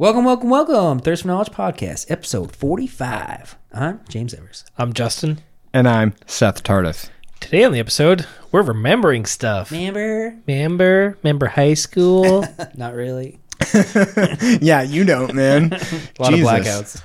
[0.00, 1.00] Welcome, welcome, welcome.
[1.00, 3.58] Thirst for Knowledge Podcast, episode 45.
[3.70, 4.64] I'm James Evers.
[4.78, 5.42] I'm Justin.
[5.74, 7.10] And I'm Seth Tardif.
[7.38, 9.70] Today on the episode, we're remembering stuff.
[9.70, 10.38] Member?
[10.46, 11.18] Remember?
[11.22, 12.46] Remember high school?
[12.78, 13.40] Not really.
[14.62, 15.64] Yeah, you don't, man.
[16.18, 16.32] A lot Jesus.
[16.32, 17.02] of blackouts.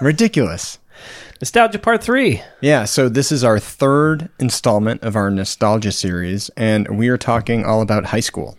[0.00, 0.78] Ridiculous.
[1.42, 2.40] Nostalgia Part 3.
[2.62, 7.66] Yeah, so this is our third installment of our nostalgia series, and we are talking
[7.66, 8.56] all about high school.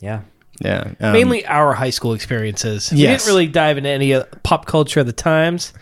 [0.00, 0.22] Yeah.
[0.64, 0.92] Yeah.
[1.00, 2.90] um, Mainly our high school experiences.
[2.92, 3.22] We Yes.
[3.24, 5.72] didn't really dive into any uh, pop culture of the times.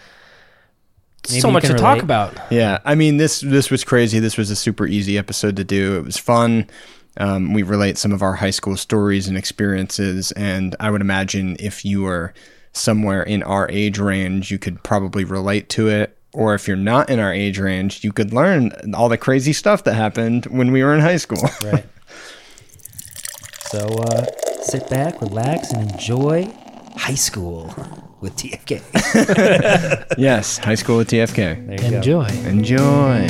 [1.29, 2.03] Maybe so you much can to talk relate.
[2.05, 2.39] about.
[2.51, 4.19] Yeah, I mean this this was crazy.
[4.21, 5.99] This was a super easy episode to do.
[5.99, 6.67] It was fun.
[7.19, 11.57] Um, we relate some of our high school stories and experiences, and I would imagine
[11.61, 12.33] if you were
[12.73, 16.17] somewhere in our age range, you could probably relate to it.
[16.33, 19.83] Or if you're not in our age range, you could learn all the crazy stuff
[19.85, 21.43] that happened when we were in high school.
[21.65, 21.85] Right.
[23.71, 24.25] so uh,
[24.63, 26.49] sit back, relax, and enjoy
[26.97, 27.75] high school
[28.21, 28.83] with TFK.
[30.19, 31.67] yes, high school with TFK.
[31.67, 31.97] There you go.
[31.97, 32.27] Enjoy.
[32.47, 33.27] Enjoy.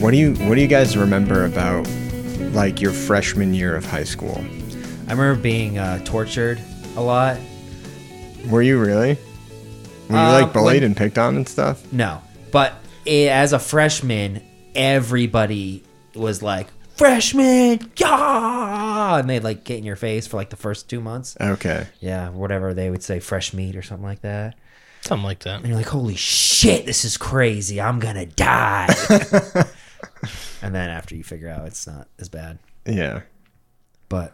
[0.00, 1.88] What do you What do you guys remember about
[2.52, 4.36] like your freshman year of high school?
[5.08, 6.60] I remember being uh, tortured
[6.96, 7.38] a lot.
[8.48, 9.18] Were you really?
[10.08, 11.92] Were you Um, like bullied when- and picked on and stuff?
[11.92, 12.74] No, but
[13.06, 14.42] i as a freshman,
[14.74, 15.82] everybody
[16.14, 20.88] was like freshman, yeah, and they'd like get in your face for like the first
[20.88, 21.36] two months.
[21.40, 21.86] Okay.
[22.00, 24.56] Yeah, whatever they would say, fresh meat or something like that.
[25.02, 25.58] Something like that.
[25.60, 27.80] And you're like, holy shit, this is crazy.
[27.80, 28.92] I'm gonna die.
[30.62, 33.20] and then after you figure out it's not as bad, Yeah.
[34.08, 34.32] but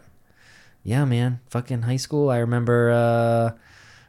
[0.83, 2.29] yeah, man, fucking high school.
[2.29, 3.51] I remember, uh,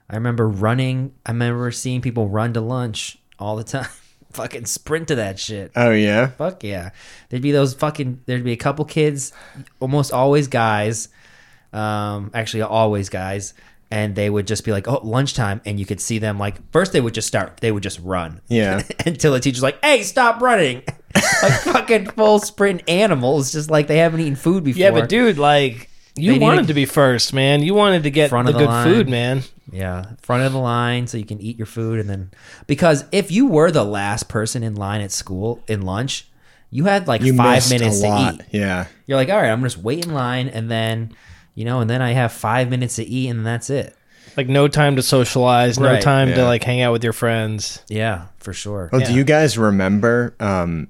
[0.09, 1.13] I remember running.
[1.25, 3.89] I remember seeing people run to lunch all the time.
[4.33, 5.71] fucking sprint to that shit.
[5.77, 6.27] Oh yeah.
[6.29, 6.91] Fuck yeah.
[7.29, 9.33] There'd be those fucking there'd be a couple kids,
[9.81, 11.09] almost always guys.
[11.73, 13.55] Um actually always guys.
[13.91, 16.93] And they would just be like, Oh, lunchtime, and you could see them like first
[16.93, 18.41] they would just start they would just run.
[18.49, 18.83] Yeah.
[19.07, 20.83] Until the teacher's like, Hey, stop running.
[21.43, 24.81] like fucking full sprint animals, just like they haven't eaten food before.
[24.81, 25.87] Yeah, but dude, like, They
[26.17, 27.63] you need wanted to- to be first, man.
[27.63, 28.85] You wanted to get Front the of the good line.
[28.87, 29.43] food, man.
[29.73, 32.31] Yeah, front of the line so you can eat your food and then
[32.67, 36.29] because if you were the last person in line at school in lunch,
[36.71, 38.35] you had like You five minutes a to lot.
[38.35, 38.41] eat.
[38.53, 38.87] Yeah.
[39.07, 41.13] You're like, all right, I'm just wait in line and then,
[41.55, 43.97] you know, and then I have five minutes to eat and that's it.
[44.37, 47.79] Like, no time to socialize, no Right, time to, like, hang out with your friends.
[47.89, 48.89] Yeah, for sure.
[48.91, 49.07] Well, Yeah.
[49.09, 50.89] do you guys remember um,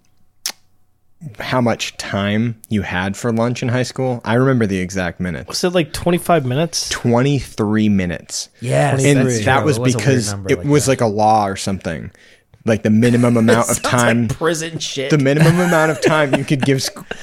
[1.38, 4.20] how much time you had for lunch in high school?
[4.24, 5.48] I remember the exact minutes.
[5.48, 6.88] Was it like 25 minutes?
[6.90, 8.48] 23 minutes.
[8.60, 8.92] Yeah.
[8.98, 9.64] And that true.
[9.64, 10.90] was It a weird because number it was that.
[10.92, 12.10] like a law or something.
[12.66, 15.10] Like the minimum amount of time, like prison shit.
[15.10, 16.82] the minimum amount of time you could give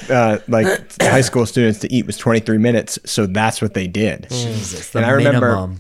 [0.09, 0.67] uh, like
[1.01, 2.99] high school students to eat was 23 minutes.
[3.05, 4.27] So that's what they did.
[4.29, 5.79] Jesus, the and I remember minimum.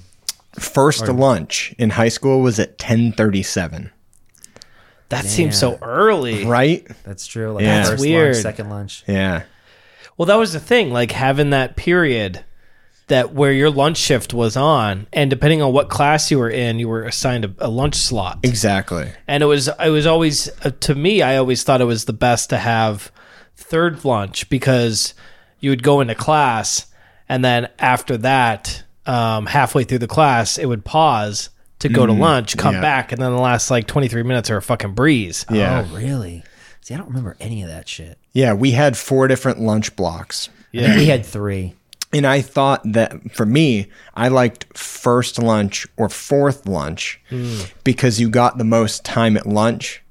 [0.57, 3.91] first lunch in high school was at 1037,
[5.11, 6.45] That seems so early.
[6.45, 6.85] right?
[7.03, 7.51] That's true.
[7.53, 7.79] Like Yeah.
[7.81, 8.33] first That's weird.
[8.33, 9.03] lunch, second lunch.
[9.07, 9.43] Yeah.
[10.17, 12.43] Well, that was the thing, like having that period
[13.07, 16.79] that where your lunch shift was on, and depending on what class you were in,
[16.79, 18.39] you were assigned a, a lunch slot.
[18.43, 19.11] Exactly.
[19.27, 22.13] And it was, it was always uh, to me, I always thought it was the
[22.13, 23.11] best to have
[23.55, 25.13] third lunch because
[25.59, 26.87] you would go into class,
[27.27, 31.49] and then after that, um, halfway through the class, it would pause
[31.81, 32.21] to go to mm-hmm.
[32.21, 32.81] lunch, come yeah.
[32.81, 35.45] back, and then the last like twenty three minutes are a fucking breeze.
[35.51, 35.85] Yeah.
[35.87, 36.43] Oh, really?
[36.81, 38.17] See, I don't remember any of that shit.
[38.33, 38.53] Yeah.
[38.53, 40.49] We had four different lunch blocks.
[40.71, 40.95] Yeah.
[40.95, 41.75] we had three.
[42.13, 47.71] And I thought that for me, I liked first lunch or fourth lunch mm.
[47.83, 50.03] because you got the most time at lunch.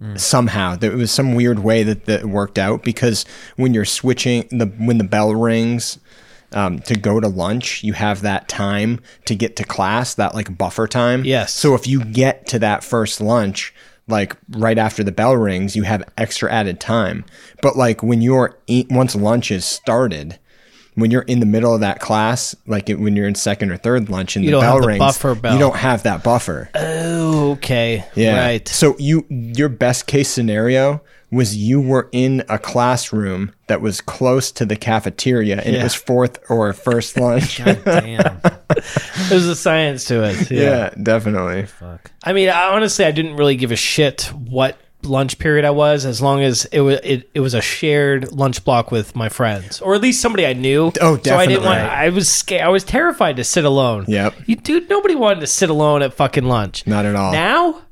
[0.00, 0.18] Mm.
[0.18, 3.24] Somehow there was some weird way that that worked out because
[3.56, 6.00] when you're switching the when the bell rings
[6.54, 10.56] um, to go to lunch, you have that time to get to class, that like
[10.56, 11.24] buffer time.
[11.24, 11.52] Yes.
[11.52, 13.74] So if you get to that first lunch,
[14.08, 17.24] like right after the bell rings, you have extra added time.
[17.62, 20.38] But like when you're eat, once lunch is started,
[20.94, 23.76] when you're in the middle of that class, like it, when you're in second or
[23.78, 25.54] third lunch and You the bell the rings, buffer bell.
[25.54, 26.68] you don't have that buffer.
[26.74, 28.38] Oh, okay, Yeah.
[28.44, 28.68] right.
[28.68, 31.00] So you your best case scenario
[31.32, 35.94] was you were in a classroom that was close to the cafeteria and it was
[35.94, 37.64] fourth or first lunch.
[37.64, 38.40] God damn.
[39.28, 40.50] There's a science to it.
[40.50, 41.66] yeah, definitely.
[41.66, 42.10] Fuck.
[42.22, 46.04] I mean, I, honestly, I didn't really give a shit what lunch period I was,
[46.04, 49.80] as long as it was it, it was a shared lunch block with my friends,
[49.80, 50.92] or at least somebody I knew.
[51.00, 51.80] Oh, So I didn't want.
[51.80, 52.62] I was scared.
[52.62, 54.04] I was terrified to sit alone.
[54.06, 54.34] Yep.
[54.46, 56.86] You dude, nobody wanted to sit alone at fucking lunch.
[56.86, 57.32] Not at all.
[57.32, 57.82] Now,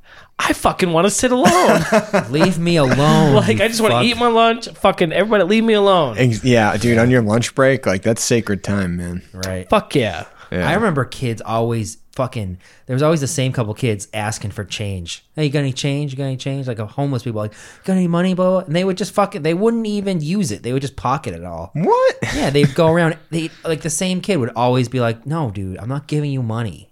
[0.42, 1.82] I fucking want to sit alone.
[2.30, 3.34] Leave me alone.
[3.36, 4.68] like I just want to eat my lunch.
[4.68, 6.16] Fucking everybody, leave me alone.
[6.18, 9.22] Ex- Yeah, dude, on your lunch break, like that's sacred time, man.
[9.32, 9.68] Right.
[9.68, 10.26] Fuck yeah.
[10.50, 10.68] Yeah.
[10.68, 12.58] I remember kids always fucking.
[12.86, 15.24] There was always the same couple kids asking for change.
[15.36, 16.10] Hey, you got any change?
[16.12, 16.66] You got any change?
[16.66, 17.52] Like a homeless people, like,
[17.84, 18.58] got any money, blah, blah?
[18.60, 19.42] And they would just fucking.
[19.42, 20.64] They wouldn't even use it.
[20.64, 21.70] They would just pocket it all.
[21.74, 22.16] What?
[22.34, 23.16] Yeah, they'd go around.
[23.30, 26.42] They like the same kid would always be like, "No, dude, I'm not giving you
[26.42, 26.90] money."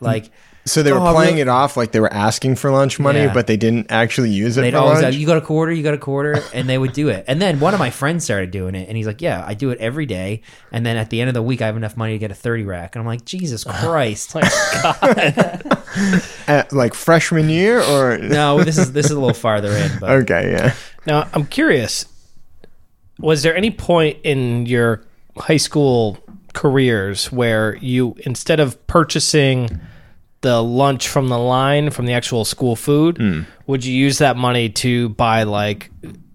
[0.00, 0.30] Like
[0.70, 1.40] So they were Oh, playing really?
[1.42, 3.32] it off like they were asking for lunch money, Yeah.
[3.34, 5.14] but they didn't actually use it they'd for always, lunch.
[5.14, 5.72] like, "You got a quarter?
[5.72, 7.24] You got a quarter?" And they would do it.
[7.26, 9.70] And then one of my friends started doing it, and he's like, "Yeah, I do
[9.70, 12.12] it every day." And then at the end of the week, I have enough money
[12.12, 12.94] to get a thirty rack.
[12.94, 14.50] And I'm like, "Jesus Christ!" Like,
[14.82, 15.76] God.
[16.46, 20.10] At, like freshman year or no, this is this is a little farther in, but
[20.10, 20.74] Okay, yeah.
[21.06, 22.06] now I'm curious.
[23.18, 25.02] Was there any point in your
[25.36, 26.18] high school
[26.54, 29.80] careers where you, instead of purchasing
[30.42, 33.42] the lunch from the line from the actual school food, Hmm.
[33.66, 35.90] would you use that money to buy like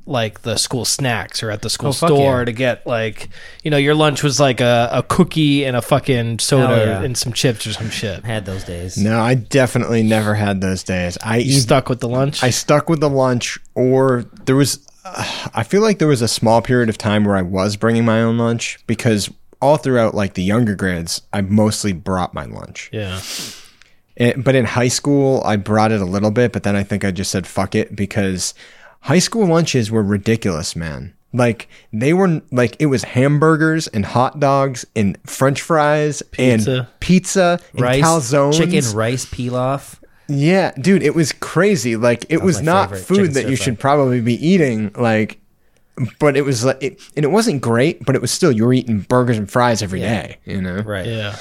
[0.08, 2.46] like the school snacks or at the school Oh, store yeah.
[2.46, 3.30] to get like
[3.64, 7.02] you know your lunch was like a, a cookie and a fucking soda yeah.
[7.02, 8.24] and some chips or some shit.
[8.24, 8.98] I had those days.
[9.00, 11.18] No, I definitely never had those days.
[11.24, 12.44] I You stuck with the lunch.
[12.44, 14.86] I stuck with the lunch, or there was.
[15.04, 18.06] Uh, I feel like there was a small period of time where I was bringing
[18.06, 22.92] my own lunch because all throughout like the younger grades, I mostly brought my lunch.
[22.94, 23.20] yeah.
[24.16, 27.04] It, but in high school, I brought it a little bit, but then I think
[27.04, 28.54] I just said fuck it because
[29.02, 31.14] high school lunches were ridiculous, man.
[31.34, 36.90] Like they were like it was hamburgers and hot dogs and French fries and Pizza.
[37.02, 38.58] pizza and Rice, calzones.
[38.58, 40.00] chicken rice pilaf.
[40.30, 41.98] Yeah, dude, it was crazy.
[41.98, 44.92] Like it was my not favorite, food chicken that you should probably be eating.
[44.96, 45.40] Like,
[46.20, 48.74] but it was like, it, and it wasn't great, but it was still you were
[48.74, 50.38] eating burgers and fries every day.
[50.46, 51.06] You know, Right.
[51.06, 51.36] Yeah.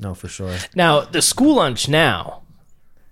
[0.00, 0.56] No, for sure.
[0.74, 2.42] Now the school lunch now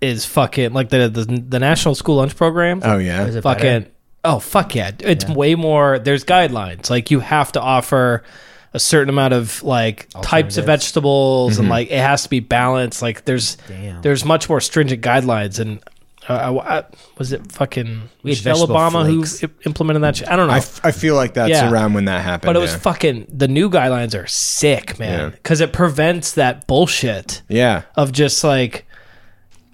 [0.00, 2.80] is fucking like the the, the national school lunch program.
[2.84, 3.90] Oh yeah, Is it fucking better?
[4.24, 4.92] oh fuck yeah!
[5.00, 5.98] It's way more.
[5.98, 8.22] There's guidelines like you have to offer
[8.72, 10.66] a certain amount of like types of Alternatives.
[10.66, 11.70] vegetables and mm-hmm.
[11.72, 13.02] like it has to be balanced.
[13.02, 14.02] Like there's Damn.
[14.02, 15.82] there's much more stringent guidelines and.
[16.28, 16.84] Uh, I, I-
[17.18, 17.84] was it fucking
[18.22, 19.40] We had Michelle vegetable Obama flakes.
[19.40, 20.16] who i- implemented that?
[20.16, 20.28] Shit?
[20.28, 20.54] I don't know.
[20.54, 21.70] I, f- I feel like that's Yeah.
[21.70, 22.46] around when that happened.
[22.48, 22.78] but it was yeah.
[22.78, 25.28] fucking the new guidelines are sick, man, Yeah.
[25.30, 27.82] because it prevents that bullshit yeah.
[27.96, 28.85] of just like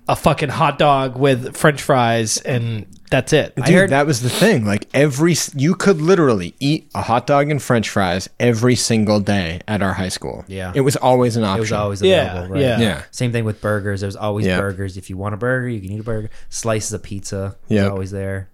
[0.08, 3.54] a fucking hot dog with French fries and that's it.
[3.54, 4.64] Dude, heard- that was the thing.
[4.64, 9.60] Like every, you could literally eat a hot dog and French fries every single day
[9.68, 10.44] at our high school.
[10.48, 10.72] Yeah.
[10.74, 11.58] it was always an option.
[11.58, 12.54] It was always Yeah, available.
[12.54, 12.60] Right?
[12.62, 12.80] yeah.
[12.80, 13.02] Yeah.
[13.12, 14.00] Same thing with burgers.
[14.00, 14.60] There's always Yeah.
[14.60, 14.96] burgers.
[14.96, 16.30] If you want a burger, you can eat a burger.
[16.50, 17.56] Slices of pizza.
[17.68, 17.90] was Yep.
[17.92, 18.48] always there.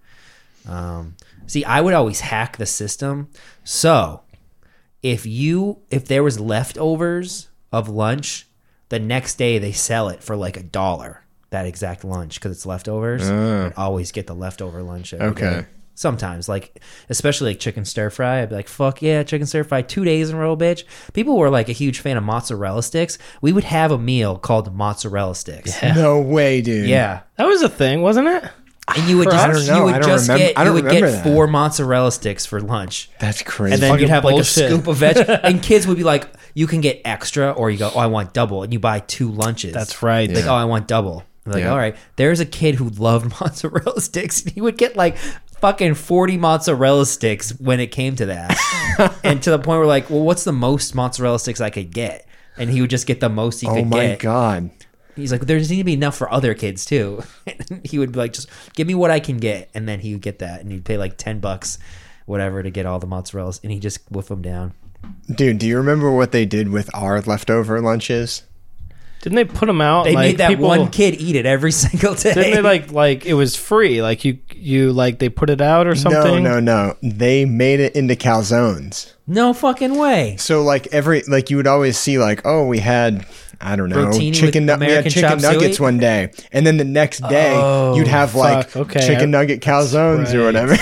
[0.67, 1.15] Um,
[1.47, 3.29] see, I would always hack the system.
[3.63, 4.21] So,
[5.01, 8.45] if you if there was leftovers of lunch,
[8.89, 11.23] the next day they sell it for like a dollar.
[11.51, 13.21] That exact lunch because it's leftovers.
[13.29, 13.65] Ah.
[13.67, 15.13] I'd always get the leftover lunch.
[15.13, 15.49] every Okay.
[15.61, 15.65] day.
[15.95, 16.79] Sometimes, like
[17.09, 20.29] especially like chicken stir fry, I'd be like, "Fuck yeah, chicken stir fry!" Two days
[20.29, 20.83] in a row, bitch.
[21.11, 23.17] People were like a huge fan of mozzarella sticks.
[23.41, 25.73] We would have a meal called mozzarella sticks.
[25.83, 26.87] No way, dude.
[26.87, 28.45] Yeah, That was a thing, wasn't it?
[28.95, 29.37] and you would just?
[29.37, 31.23] I don't you would just remember- get you would get that.
[31.25, 33.09] four mozzarella sticks for lunch.
[33.19, 33.73] that's crazy.
[33.73, 36.27] And then Fucking you'd have like a scoop of veg, and kids would be like,
[36.53, 39.29] "You can get extra," or you go, "Oh, I want double," and you buy two
[39.31, 39.73] lunches.
[39.73, 40.31] That's right.
[40.31, 41.23] Like, oh, I want double.
[41.51, 41.71] Like, Yeah.
[41.71, 41.95] all right.
[42.15, 44.41] There's a kid who loved mozzarella sticks.
[44.43, 45.17] He would get like
[45.59, 49.19] fucking 40 mozzarella sticks when it came to that.
[49.23, 52.25] and to the point where like, well, what's the most mozzarella sticks I could get?
[52.57, 54.05] And he would just get the most he oh could get.
[54.05, 54.69] Oh my god.
[55.15, 57.21] He's like, there's need to be enough for other kids too.
[57.45, 60.13] And he would be like, just give me what I can get, and then he
[60.13, 61.77] would get that, and he'd pay like ten bucks,
[62.25, 64.73] whatever, to get all the mozzarellas, and he just whiff them down.
[65.33, 68.43] Dude, do you remember what they did with our leftover lunches?
[69.21, 70.03] Didn't they put them out?
[70.05, 72.33] They like, made that people- one kid eat it every single day.
[72.33, 74.01] Didn't they like like it was free?
[74.01, 76.41] Like you you like they put it out or something?
[76.43, 76.95] No, no, no.
[77.03, 79.13] They made it into calzones.
[79.27, 80.35] no fucking way.
[80.37, 83.25] So like every like you would always see like oh we had
[83.61, 85.83] I don't know Rotini chicken nu- we had chicken nuggets suey?
[85.83, 89.05] one day and then the next day Oh, you'd have like fuck, okay.
[89.05, 90.77] chicken nugget calzones or whatever.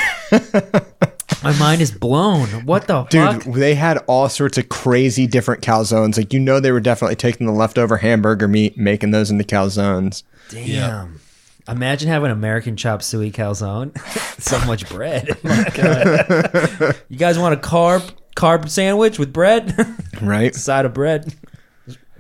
[1.48, 2.50] My mind is blown.
[2.66, 3.54] What the Dude, fuck?
[3.54, 6.18] they had all sorts of crazy different calzones.
[6.18, 10.24] Like you know they were definitely taking the leftover hamburger meat, making those into calzones.
[10.50, 11.22] Damn.
[11.66, 13.98] Imagine having American chop suey calzone.
[14.42, 15.38] so much bread.
[17.08, 19.74] you guys want a carb carb sandwich with bread?
[20.22, 20.54] Right?
[20.54, 21.34] Side of bread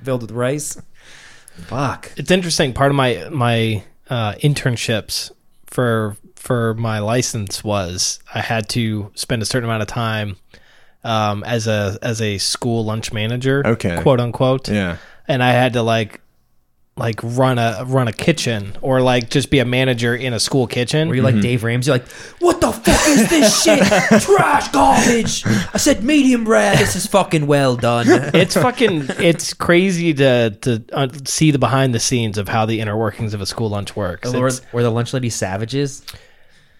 [0.03, 0.81] filled with rice.
[1.65, 2.13] Fuck.
[2.15, 2.71] It's interesting.
[2.71, 5.31] Part of my my uh, internships
[5.65, 6.15] for
[6.47, 10.37] for my license was I had to spend a certain amount of time
[11.03, 14.01] um, as a as a school lunch manager, Okay.
[14.01, 14.69] quote unquote.
[14.69, 14.97] Yeah.
[15.27, 16.21] and I had to like
[16.95, 20.65] like run a run a kitchen or like just be a manager in a school
[20.65, 21.07] kitchen.
[21.09, 21.91] Were you like Dave Ramsey?
[21.91, 22.07] Like,
[22.39, 23.79] what the fuck is this shit?
[24.23, 25.45] Trash garbage.
[25.45, 26.75] I said medium rare.
[26.75, 28.07] This is fucking well done.
[28.33, 32.79] it's fucking it's crazy to to uh, see the behind the scenes of how the
[32.79, 34.33] inner workings of a school lunch works.
[34.33, 36.01] were, were the lunch ladies savages?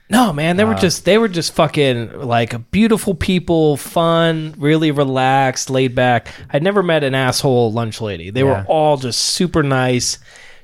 [0.09, 5.69] No, man, they were just they were just fucking like beautiful people, fun, really relaxed,
[5.69, 6.29] laid back.
[6.49, 8.29] I'd never met an asshole lunch lady.
[8.29, 8.45] They Yeah.
[8.61, 10.17] were all just super nice.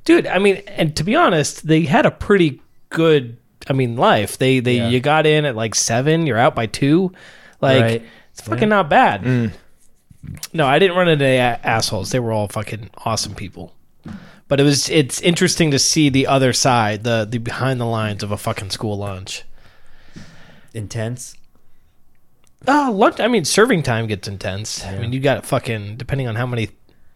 [0.05, 3.37] Dude, I mean, and to be honest, they had a pretty good
[3.69, 4.37] I mean, life.
[4.37, 4.89] They they Yeah.
[4.89, 7.11] you got in at like 7, you're out by 2.
[7.61, 8.03] Like Right.
[8.31, 9.23] it's fucking not bad.
[9.23, 9.51] Mm.
[10.53, 12.11] No, I didn't run into any a- assholes.
[12.11, 13.73] They were all fucking awesome people.
[14.47, 18.23] But it was it's interesting to see the other side, the the behind the lines
[18.23, 19.43] of a fucking school lunch.
[20.73, 21.35] Intense.
[22.67, 23.19] Oh, lunch.
[23.19, 24.85] I mean, serving time gets intense.
[24.85, 26.69] I mean, you got fucking depending on how many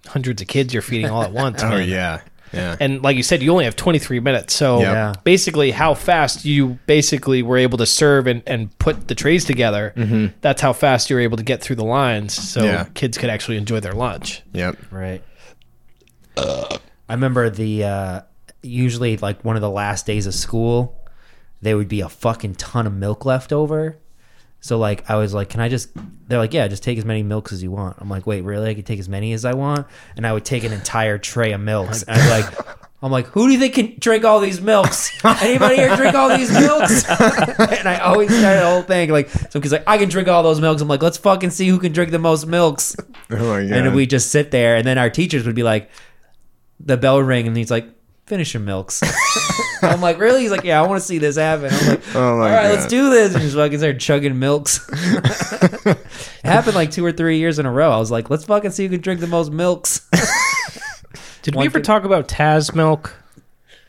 [0.06, 1.64] hundreds of kids you're feeding all at once.
[1.64, 1.88] Oh man.
[1.88, 2.22] yeah,
[2.54, 2.76] yeah.
[2.80, 4.54] And like you said, you only have 23 minutes.
[4.54, 4.92] So Yeah.
[4.92, 5.14] Yeah.
[5.24, 9.94] basically, how fast you basically were able to serve and, and put the trays together,
[9.96, 10.28] mm-hmm.
[10.42, 12.86] that's how fast you're able to get through the lines so Yeah.
[12.94, 14.44] kids could actually enjoy their lunch.
[14.54, 14.78] Yep.
[14.92, 15.24] Right.
[17.10, 18.22] I remember the uh,
[18.62, 21.00] usually like one of the last days of school,
[21.62, 23.98] there would be a fucking ton of milk left over.
[24.60, 25.90] So like I was like, can I just?
[26.28, 27.98] They're like, yeah, just take as many milks as you want.
[28.00, 28.70] I'm like, wait, really?
[28.70, 31.54] I could take as many as I want, and I would take an entire tray
[31.54, 32.04] of milks.
[32.08, 32.68] And I'm like,
[33.02, 35.24] I'm like, who do you think can drink all these milks?
[35.24, 37.06] Anybody here drink all these milks?
[37.10, 40.42] and I always started the whole thing like, so because like I can drink all
[40.42, 40.82] those milks.
[40.82, 42.96] I'm like, let's fucking see who can drink the most milks.
[43.30, 43.72] Oh my god.
[43.74, 45.90] And we just sit there, and then our teachers would be like,
[46.80, 47.88] the bell would ring, and he's like,
[48.26, 49.02] finish your milks.
[49.82, 50.42] I'm like, really?
[50.42, 51.70] He's like, yeah, I want to see this happen.
[51.72, 52.72] I'm like, Oh my all right, God.
[52.74, 53.34] let's do this.
[53.34, 54.88] And just fucking started chugging milks.
[54.92, 55.98] it
[56.44, 57.92] happened like two or three years in a row.
[57.92, 60.08] I was like, let's fucking see who can drink the most milks.
[61.44, 63.16] Did One we ever thing- talk about Taz milk?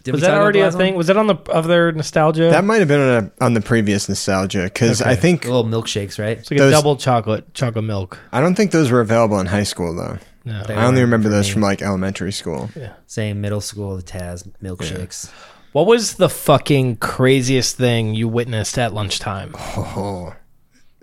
[0.04, 0.94] Did Was we that talk already a about that thing?
[0.94, 2.50] Was that on the other nostalgia?
[2.50, 5.52] that might have been on, a, on the previous nostalgia because I think one?
[5.70, 6.38] Little milkshakes, right?
[6.38, 8.18] it's like a those- double chocolate chocolate milk.
[8.32, 10.18] I don't think those were available in high school though.
[10.48, 10.64] No.
[10.68, 11.52] I only remember those me.
[11.52, 12.70] from like elementary school.
[13.06, 15.30] Same middle school, the Taz milkshakes.
[15.72, 19.54] What was the fucking craziest thing you witnessed at lunchtime?
[19.56, 20.34] Oh,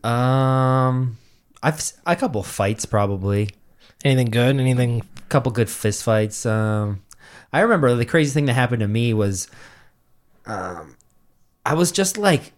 [0.04, 1.18] Um,
[1.64, 3.50] I've s- a couple fights probably.
[4.04, 4.58] Anything good?
[4.60, 5.02] Anything?
[5.18, 6.46] A couple good fist fights.
[6.46, 7.04] Um,
[7.52, 9.48] I remember the crazy thing that happened to me was,
[10.46, 10.96] um,
[11.66, 12.52] I was just like,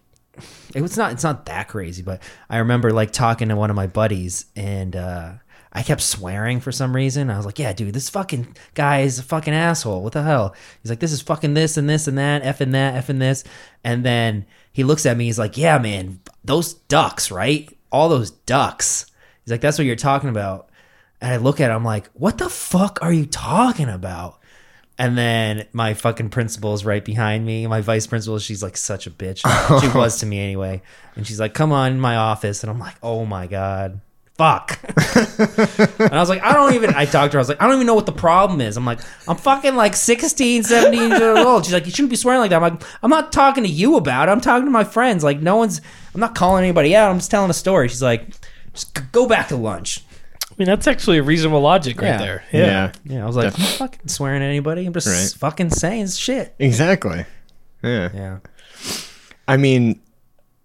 [0.74, 3.76] it was not, it's not that crazy, but I remember like talking to one of
[3.76, 5.32] my buddies and, uh,
[5.72, 7.30] I kept swearing for some reason.
[7.30, 10.02] I was like, yeah, dude, this fucking guy is a fucking asshole.
[10.02, 10.54] What the hell?
[10.82, 13.20] He's like, this is fucking this and this and that, F and that, F and
[13.20, 13.44] this.
[13.84, 17.68] And then he looks at me, he's like, yeah, man, those ducks, right?
[17.92, 19.06] All those ducks.
[19.44, 20.70] He's like, that's what you're talking about.
[21.20, 24.38] And I look at him, I'm like, what the fuck are you talking about?
[24.98, 27.66] And then my fucking principal is right behind me.
[27.68, 29.38] My vice principal, she's like such a bitch.
[29.80, 30.82] She was to me anyway.
[31.14, 32.64] And she's like, come on in my office.
[32.64, 34.00] And I'm like, oh my God.
[34.38, 34.78] Fuck.
[34.84, 37.38] and I was like, I don't even, I talked to her.
[37.38, 38.76] I was like, I don't even know what the problem is.
[38.76, 41.64] I'm like, I'm fucking like 16, 17 years old.
[41.64, 42.62] She's like, you shouldn't be swearing like that.
[42.62, 44.32] I'm like, I'm not talking to you about it.
[44.32, 45.24] I'm talking to my friends.
[45.24, 45.80] Like, no one's,
[46.14, 47.10] I'm not calling anybody out.
[47.10, 47.88] I'm just telling a story.
[47.88, 48.28] She's like,
[48.74, 50.04] just g- go back to lunch.
[50.50, 52.18] I mean, that's actually a reasonable logic right Yeah.
[52.18, 52.44] there.
[52.52, 52.92] yeah.
[53.04, 54.86] Yeah, I was like, I'm not fucking swearing at anybody.
[54.86, 55.38] I'm just Right.
[55.40, 56.54] fucking saying shit.
[56.60, 57.24] exactly.
[57.82, 58.08] Yeah.
[58.14, 58.38] Yeah.
[59.48, 60.00] I mean,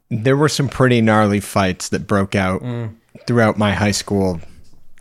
[0.10, 2.96] there were some pretty gnarly fights that broke out Mm.
[3.28, 4.42] Throughout my high school,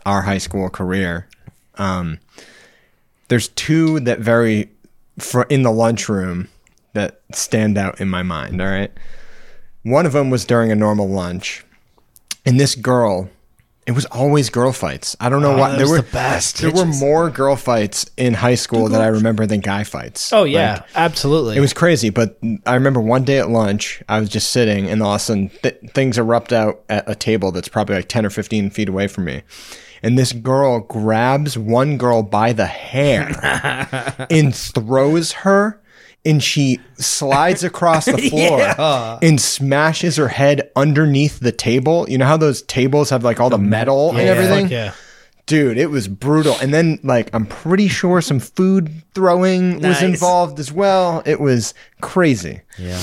[0.06, 1.28] our high school career.
[1.76, 2.18] Um,
[3.28, 4.70] there's two that very
[5.48, 6.48] in the lunchroom
[6.92, 8.60] that stand out in my mind.
[8.60, 8.92] All right,
[9.82, 11.64] one of them was during a normal lunch,
[12.44, 13.30] and this girl.
[13.84, 15.16] It was always girl fights.
[15.18, 16.58] I don't know ah, why that there was were the best.
[16.58, 20.32] There were more girl fights in high school that I remember than guy fights.
[20.32, 21.56] Oh yeah, Like, absolutely.
[21.56, 25.02] it was crazy, but I remember one day at lunch, I was just sitting, and
[25.02, 28.24] all of a sudden th- things erupt out at a table that's probably like 10
[28.24, 29.42] or 15 feet away from me.
[30.04, 35.80] And this girl grabs one girl by the hair and throws her,
[36.24, 39.18] and she slides across the floor Yeah.
[39.22, 42.06] and smashes her head underneath the table.
[42.08, 44.68] You know how those tables have like all the metal and everything?
[44.68, 44.92] Yeah.
[45.46, 46.54] Dude, it was brutal.
[46.62, 51.20] And then, like, I'm pretty sure some food throwing was involved as well.
[51.26, 52.60] It was crazy.
[52.78, 53.02] Yeah.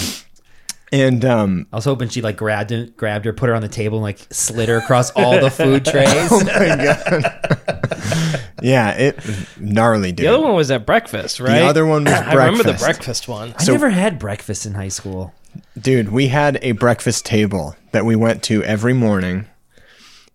[0.92, 3.68] And um, I was hoping she like grabbed it, grabbed her, put her on the
[3.68, 6.08] table, and like slid her across all the food trays.
[6.32, 8.42] oh my god!
[8.64, 9.20] yeah, it
[9.60, 10.26] gnarly, dude.
[10.26, 11.60] The other one was at breakfast, right?
[11.60, 12.30] The other one was breakfast.
[12.38, 12.84] I remember the breakfast.
[13.26, 13.54] breakfast one.
[13.60, 15.34] I never had breakfast in high school.
[15.80, 19.46] Dude, we had a breakfast table that we went to every morning,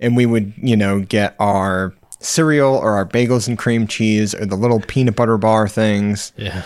[0.01, 4.47] and we would, you know, get our cereal or our bagels and cream cheese or
[4.47, 6.33] the little peanut butter bar things.
[6.37, 6.63] Yeah.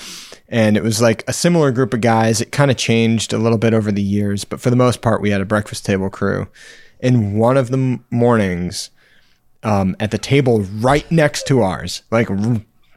[0.49, 2.41] And it was like a similar group of guys.
[2.41, 5.21] It kind of changed a little bit over the years, but for the most part,
[5.21, 6.49] we had a breakfast table crew.
[7.01, 8.91] And one of the mornings,
[9.63, 12.29] um, at the table right next to ours, like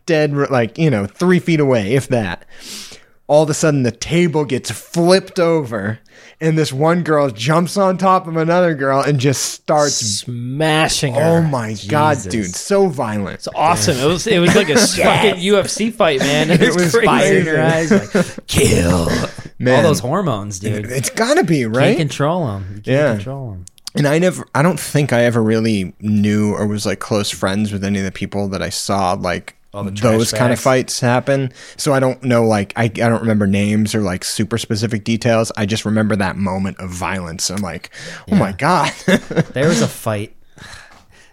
[0.05, 2.45] dead, like, you know, three feet away, if that,
[3.31, 5.99] all of a sudden the table gets flipped over
[6.41, 9.95] and this one girl jumps on top of another girl and just starts.
[9.95, 11.21] Smashing her.
[11.37, 12.53] Oh my God, dude.
[12.53, 13.35] So violent.
[13.35, 13.95] It's awesome.
[13.97, 16.51] It was it was like a fucking UFC fight, man.
[16.51, 16.91] It, It was.
[16.93, 19.07] Fire in your eyes, like kill.
[19.59, 19.77] Man.
[19.77, 20.91] All those hormones, dude.
[20.91, 21.85] It's gotta be, right.
[21.95, 22.65] Can't control them.
[22.83, 23.13] Can't Yeah.
[23.15, 23.65] control them.
[23.95, 27.71] And I never, I don't think I ever really knew or was like close friends
[27.71, 30.59] with any of the people that I saw like All the trash those kind of
[30.59, 31.53] fights happen.
[31.77, 35.51] So I don't know, like, I, I don't remember names or like super specific details.
[35.55, 37.49] I just remember that moment of violence.
[37.49, 37.89] I'm like,
[38.31, 38.91] oh my God.
[39.53, 40.35] There was a fight.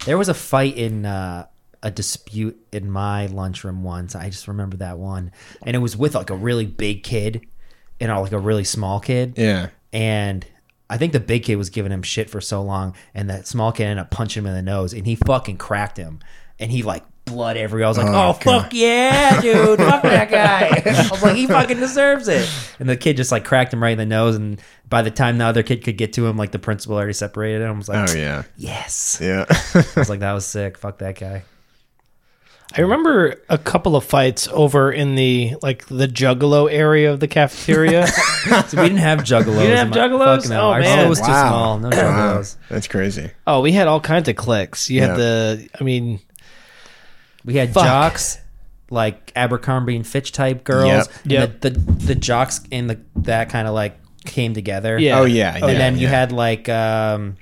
[0.04, 1.46] There was a fight in uh,
[1.82, 4.14] a dispute in my lunchroom once.
[4.14, 7.46] I just remember that one, and it was with like a really big kid
[8.00, 9.34] and like a really small kid.
[9.36, 9.68] yeah.
[9.92, 10.46] And
[10.90, 13.72] I think the big kid was giving him shit for so long, and that small
[13.72, 16.20] kid ended up punching him in the nose, and he fucking cracked him,
[16.58, 17.86] and he like blood everywhere.
[17.86, 20.82] I was like, Oh, oh, fuck yeah, dude, fuck that guy.
[20.90, 22.48] I was like, he fucking deserves it.
[22.78, 25.38] And the kid just like cracked him right in the nose, and by the time
[25.38, 27.74] the other kid could get to him, like the principal already separated him.
[27.74, 28.42] I was like, Oh, yeah.
[28.56, 29.18] yes.
[29.20, 29.44] Yeah.
[29.74, 30.78] I was like, that was sick.
[30.78, 31.44] Fuck that guy.
[32.76, 37.28] I remember a couple of fights over in the like the Juggalo area of the
[37.28, 38.06] cafeteria.
[38.48, 39.56] So we didn't have juggalos.
[39.58, 39.96] We didn't have in my-
[40.36, 40.48] juggalos?
[40.50, 40.60] no.
[40.60, 40.98] Oh, Our man.
[40.98, 41.48] school was too Wow.
[41.48, 41.78] small.
[41.80, 41.92] No Wow.
[41.94, 42.56] juggalos.
[42.70, 43.30] That's crazy.
[43.46, 44.88] oh, we had all kinds of cliques.
[44.90, 45.06] You Yeah.
[45.08, 46.20] had the, I mean,
[47.44, 47.84] We had Fuck.
[47.84, 48.38] jocks,
[48.90, 50.86] like Abercrombie and Fitch type girls.
[50.86, 51.06] Yep.
[51.22, 51.60] and Yep.
[51.60, 54.98] The, the the jocks and the that kind of like came together.
[54.98, 55.20] Yeah.
[55.20, 55.54] Oh, yeah.
[55.54, 57.36] and yeah, then you had like um,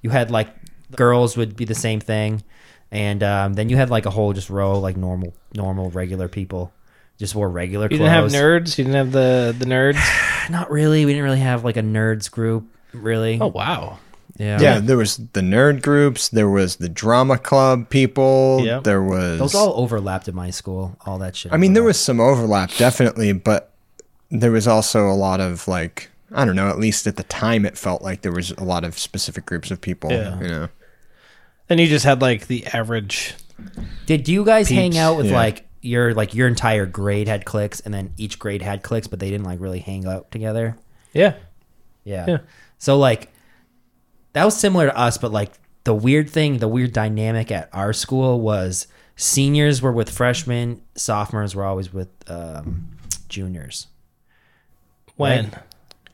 [0.00, 0.48] you had like
[0.94, 2.42] girls would be the same thing,
[2.90, 6.72] and um, then you had like a whole just row like normal normal regular people.
[7.18, 8.10] Just wore regular you clothes.
[8.10, 8.78] didn't have nerds.
[8.78, 10.00] You didn't have the the nerds.
[10.50, 11.04] Not really.
[11.04, 12.66] We didn't really have like a nerds group.
[12.92, 13.38] Really.
[13.40, 13.98] Oh wow.
[14.38, 14.60] Yeah.
[14.60, 16.28] Yeah, there was the nerd groups.
[16.28, 18.60] There was the drama club people.
[18.64, 18.84] Yep.
[18.84, 20.96] There was Those all overlapped at my school.
[21.06, 21.52] All that shit.
[21.52, 23.72] I mean, there was some overlap, definitely, but
[24.30, 26.68] there was also a lot of like I don't know.
[26.68, 29.70] At least at the time, it felt like there was a lot of specific groups
[29.70, 30.10] of people.
[30.10, 30.40] Yeah.
[30.40, 30.68] You know.
[31.68, 33.34] Then you just had like the average.
[34.06, 35.36] Did you guys hang out with Yeah.
[35.36, 39.20] like your like your entire grade had cliques, and then each grade had cliques, but
[39.20, 40.76] they didn't like really hang out together?
[41.12, 41.34] Yeah.
[42.04, 42.24] Yeah.
[42.26, 42.38] Yeah.
[42.78, 43.31] So like
[44.32, 45.52] that was similar to us, but like
[45.84, 51.54] the weird thing, the weird dynamic at our school was seniors were with freshmen, sophomores
[51.54, 52.88] were always with um,
[53.28, 53.88] juniors.
[55.16, 55.44] When?
[55.50, 55.54] Right.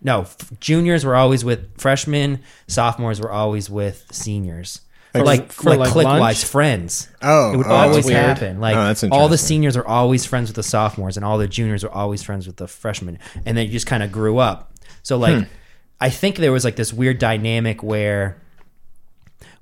[0.00, 4.81] No, f- juniors were always with freshmen, sophomores were always with seniors.
[5.14, 6.20] Like- like for, like, like, click lunch?
[6.20, 7.09] wise friends.
[7.22, 8.16] Oh, It would oh, that's always weird.
[8.18, 8.61] happen.
[8.61, 11.48] Like Oh, that's all the seniors are always friends with the sophomores, and all the
[11.48, 14.72] juniors are always friends with the freshmen, and then you just kind of grew up.
[15.02, 15.42] So like, Hmm.
[16.00, 18.40] I think there was like this weird dynamic where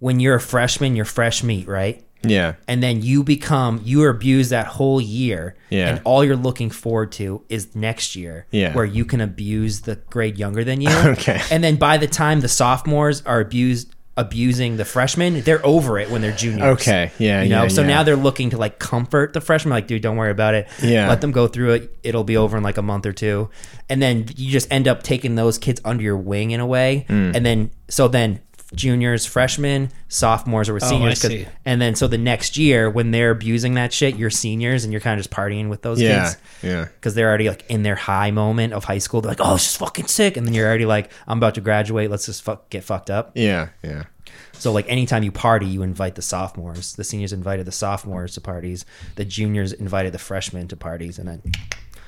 [0.00, 2.02] when you're a freshman, you're fresh meat, right?
[2.22, 2.54] Yeah.
[2.66, 5.88] And then you become you are abused that whole year, Yeah.
[5.88, 8.74] and all you're looking forward to is next year, Yeah.
[8.74, 10.90] where you can abuse the grade younger than you.
[11.16, 11.40] Okay.
[11.50, 16.10] And then by the time the sophomores are abused abusing the freshmen, they're over it
[16.10, 16.80] when they're juniors.
[16.80, 17.10] Okay.
[17.18, 17.42] Yeah.
[17.42, 17.88] You know, yeah, so yeah.
[17.88, 20.68] now they're looking to like comfort the freshmen, like, dude, don't worry about it.
[20.82, 21.08] Yeah.
[21.08, 21.96] Let them go through it.
[22.02, 23.50] It'll be over in like a month or two.
[23.88, 27.04] And then you just end up taking those kids under your wing in a way.
[27.08, 27.32] Hmm.
[27.34, 28.40] And then, so then
[28.76, 31.46] juniors, freshmen, sophomores, or with Oh, I see.
[31.64, 35.00] And then, so the next year when they're abusing that shit, you're seniors and you're
[35.00, 36.24] kind of just partying with those Yeah.
[36.24, 36.84] kids Yeah.
[36.84, 39.20] because they're already like in their high moment of high school.
[39.20, 40.36] They're like, oh, it's just fucking sick.
[40.36, 42.10] And then you're already like, I'm about to graduate.
[42.10, 43.32] Let's just fuck, get fucked up.
[43.34, 43.68] Yeah.
[43.82, 44.04] Yeah.
[44.52, 46.94] So like anytime you party, you invite the sophomores.
[46.94, 48.84] The seniors invited the sophomores to parties.
[49.16, 51.42] The juniors invited the freshmen to parties, and then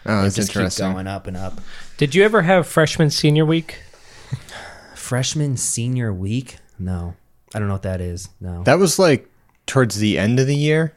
[0.06, 1.60] Oh, it that's just keep going up and up.
[1.98, 3.80] Did you ever have freshman senior week?
[4.98, 6.58] Freshman senior week?
[6.78, 7.14] No,
[7.54, 8.28] I don't know what that is.
[8.40, 9.28] No, That was like
[9.66, 10.94] towards the end of the year,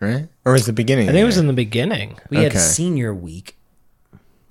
[0.00, 0.28] right?
[0.44, 1.08] Or was the beginning?
[1.08, 2.18] I think it was in the beginning.
[2.30, 2.58] we had okay.
[2.58, 3.56] senior week.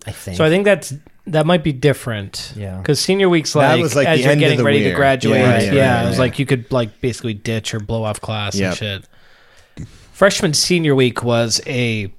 [0.06, 0.38] I think.
[0.38, 0.94] So I think that's
[1.28, 2.54] that might be different.
[2.56, 2.78] Yeah.
[2.78, 4.80] Because senior week's That like, was like as the you're end of getting the ready
[4.80, 4.89] year.
[4.89, 5.39] to graduate.
[5.39, 6.22] Yeah, Yeah, yeah, right, it was yeah.
[6.22, 8.70] like you could like basically ditch or blow off class Yep.
[8.70, 9.88] and shit.
[10.13, 12.12] Freshman senior week was a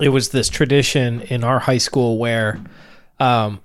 [0.00, 2.60] it was this tradition in our high school where
[3.20, 3.60] um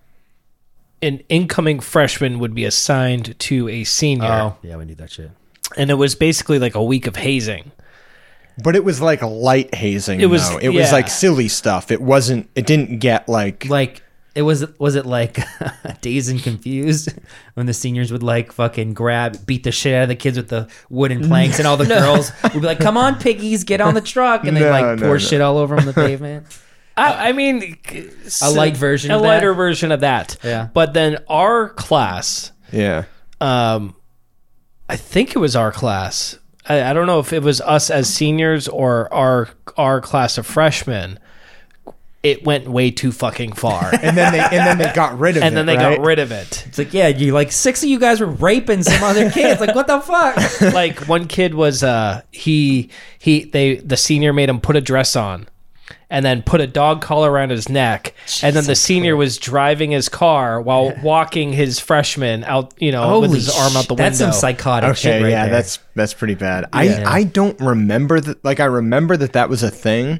[1.01, 5.31] an incoming freshman would be assigned to a senior oh yeah, we need that shit.
[5.77, 7.71] and it was basically like a week of hazing.
[8.61, 10.19] But it was like a light hazing.
[10.19, 10.57] It was- though.
[10.57, 11.89] It was like silly stuff.
[11.89, 12.49] It wasn't.
[12.53, 13.65] It didn't get like.
[13.69, 14.03] Like
[14.35, 15.39] It was was it like
[16.01, 17.13] Dazed and Confused
[17.55, 20.49] when the seniors would like fucking grab beat the shit out of the kids with
[20.49, 23.93] the wooden planks and all the girls would be like, "Come on, piggies, get on
[23.93, 25.17] the truck," and they No, like no, pour no.
[25.17, 26.45] shit all over on the pavement.
[26.97, 27.77] I, I mean,
[28.41, 29.27] A light version a of that?
[29.27, 30.37] lighter version of that.
[30.43, 30.67] Yeah.
[30.73, 33.05] But then our class, Yeah.
[33.39, 33.95] um,
[34.89, 36.37] I think it was our class.
[36.67, 40.45] I, I don't know if it was us as seniors or our our class of
[40.45, 41.17] freshmen.
[42.23, 45.43] It went way too fucking far, And then they and then they got rid of
[45.43, 45.47] it.
[45.47, 45.97] and then they right?
[45.97, 46.65] got rid of it.
[46.67, 49.59] It's like, yeah, you like six of you guys were raping some other kids.
[49.65, 50.73] Like, what the fuck?
[50.73, 55.15] like one kid was uh he he they the senior made him put a dress
[55.15, 55.47] on
[56.09, 59.91] and then put a dog collar around his neck and then the senior was driving
[59.91, 63.97] his car while walking his freshman out you know with his arm out the sh-
[63.97, 65.53] That's some window psychotic shit Okay, right yeah, there.
[65.55, 66.65] that's that's pretty bad.
[66.73, 67.03] Yeah.
[67.09, 68.43] I I don't remember that.
[68.43, 70.19] Like I remember that that was a thing,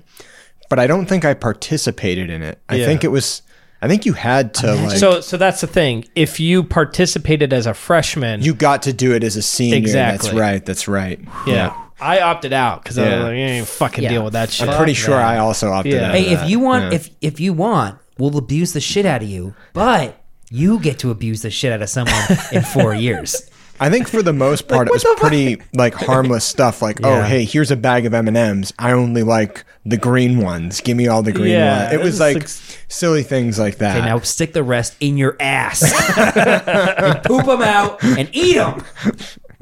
[0.70, 2.60] but I don't think I participated in it.
[2.70, 2.86] I Yeah.
[2.86, 3.42] think it was.
[3.84, 4.98] I think you had to like.
[4.98, 9.14] so so that's the thing if you participated as a freshman you got to do
[9.14, 9.78] it as a senior.
[9.78, 10.30] Exactly.
[10.30, 10.66] That's right.
[10.66, 11.20] That's right.
[11.48, 13.16] yeah I opted out because I Yeah.
[13.18, 14.10] was like, I ain't fucking Yeah.
[14.10, 14.68] deal with that shit.
[14.68, 15.26] I'm pretty sure that.
[15.26, 16.08] I also opted Yeah.
[16.10, 16.16] out.
[16.16, 16.50] Hey, of if that.
[16.50, 16.96] you want, Yeah.
[16.96, 20.18] if if you want, we'll abuse the shit out of you, but
[20.50, 22.16] you get to abuse the shit out of someone
[22.52, 23.44] in four years.
[23.80, 26.82] I think for the most part it was pretty like harmless stuff.
[26.82, 27.26] Like, oh Yeah.
[27.28, 28.74] hey, here's a bag of M and M's.
[28.78, 30.82] I only like the green ones.
[30.82, 31.94] Give me all the green Yeah, ones.
[31.94, 32.50] It it was was like like-
[32.90, 33.98] silly things like that.
[33.98, 35.82] Okay, now stick the rest in your ass,
[36.18, 38.84] and poop them out, and eat them.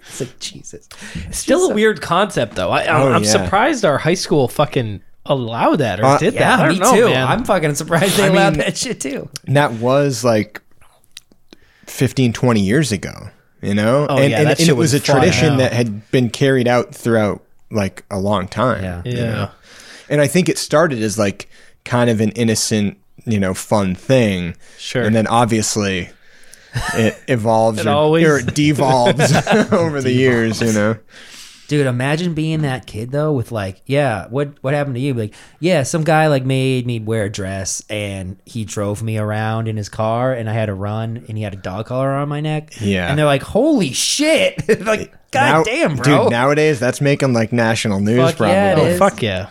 [0.12, 0.90] It's like Jesus.
[1.32, 2.72] Still a weird concept though.
[2.72, 3.30] I, I'm, Oh, I'm yeah.
[3.32, 6.60] surprised our high school fucking allowed that or Uh, did Yeah, that.
[6.60, 7.06] I don't me know, too.
[7.14, 7.28] man.
[7.28, 9.30] I'm fucking surprised they I allowed mean- that shit too.
[9.46, 10.62] And that was like
[11.88, 13.30] 15 20 years ago
[13.62, 15.74] you know Oh, and, yeah, and, that and shit it was was a tradition that
[15.74, 19.02] had been carried out throughout like a long time Yeah.
[19.06, 19.26] you Yeah.
[19.32, 19.52] know?
[20.10, 21.50] and i think it started as like
[21.86, 25.04] kind of an innocent you know fun thing Sure.
[25.04, 26.10] and then obviously
[26.94, 29.32] it evolves It or, always- or it devolves
[29.72, 30.98] over the years you know
[31.68, 35.14] Dude, imagine being that kid though, with like, yeah, what what happened to you?
[35.14, 39.68] Like, yeah, some guy like made me wear a dress and he drove me around
[39.68, 42.28] in his car and I had to run and he had a dog collar on
[42.28, 42.74] my neck.
[42.82, 43.08] Yeah.
[43.08, 44.68] And they're like, holy shit.
[44.84, 46.24] like, god Now- damn, bro.
[46.24, 48.98] dude nowadays that's making like national news Fuck probably yeah, it oh is.
[48.98, 49.50] fuck yeah.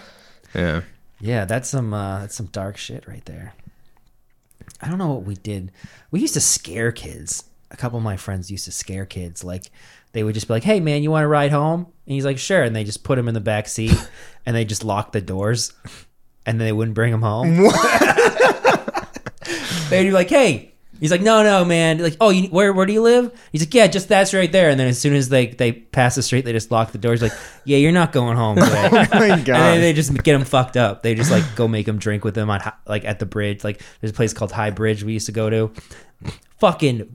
[0.56, 0.80] yeah
[1.20, 3.54] yeah, that's some uh that's some dark shit right there.
[4.80, 5.72] I don't know what we did.
[6.10, 7.44] We used to scare kids.
[7.70, 9.44] A couple of my friends used to scare kids.
[9.44, 9.70] Like
[10.12, 12.38] they would just be like, "Hey, man, you want to ride home?" And he's like,
[12.38, 13.92] "Sure." And they just put him in the back seat,
[14.46, 15.72] and they just lock the doors,
[16.46, 17.56] and then they wouldn't bring him home.
[19.90, 21.98] They'd be like, "Hey." He's like, no, no, man.
[21.98, 23.30] Like, oh, you, where, where do you live?
[23.52, 24.70] He's like, yeah, just that's right there.
[24.70, 27.22] And then as soon as they they pass the street, they just lock the doors.
[27.22, 27.32] Like,
[27.64, 28.88] yeah, you're not going home today.
[28.92, 29.38] oh my god!
[29.38, 31.02] And then they just get them fucked up.
[31.02, 33.64] They just like go make them drink with them on like at the bridge.
[33.64, 35.72] Like there's a place called High Bridge we used to go to.
[36.58, 37.14] Fucking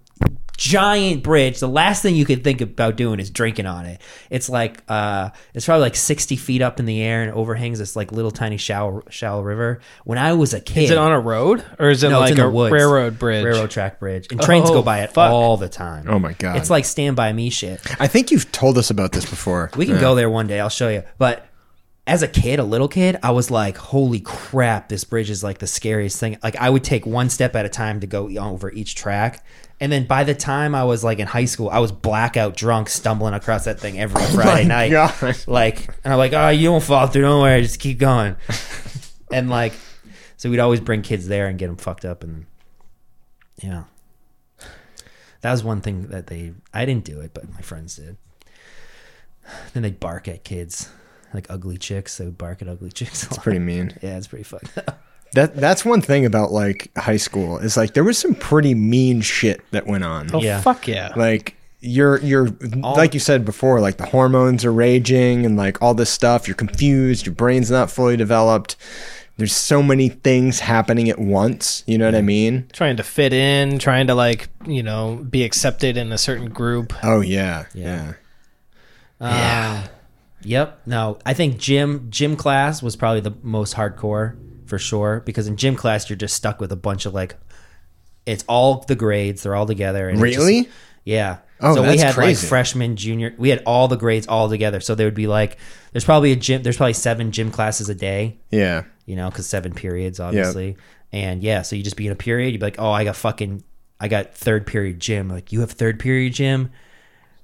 [0.64, 1.60] giant bridge.
[1.60, 4.02] The last thing you could think about doing is drinking on it.
[4.30, 7.96] It's like uh, it's probably like 60 feet up in the air and overhangs this
[7.98, 9.82] like little tiny shallow shallow river.
[10.06, 12.38] When I was a kid, Is it on a road or is it No, like
[12.38, 12.72] a woods.
[12.72, 13.44] railroad bridge?
[13.44, 15.32] railroad track bridge, and trains Oh, go by it fuck.
[15.32, 16.06] all the time.
[16.08, 17.82] oh my god It's like Stand by Me shit.
[18.00, 20.60] i think you've told us about this before We can go there one day.
[20.62, 21.04] I'll show you.
[21.18, 21.46] But
[22.06, 24.90] as a kid, a little kid, I was like, "Holy crap!
[24.90, 27.70] This bridge is like the scariest thing." Like I would take one step at a
[27.70, 29.42] time to go over each track,
[29.80, 32.90] and then by the time I was like in high school, I was blackout drunk,
[32.90, 34.92] stumbling across that thing every oh Friday night.
[34.92, 35.14] God.
[35.48, 37.24] Like, and I'm like, "Oh, you don't fall through.
[37.24, 38.36] Don't worry, just keep going."
[39.32, 39.74] and like,
[40.38, 42.46] so we'd always bring kids there and get them fucked up, and
[43.62, 43.84] yeah,
[45.42, 46.54] that was one thing that they.
[46.74, 48.18] I didn't do it, but my friends did.
[49.74, 50.90] Then they'd bark at kids,
[51.34, 52.18] like ugly chicks.
[52.18, 53.24] They would bark at ugly chicks.
[53.26, 55.02] it's pretty mean Yeah, it's pretty fucked up.
[55.34, 59.22] That that's one thing about like high school is like there was some pretty mean
[59.22, 60.30] shit that went on.
[60.34, 60.62] Oh Yeah.
[60.62, 61.12] fuck yeah.
[61.16, 62.50] Like you're you're
[62.82, 66.48] like you said before, like the hormones are raging and like all this stuff.
[66.48, 67.26] You're confused.
[67.26, 68.76] Your brain's not fully developed.
[69.38, 71.84] There's so many things happening at once.
[71.88, 72.28] You know what I mm-hmm.
[72.28, 72.68] mean?
[72.72, 76.94] Trying to fit in, trying to like, you know, be accepted in a certain group.
[77.04, 78.14] Oh yeah, yeah.
[78.14, 78.14] Yeah.
[79.20, 79.90] Ah.
[80.44, 80.82] Yep.
[80.86, 84.36] No, I think gym gym class was probably the most hardcore
[84.68, 87.36] for sure because in gym class you're just stuck with a bunch of like
[88.26, 90.08] it's all the grades, they're all together.
[90.10, 90.70] And it's just- Really?
[91.04, 91.38] yeah.
[91.60, 92.42] Oh, so we had crazy.
[92.46, 93.34] like freshman, junior.
[93.38, 94.80] We had all the grades all together.
[94.82, 95.58] So there would be like,
[95.94, 96.62] there's probably a gym.
[96.64, 98.38] There's probably seven gym classes a day.
[98.52, 98.84] Yeah.
[99.06, 100.76] you know, because seven periods, obviously.
[101.14, 103.16] And yeah, so you just be in a period, you'd be like, oh, I got
[103.18, 103.64] fucking,
[104.00, 105.30] I got third period gym.
[105.30, 106.72] Like, you have third period gym?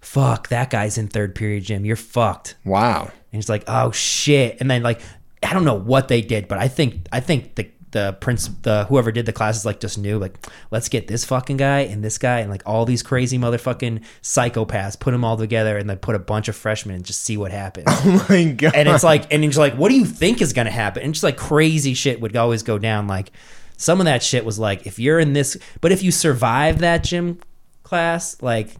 [0.01, 1.85] Fuck, that guy's in third period gym.
[1.85, 2.55] You're fucked.
[2.65, 3.11] Wow.
[3.31, 4.57] And it's like, oh shit.
[4.59, 5.01] And then like,
[5.43, 8.85] I don't know what they did, but I think, I think the the prince, the
[8.85, 12.17] whoever did the classes, like just knew, like, let's get this fucking guy and this
[12.19, 16.15] guy and like all these crazy motherfucking psychopaths, put them all together, and then put
[16.15, 17.87] a bunch of freshmen and just see what happens.
[18.05, 18.75] Oh my god.
[18.75, 21.03] and it's like, and it's like, what do you think is gonna happen?
[21.03, 23.07] And just like crazy shit would always go down.
[23.07, 23.31] Like
[23.77, 27.03] some of that shit was like, if you're in this, but if you survive that
[27.03, 27.39] gym
[27.83, 28.75] class, like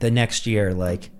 [0.00, 1.10] the next year, like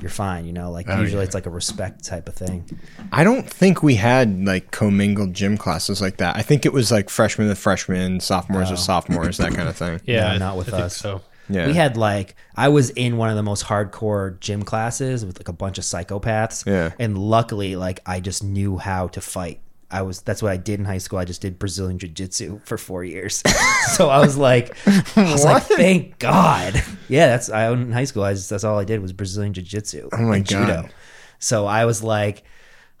[0.00, 0.46] you're fine.
[0.46, 1.26] You know, like Oh, usually yeah.
[1.26, 2.64] it's like a respect type of thing.
[3.12, 6.36] I don't think we had like commingled gym classes like that.
[6.36, 10.00] I think it was like freshmen with freshmen, sophomores with sophomores, that kind of thing.
[10.06, 10.96] Yeah, No, not with I think us.
[10.96, 11.66] So Yeah.
[11.66, 15.48] We had like I was in one of the most hardcore gym classes with like
[15.48, 16.64] a bunch of psychopaths.
[16.66, 16.92] Yeah.
[16.98, 19.60] And luckily, like I just knew how to fight.
[19.92, 21.18] I was that's what I did in high school.
[21.18, 23.42] I just did Brazilian jiu jitsu for four years.
[23.96, 26.82] so I was like I was like, thank God.
[27.08, 29.62] Yeah, that's I in high school I just, that's all I did was Brazilian jiu
[29.62, 30.08] jitsu.
[30.12, 30.94] Oh my and God.
[31.38, 32.42] So I was like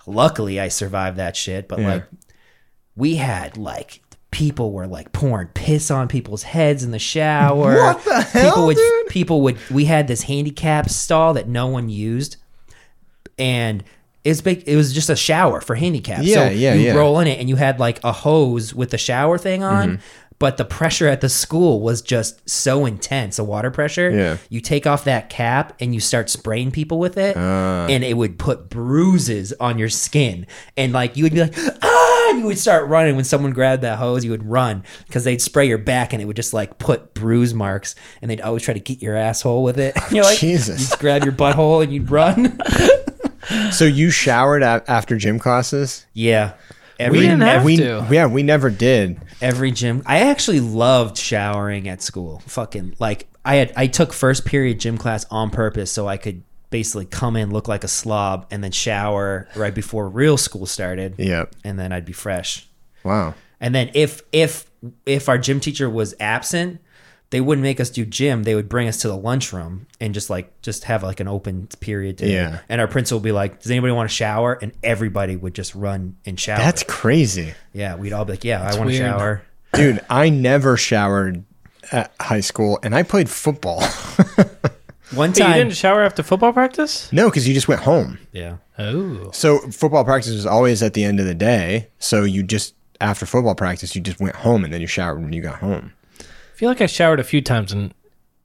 [0.06, 1.68] luckily I survived that shit.
[1.68, 1.88] But Yeah.
[1.94, 2.04] like
[2.94, 7.74] we had like people were like pouring piss on people's heads in the shower.
[7.76, 9.06] What the hell, people would dude?
[9.08, 12.36] people would we had this handicap stall that no one used
[13.38, 13.82] and
[14.24, 16.24] it's big it was just a shower for handicaps.
[16.24, 16.94] Yeah, so yeah, you yeah.
[16.94, 19.88] roll in it and you had like a hose with the shower thing on.
[19.98, 20.02] Mm-hmm.
[20.38, 24.10] But the pressure at the school was just so intense, a water pressure.
[24.10, 24.36] Yeah.
[24.48, 27.86] You take off that cap and you start spraying people with it, Ah.
[27.88, 30.48] and it would put bruises on your skin.
[30.76, 31.54] And like you would be like,
[31.84, 34.24] ah, and you would start running when someone grabbed that hose.
[34.24, 37.54] You would run because they'd spray your back and it would just like put bruise
[37.54, 37.94] marks.
[38.20, 39.94] And they'd always try to get your asshole with it.
[40.10, 40.90] You're like, Jesus.
[40.90, 42.58] you grab your butthole and you'd run.
[43.72, 46.06] So you showered a- after gym classes?
[46.12, 46.54] yeah.
[46.98, 48.06] Every, We didn't have we, to.
[48.12, 49.18] Yeah, we never did.
[49.40, 50.02] every gym.
[50.06, 52.42] I actually loved showering at school.
[52.46, 56.44] Fucking like I had I took first period gym class on purpose so I could
[56.70, 61.14] basically come in look like a slob and then shower right before real school started.
[61.18, 61.56] Yep.
[61.64, 62.68] And then I'd be fresh.
[63.02, 63.34] Wow.
[63.58, 64.66] And then if if
[65.04, 66.80] if our gym teacher was absent,
[67.32, 68.44] they wouldn't make us do gym.
[68.44, 71.66] They would bring us to the lunchroom and just like just have like an open
[71.80, 72.18] period.
[72.18, 72.60] To, Yeah.
[72.68, 75.74] And our principal would be like, "Does anybody want to shower?" And everybody would just
[75.74, 76.58] run and shower.
[76.58, 77.54] That's crazy.
[77.72, 77.96] yeah.
[77.96, 79.42] We'd all be like, "Yeah, I want to shower."
[79.74, 81.42] Dude, I never showered
[81.90, 83.82] at high school and I played football.
[85.14, 87.12] One Wait, you didn't shower after football practice?
[87.12, 88.18] no, because you just went home.
[88.32, 88.56] yeah.
[88.78, 91.88] Oh, So football practice was always at the end of the day.
[91.98, 95.32] So you just, after football practice, you just went home and then you showered when
[95.34, 95.92] you got home.
[96.62, 97.92] I feel like I showered a few times in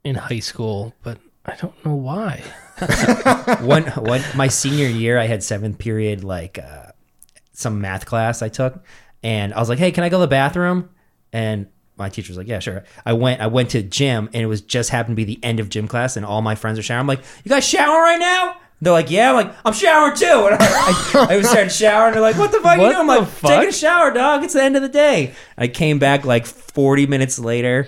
[0.02, 2.42] in high school, but I don't know why.
[3.60, 6.86] one one my senior year I had seventh period like uh,
[7.52, 8.82] some math class I took
[9.22, 10.90] and I was like hey can I go to the bathroom?
[11.32, 12.82] And my teacher was like yeah sure.
[13.06, 15.60] I went I went to gym and it was just happened to be the end
[15.60, 17.02] of gym class and all my friends are showering.
[17.02, 18.56] I'm like you guys showering right now?
[18.80, 19.30] They're like yeah.
[19.30, 20.48] I'm like I'm showering too.
[20.50, 20.66] And I,
[21.14, 22.98] I, I started showering they're like what the fuck are What you doing?
[22.98, 23.50] I'm like fuck?
[23.52, 24.42] taking a shower dog.
[24.42, 25.36] It's the end of the day.
[25.56, 27.86] I came back like 40 minutes later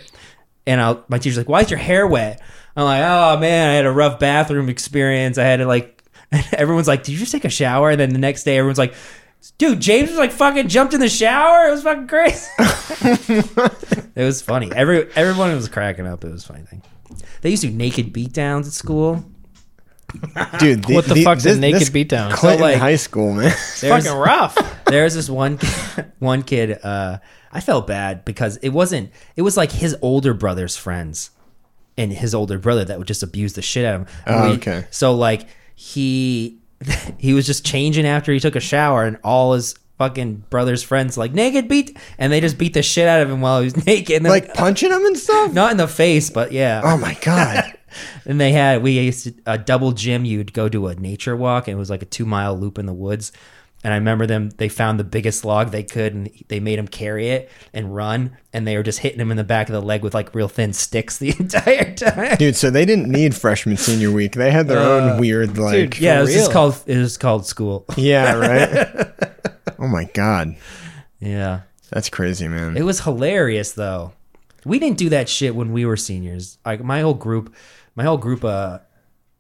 [0.71, 2.41] and I, my teacher's like, "Why is your hair wet?"
[2.77, 5.37] I'm like, "Oh man, I had a rough bathroom experience.
[5.37, 5.97] I had to like."
[6.53, 8.95] everyone's like, "Did you just take a shower?" And then the next day, everyone's like,
[9.59, 11.69] "Dude, James was like fucking jumped in the shower.
[11.69, 12.49] It was fucking crazy."
[14.15, 14.71] it was funny.
[14.73, 16.25] Every everyone was cracking up.
[16.25, 16.83] It was a funny thing.
[17.43, 19.25] They used to do naked beatdowns at school.
[20.59, 22.33] Dude, What the fuck's a naked beatdown?
[22.33, 23.55] Clinton So, like- High School, man.
[23.81, 24.59] There's- Fucking rough.
[24.87, 25.59] There's this one
[26.19, 26.79] one kid.
[26.83, 27.19] Uh,
[27.53, 29.11] I felt bad because it wasn't.
[29.37, 31.31] It was like his older brother's friends,
[31.97, 34.09] and his older brother that would just abuse the shit out of him.
[34.27, 34.87] Oh, we- okay.
[34.91, 36.59] So like he
[37.19, 41.19] he was just changing after he took a shower, and all his fucking brother's friends
[41.19, 43.87] like naked beat, and they just beat the shit out of him while he was
[43.87, 44.17] naked.
[44.17, 45.53] And then, like punching him and stuff?
[45.53, 46.81] not in the face, but yeah.
[46.85, 47.75] Oh my God.
[48.25, 50.25] And they had we used to a double gym.
[50.25, 52.87] You'd go do a nature walk, and it was like a two mile loop in
[52.87, 53.33] the woods.
[53.83, 54.51] And I remember them.
[54.51, 58.37] They found the biggest log they could, and they made him carry it and run.
[58.53, 60.49] And they were just hitting him in the back of the leg with like real
[60.49, 62.37] thin sticks the entire time.
[62.37, 64.33] Dude, so they didn't need freshman senior week.
[64.33, 65.99] They had their own uh, weird, like.
[65.99, 66.77] yeah, it was just called.
[66.87, 67.87] It was called school.
[67.97, 69.13] Yeah, right?
[69.79, 70.57] oh my God.
[71.21, 72.77] Yeah, That's crazy, man.
[72.77, 74.13] it was hilarious though.
[74.65, 76.59] We didn't do that shit when we were seniors.
[76.67, 77.55] Like my whole group,
[77.97, 78.79] my whole group, uh,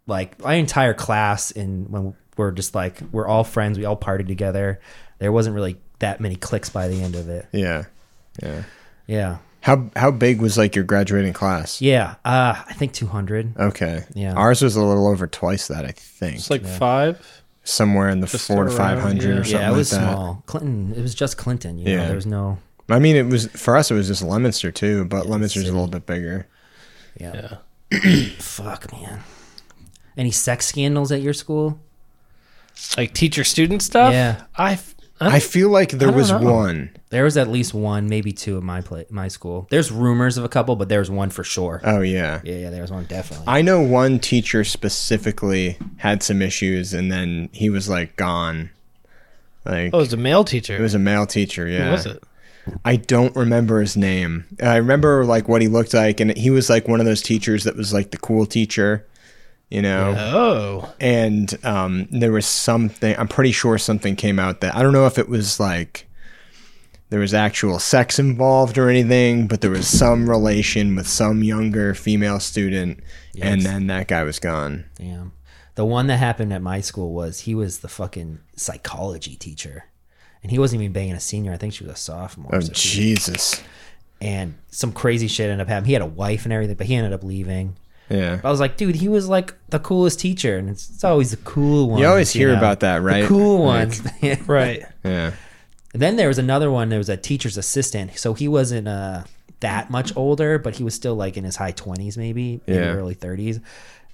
[0.06, 4.26] like my entire class, and when we're just like we're all friends, we all partied
[4.26, 4.80] together.
[5.18, 7.46] There wasn't really that many clicks by the end of it.
[7.52, 7.84] yeah.
[8.42, 8.62] Yeah.
[9.06, 11.82] Yeah, How how big was like your graduating class?
[11.82, 12.14] yeah.
[12.24, 13.56] Uh, I think two hundred.
[13.58, 14.04] Okay.
[14.14, 14.34] Yeah.
[14.34, 16.36] Ours was a little over twice that, I think.
[16.36, 17.42] It's like five.
[17.64, 19.40] Somewhere in the Just four to five hundred yeah.
[19.40, 20.12] or something Yeah, it was like that.
[20.12, 20.42] small.
[20.46, 20.94] Clinton.
[20.96, 21.76] It was just Clinton.
[21.78, 22.06] You know, Yeah.
[22.06, 22.58] there was no.
[22.88, 23.90] I mean, it was for us.
[23.90, 26.46] It was just Leominster too, but Leominster's a little bit bigger.
[27.20, 27.32] Yeah.
[27.34, 27.56] Yeah.
[28.38, 29.20] Fuck, man.
[30.16, 31.80] Any sex scandals at your school?
[32.96, 34.12] Like teacher student stuff.
[34.12, 34.44] Yeah.
[34.56, 34.78] I
[35.20, 36.38] I feel like there was know.
[36.40, 36.96] one.
[37.10, 39.66] There was at least one, maybe two at my play, my school.
[39.70, 41.80] There's rumors of a couple, but there was one for sure.
[41.84, 42.40] Oh yeah.
[42.42, 43.46] yeah, yeah, there was one definitely.
[43.46, 48.70] I know one teacher specifically had some issues, and then he was like gone.
[49.66, 50.76] Like Oh, it was a male teacher.
[50.76, 51.66] it was a male teacher.
[51.66, 51.86] Yeah.
[51.86, 52.22] Who was it?
[52.84, 54.46] I don't remember his name.
[54.62, 57.64] I remember like what he looked like, and he was like one of those teachers
[57.64, 59.06] that was like the cool teacher,
[59.68, 60.14] you know.
[60.16, 63.14] Oh, And um, there was something.
[63.18, 66.06] I'm pretty sure something came out that I don't know if it was like
[67.10, 71.92] there was actual sex involved or anything, but there was some relation with some younger
[71.92, 73.00] female student,
[73.40, 74.84] and then that guy was gone.
[74.96, 75.32] Damn.
[75.74, 79.84] The one that happened at my school was he was the fucking psychology teacher.
[80.42, 81.52] And he wasn't even banging a senior.
[81.52, 82.54] I think she was a sophomore.
[82.54, 83.62] Oh so Jesus!
[84.22, 85.86] and some crazy shit ended up happening.
[85.88, 87.76] He had a wife and everything, but he ended up leaving.
[88.10, 88.40] Yeah.
[88.42, 91.36] I was like, dude, he was like the coolest teacher, and it's, it's always the
[91.38, 92.00] cool one.
[92.00, 92.58] You always hear know?
[92.58, 93.22] about that, right?
[93.22, 94.02] The cool Like- ones.
[94.48, 94.82] right.
[95.04, 95.32] Yeah.
[95.94, 96.88] then there was another one.
[96.88, 99.24] There was a teacher's assistant, so he wasn't uh,
[99.60, 102.92] that much older, but he was still like in his high twenties, maybe, maybe Yeah.
[102.92, 103.60] early thirties.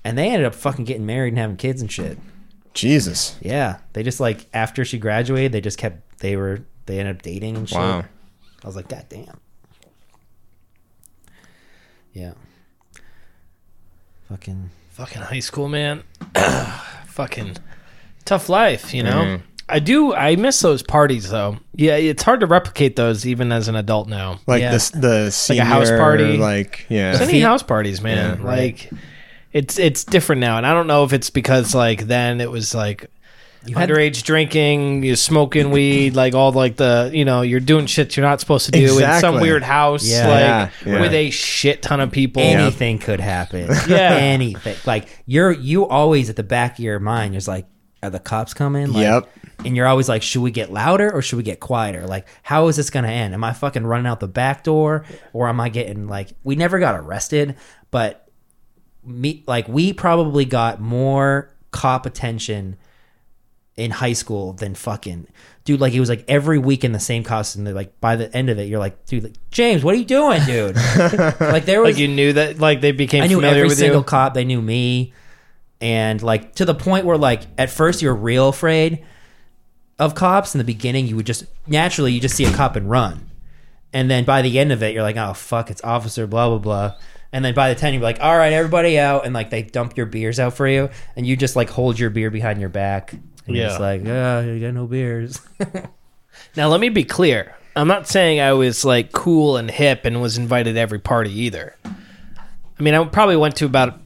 [0.05, 2.19] And they ended up fucking getting married and having kids and shit.
[2.77, 3.37] Jesus.
[3.43, 6.19] Yeah, they just like after she graduated, they just kept.
[6.21, 7.79] They were they ended up dating and shit.
[7.79, 8.05] Wow.
[8.63, 9.39] I was like, God damn.
[12.13, 12.33] Yeah.
[14.29, 14.71] Fucking.
[14.91, 16.03] Fucking high school, man.
[17.09, 17.57] Fucking
[18.25, 19.23] tough life, you know.
[19.23, 19.43] Mhm.
[19.69, 20.15] I do.
[20.15, 21.59] I miss those parties, though.
[21.75, 24.39] Yeah, it's hard to replicate those even as an adult now.
[24.47, 24.71] Like Yeah.
[24.71, 26.37] this, the senior, house party.
[26.39, 27.19] Like yeah.
[27.21, 28.39] Any house parties, man.
[28.39, 28.45] Yeah.
[28.47, 28.91] like
[29.57, 32.75] it's it's different now, and I don't know if it's because like then it was
[32.75, 33.11] like
[33.75, 38.17] had- underage drinking, you're smoking weed, like all like the you know you're doing shit
[38.17, 39.41] you're not supposed to do in some Exactly.
[39.43, 40.29] weird house, Yeah.
[40.29, 40.41] like
[40.87, 41.01] Yeah, yeah.
[41.01, 42.43] with a shit ton of people.
[42.43, 43.69] anything could happen.
[43.89, 44.13] Yeah.
[44.15, 44.77] anything.
[44.87, 47.33] Like you're you always at the back of your mind.
[47.35, 47.67] There's like,
[48.03, 48.93] are the cops coming?
[48.93, 49.29] Like, Yep.
[49.65, 52.07] And you're always like, should we get louder or should we get quieter?
[52.07, 53.33] Like, how is this gonna end?
[53.33, 56.29] Am I fucking running out the back door or am I getting like?
[56.45, 57.57] We never got arrested,
[57.91, 58.26] but
[59.07, 62.77] me like we probably got more cop attention
[63.77, 65.27] in high school than fucking
[65.65, 65.81] dude.
[65.81, 67.65] Like it was like every week in the same costume.
[67.65, 70.05] They're like by the end of it, you're like, dude, like, James, what are you
[70.05, 70.77] doing, dude?
[71.41, 73.79] like there was Like you knew that, like they became I knew familiar every with
[73.79, 74.05] single you.
[74.05, 74.35] cop.
[74.35, 75.13] They knew me,
[75.81, 79.05] and like to the point where like at first you're real afraid
[79.99, 80.55] of cops.
[80.55, 83.31] In the beginning, you would just naturally you just see a cop and run,
[83.93, 86.59] and then by the end of it, you're like, oh fuck, it's officer blah blah
[86.59, 86.95] blah.
[87.37, 89.95] And then by the time you're like, all right, everybody out, and like they dump
[89.95, 93.13] your beers out for you, and you just like hold your beer behind your back,
[93.13, 93.69] and you're Yeah.
[93.69, 95.41] just like, oh, you got no beers.
[96.57, 97.55] Now let me be clear.
[97.75, 101.31] I'm not saying I was like cool and hip and was invited to every party
[101.43, 101.77] either.
[101.85, 104.01] I mean, I probably went to about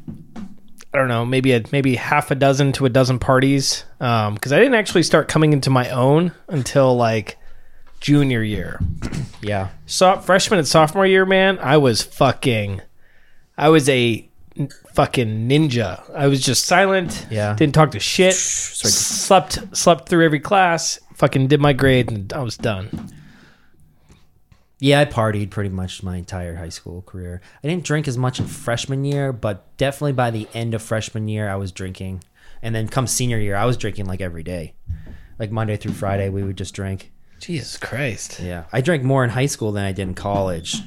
[0.93, 4.51] I don't know, maybe a, maybe half a dozen to a dozen parties um, because
[4.53, 7.37] I didn't actually start coming into my own until like
[8.01, 8.81] junior year.
[9.41, 12.81] yeah, So freshman and sophomore year, man, I was fucking,
[13.61, 14.27] I was a
[14.95, 16.03] fucking ninja.
[16.15, 17.27] I was just silent.
[17.31, 17.55] Yeah.
[17.55, 18.35] didn't talk to shit.
[18.35, 20.99] slept slept through every class.
[21.15, 23.13] Fucking did my grade and I was done.
[24.79, 27.43] Yeah, I partied pretty much my entire high school career.
[27.63, 31.29] I didn't drink as much in freshman year, but definitely by the end of freshman
[31.29, 32.25] year, I was drinking.
[32.63, 34.73] And then come senior year, I was drinking like every day.
[35.39, 37.13] Like Monday through Friday, we would just drink.
[37.41, 38.41] Jesus Christ.
[38.41, 38.65] Yeah.
[38.73, 40.81] I drank more in high school than I did in college.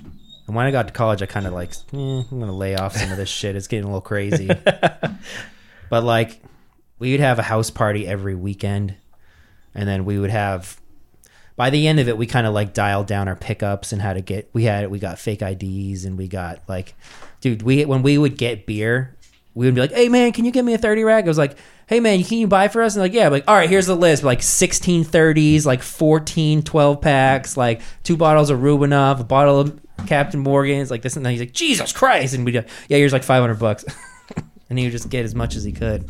[0.48, 2.76] And when I got to college, I kind of like, eh, I'm going to lay
[2.76, 3.56] off some of this shit.
[3.56, 4.48] It's getting a little crazy.
[5.90, 6.42] but like,
[7.00, 8.96] we would have a house party every weekend.
[9.74, 10.80] And then we would have,
[11.56, 14.14] by the end of it, we kind of like dialed down our pickups and how
[14.14, 16.94] to get, we had, we got fake IDs and we got like,
[17.42, 19.16] dude, we, when we would get beer,
[19.56, 21.24] we would be like, hey man, can you give me a 30 rack?
[21.24, 22.96] I was like, hey man, can you buy for us?
[22.96, 24.24] And like, yeah, like, all right, here's the list.
[24.24, 29.80] Like 16 30s, like 14 12 packs, like two bottles of Rubinoff, a bottle of
[30.08, 31.32] Captain Morgan's, like this and that.
[31.32, 32.34] He's like, Jesus Christ.
[32.34, 33.86] And we yeah, here's like 500 bucks.
[34.70, 36.10] and he would just get as much as he could.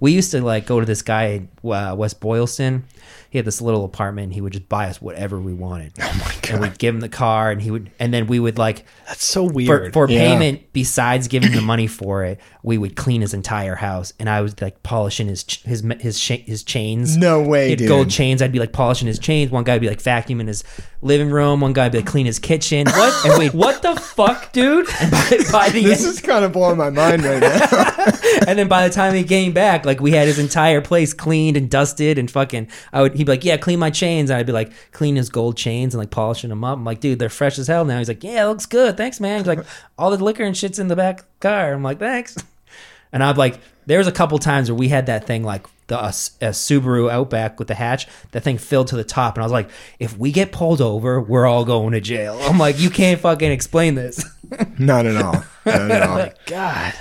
[0.00, 2.84] We used to like go to this guy in uh, West Boylston.
[3.28, 4.24] He had this little apartment.
[4.26, 5.92] And he would just buy us whatever we wanted.
[6.00, 6.50] Oh my god!
[6.50, 9.24] And we'd give him the car, and he would, and then we would like That's
[9.24, 9.92] so for, weird.
[9.92, 10.18] for Yeah.
[10.20, 14.40] payment besides giving the money for it we would clean his entire house and i
[14.40, 17.16] was like polishing his ch- his his, his chains.
[17.16, 17.88] No way, he had dude.
[17.88, 18.42] gold chains.
[18.42, 19.50] I'd be like polishing his chains.
[19.50, 20.64] One guy would be like vacuuming his
[21.02, 21.60] living room.
[21.60, 22.86] One guy would be like clean his kitchen.
[23.00, 23.24] What?
[23.24, 24.86] And wait what the fuck, dude?
[25.10, 28.04] by, by the This end, is kind of blowing my mind right now.
[28.46, 31.56] and then by the time he came back like we had his entire place cleaned
[31.56, 34.28] and dusted and fucking i would he'd be like yeah clean my chains.
[34.30, 36.76] And i'd be like clean his gold chains and like polishing them up.
[36.76, 37.98] I'm like dude they're fresh as hell now.
[37.98, 38.96] He's like yeah it looks good.
[38.96, 39.38] Thanks man.
[39.38, 39.64] He's like
[39.98, 42.36] all the liquor and shit's in the back car i'm like thanks
[43.12, 45.98] and i'm like there was a couple times where we had that thing like the
[45.98, 48.06] a, a Subaru Outback with the hatch.
[48.30, 49.68] That thing filled to the top, and I was like,
[49.98, 52.38] if we get pulled over, we're all going to jail.
[52.42, 54.24] I'm like, you can't fucking explain this,
[54.78, 55.44] Not at all.
[55.66, 56.30] Not at all.
[56.46, 56.94] God.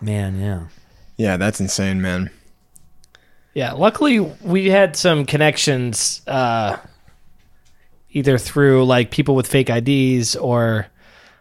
[0.00, 0.38] man.
[0.38, 0.66] Yeah,
[1.16, 2.30] Yeah, that's insane, man.
[3.54, 6.76] Yeah, luckily we had some connections uh
[8.12, 10.86] either through like people with fake IDs or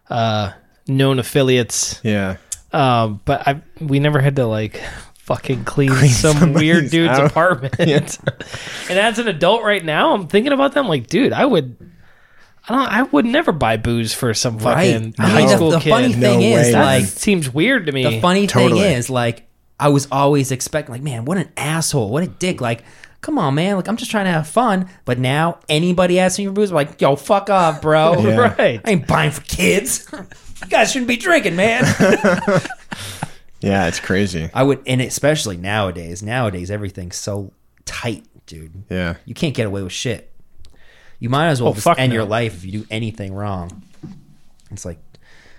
[0.10, 0.52] uh
[0.90, 2.00] known affiliates.
[2.04, 2.38] Yeah.
[2.72, 4.82] Um but I we never had to like
[5.16, 7.30] fucking clean, Clean some weird dude's house.
[7.32, 7.80] apartment.
[7.80, 11.76] and as an adult right now, I'm thinking about them like, dude, I would
[12.68, 15.14] I don't I would never buy booze for some fucking right.
[15.20, 15.90] I high mean, the, school the kid.
[15.90, 18.04] funny No thing is, way, that like, seems weird to me.
[18.04, 18.82] the funny Totally.
[18.82, 19.48] thing is, like,
[19.80, 22.84] I was always expecting, like, man, what an asshole, what a dick, like.
[23.22, 23.76] Come on, man!
[23.76, 27.02] Like I'm just trying to have fun, but now anybody asking for booze, I'm like,
[27.02, 28.18] yo, fuck off, bro.
[28.18, 28.36] Yeah.
[28.58, 28.80] right.
[28.86, 30.10] I ain't buying for kids.
[30.62, 31.84] you guys shouldn't be drinking, man.
[33.62, 34.50] Yeah, it's crazy.
[34.54, 36.24] I would, and especially nowadays.
[36.24, 37.52] Nowadays, everything's so
[37.84, 38.84] tight, dude.
[38.90, 39.16] Yeah.
[39.26, 40.32] You can't get away with shit.
[41.20, 42.16] You might as well Oh, just end no.
[42.16, 43.84] your life if you do anything wrong.
[44.72, 44.98] It's like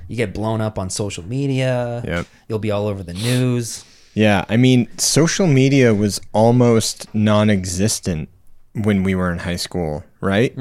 [0.08, 2.02] you get blown up on social media.
[2.06, 2.26] Yep.
[2.48, 3.84] You'll be all over the news.
[4.14, 8.30] Yeah, I mean, social media was almost non-existent
[8.72, 10.54] when we were in high school, right?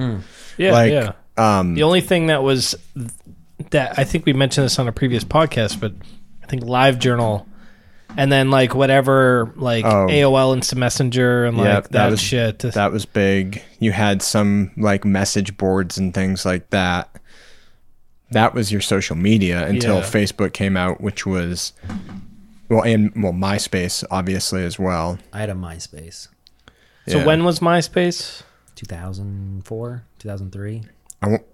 [0.58, 1.12] Yeah, like, yeah.
[1.38, 2.76] um, The only thing that was
[3.72, 5.94] that I think we mentioned this on a previous podcast, but
[6.44, 7.46] I think LiveJournal,
[8.18, 10.08] and then like whatever like Oh.
[10.10, 12.60] AOL Instant Messenger and like yeah, that, was shit.
[12.60, 13.62] That was big.
[13.80, 17.10] You had some like message boards and things like that.
[18.32, 20.02] That was your social media until Yeah.
[20.04, 21.74] Facebook came out, which was
[22.70, 25.18] well, and well, MySpace obviously as well.
[25.34, 26.28] I had a MySpace.
[27.08, 27.26] so Yeah.
[27.26, 28.44] when was MySpace?
[28.76, 30.84] 2004, 2003.
[31.22, 31.46] I, won't-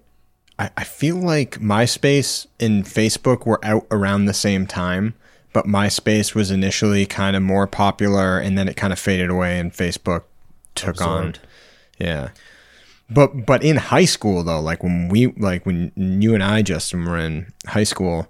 [0.58, 5.14] I I feel like MySpace and Facebook were out around the same time,
[5.52, 9.58] but MySpace was initially kind of more popular, and then it kind of faded away,
[9.58, 10.24] and Facebook
[10.74, 11.34] took on.
[11.98, 12.30] Yeah,
[13.08, 17.04] but but in high school though, like when we like when you and I Justin
[17.04, 18.28] were in high school,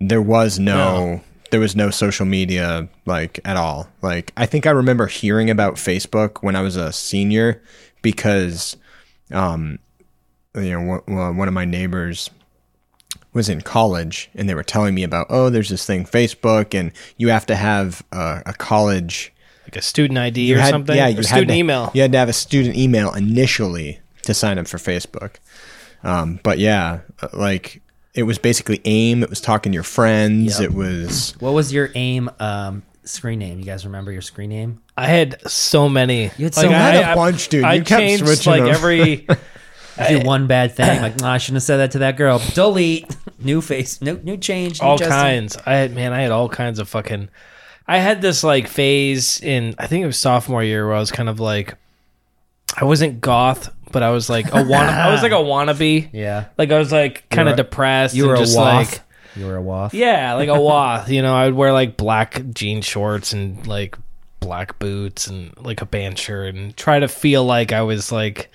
[0.00, 1.22] there was no.
[1.50, 3.88] There was no social media like at all.
[4.02, 7.62] Like I think I remember hearing about Facebook when I was a senior
[8.02, 8.76] because
[9.32, 9.78] um
[10.58, 12.30] you know one- one one of my neighbors
[13.32, 16.92] was in college and they were telling me about oh there's this thing Facebook and
[17.16, 19.32] you have to have a, a college
[19.64, 20.96] Like a student ID you or had, something?
[20.96, 21.90] yeah Or you had student to, email.
[21.94, 25.36] you had to have a student email initially to sign up for Facebook
[26.02, 27.82] um, but yeah uh, like
[28.14, 30.70] it was basically aim it was talking to your friends Yep.
[30.70, 33.58] it was What was your aim um, screen name?
[33.58, 34.80] You guys remember your screen name?
[34.96, 36.24] I had so many.
[36.36, 36.98] You had Like, so I, many.
[37.04, 37.64] I- a bunch, dude.
[37.64, 38.74] I You kept changed switching like them.
[38.74, 39.26] every.
[40.06, 41.02] Did one bad thing.
[41.02, 42.40] Like, nah, I shouldn't have said that to that girl.
[42.54, 43.06] Delete.
[43.40, 44.00] New face.
[44.02, 44.80] New new change.
[44.80, 45.16] New all Justin.
[45.16, 45.56] kinds.
[45.64, 47.28] I had man, I had all kinds of fucking.
[47.86, 51.10] I had this like phase in I think it was sophomore year where I was
[51.10, 51.74] kind of like,
[52.76, 56.08] I wasn't goth, but I was like a wanna, I was like a wannabe.
[56.12, 56.46] Yeah.
[56.58, 58.14] Like I was like kind of depressed.
[58.14, 58.92] You were and a just waff.
[58.92, 59.00] like
[59.36, 59.94] you were a waff.
[59.94, 61.08] yeah, like a wath.
[61.08, 63.96] You know, I would wear like black jean shorts and like
[64.40, 68.50] black boots and like a band shirt and try to feel like I was like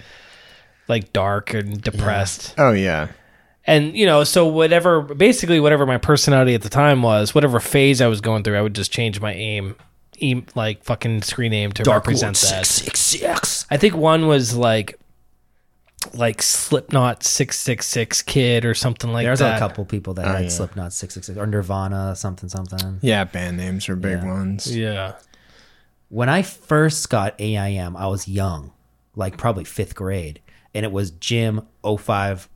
[0.88, 3.08] like dark and depressed oh yeah
[3.66, 8.02] and you know so whatever basically whatever my personality at the time was whatever phase
[8.02, 9.76] i was going through i would just change my aim
[10.18, 13.66] e- like fucking screen name to represent that six six.
[13.72, 15.00] i think one was like
[16.14, 19.28] like slipknot 666 kid or something like that.
[19.30, 20.50] There's that a couple people that oh, had yeah.
[20.50, 23.00] Slipknot six six six or Nirvana something something.
[23.02, 24.26] yeah band names are big Yeah.
[24.26, 25.14] ones yeah
[26.10, 28.72] When I first got AIM, I was young,
[29.16, 30.42] like probably fifth grade,
[30.74, 32.50] and it was Jim 05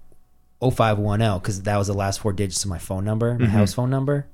[0.62, 3.52] 0510 because that was the last four digits of my phone number, my mm-hmm.
[3.52, 4.26] house phone number.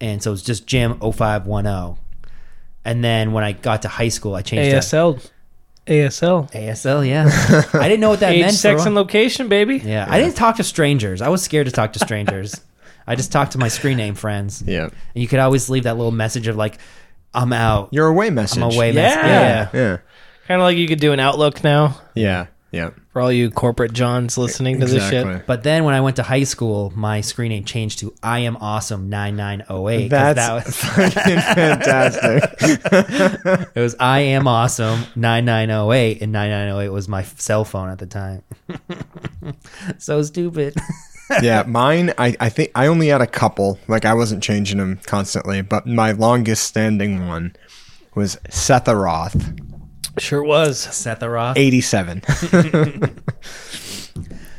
[0.00, 2.02] And so it was just Jim 0510.
[2.84, 5.30] And then when I got to high school, I changed to asl
[5.86, 7.06] asl ASL.
[7.06, 8.52] Yeah, I didn't know what that age meant.
[8.52, 11.22] for sex and location baby yeah, I didn't talk to strangers.
[11.22, 12.60] I was scared to talk to strangers.
[13.06, 14.62] I just talked to my screen name friends.
[14.66, 16.78] yeah And you could always leave that little message of like,
[17.32, 17.88] "I'm out.
[17.92, 19.02] your away message I'm away." Yeah.
[19.02, 19.24] message.
[19.24, 19.68] Yeah.
[19.72, 19.98] yeah
[20.46, 23.92] kind of like you could do an outlook now yeah yeah for all you corporate
[23.92, 27.50] johns listening to this shit But then when I went to high school, my screen
[27.50, 30.08] name changed to I am awesome 9908.
[30.08, 33.70] That's that was, fucking fantastic.
[33.74, 38.42] it was I am awesome 9908 and 9908 was my cell phone at the time.
[39.98, 40.74] so stupid.
[41.42, 42.12] yeah, mine.
[42.18, 43.78] I, I think I only had a couple.
[43.88, 47.54] Like I wasn't changing them constantly, but my longest standing one
[48.14, 49.58] was Setharoth
[50.18, 51.54] sure was Setharoth.
[51.56, 52.22] eighty seven.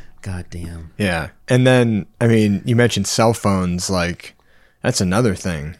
[0.22, 0.92] God damn.
[0.98, 3.88] yeah, and then I mean, you mentioned cell phones.
[3.88, 4.34] Like
[4.82, 5.76] that's another thing.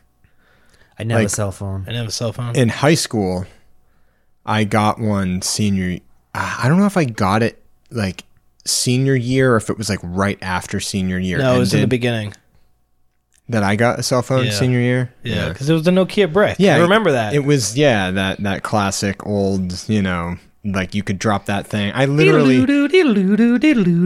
[0.99, 1.83] I never have a Like- cell phone.
[1.83, 2.57] I didn't have a cell phone.
[2.57, 3.45] in high school,
[4.47, 5.99] I got one senior.
[6.35, 8.24] I don't know if I got it like
[8.64, 11.39] senior year or if it was like right after senior year.
[11.39, 12.33] no, it was in the beginning.
[13.51, 14.51] That I got a cell phone Yeah.
[14.53, 15.12] senior year.
[15.22, 16.57] Yeah, because it was the Nokia brick.
[16.59, 17.34] Yeah, I remember that.
[17.34, 21.90] It was yeah that that classic old you know like you could drop that thing.
[21.94, 22.57] I literally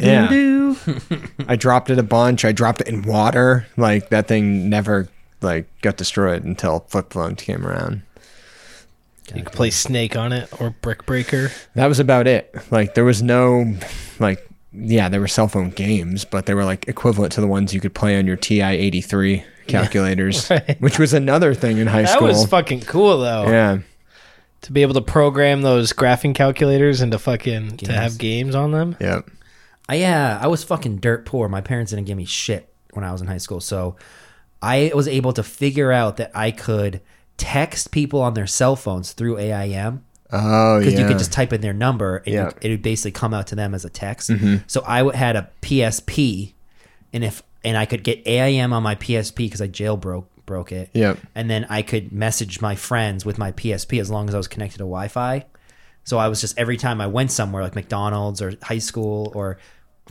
[0.03, 0.75] Yeah.
[1.49, 2.45] I dropped it a bunch.
[2.45, 3.67] I dropped it in water.
[3.77, 5.09] Like that thing never
[5.41, 8.03] like got destroyed until flip phones came around.
[9.35, 11.51] You could play Snake on it or Brick Breaker.
[11.75, 12.55] That was about it.
[12.71, 13.75] Like there was no
[14.19, 14.47] like
[14.77, 17.81] yeah, there were cell phone games, but they were like equivalent to the ones you
[17.81, 20.81] could play on your TI eighty three calculators, Right.
[20.81, 22.27] which was another thing in high That school.
[22.27, 23.47] That was fucking cool though.
[23.49, 23.79] yeah,
[24.63, 28.97] To be able to program those graphing calculators into fucking to have games on them.
[29.01, 29.21] yeah,
[29.89, 31.49] I, yeah, I was fucking dirt poor.
[31.49, 33.97] My parents didn't give me shit when I was in high school, so
[34.63, 37.01] I was able to figure out that I could
[37.37, 40.05] text people on their cell phones through AIM
[40.35, 40.85] oh yeah.
[40.85, 42.45] because you could just type in their number and Yeah.
[42.47, 44.31] you- it would basically come out to them as a text.
[44.31, 44.57] Mm-hmm.
[44.67, 46.55] So I w- had a PSP,
[47.13, 50.91] and if and I could get AIM on my PSP because I jailbroke broke it.
[50.93, 51.19] Yep.
[51.35, 54.47] and then I could message my friends with my PSP as long as I was
[54.49, 55.47] connected to Wi-Fi.
[56.05, 59.57] So I was just every time I went somewhere like McDonald's or high school or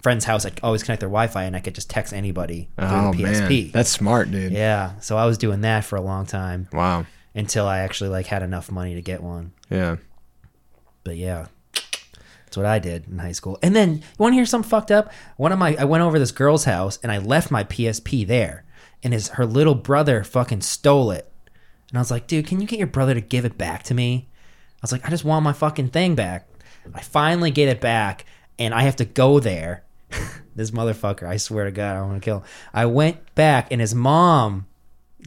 [0.02, 3.14] friend's house, I'd always connect their Wi-Fi and I could just text anybody through oh
[3.14, 3.72] the man, PSP.
[3.72, 4.52] that's smart, dude.
[4.54, 7.06] yeah, so I was doing that for a long time Wow.
[7.36, 9.52] until I actually like had enough money to get one.
[9.70, 9.98] Yeah.
[11.04, 11.48] But yeah,
[12.54, 13.58] that's what I did in high school.
[13.62, 15.12] And then you want to hear something fucked up?
[15.38, 18.64] One of my I went over this girl's house and I left my PSP there,
[19.02, 21.32] and his her little brother fucking stole it.
[21.90, 23.94] And I was like, dude, can you get your brother to give it back to
[23.94, 24.28] me?
[24.30, 26.48] I was like, I just want my fucking thing back.
[26.94, 28.26] I finally get it back,
[28.60, 29.84] and I have to go there.
[30.56, 32.46] this motherfucker, I swear to God, I want to kill him.
[32.74, 34.68] I went back, and his mom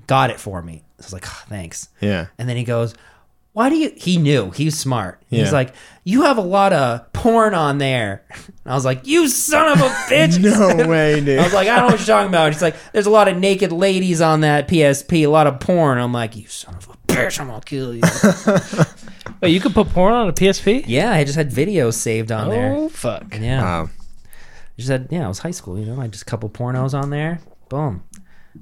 [0.06, 0.84] got it for me.
[0.98, 1.88] So I was like, oh, thanks.
[2.00, 2.26] Yeah.
[2.38, 2.94] And then he goes,
[3.56, 3.90] Why do you?
[3.96, 4.50] He knew.
[4.50, 5.22] He was smart.
[5.30, 5.44] Yeah.
[5.44, 5.72] He's like,
[6.04, 8.22] You have a lot of porn on there.
[8.30, 10.38] And I was like, You son of a bitch.
[10.38, 11.38] No way, dude.
[11.38, 12.52] I was like, I don't know what you're talking about.
[12.52, 15.96] He's like, There's a lot of naked ladies on that PSP, a lot of porn.
[15.96, 18.02] I'm like, You son of a bitch, I'm going to kill you.
[19.40, 20.84] Wait, you could put porn on a PSP?
[20.86, 22.74] yeah, I just had videos saved on there.
[22.74, 23.34] Oh fuck.
[23.40, 23.62] Yeah.
[23.62, 23.90] Wow.
[24.76, 25.98] just had, yeah, it was high school, you know.
[25.98, 27.40] I just a couple pornos on there.
[27.70, 28.04] Boom.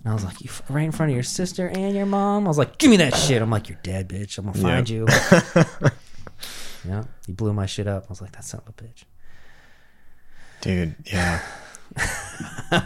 [0.03, 2.45] And I was like, you f- right in front of your sister and your mom.
[2.45, 3.41] I was like, give me that shit.
[3.41, 4.39] I'm like, you're dead, bitch.
[4.39, 5.07] I'm gonna find you.
[6.89, 8.05] yeah, he blew my shit up.
[8.05, 9.05] I was like, that son of a bitch.
[10.61, 11.43] Dude, yeah.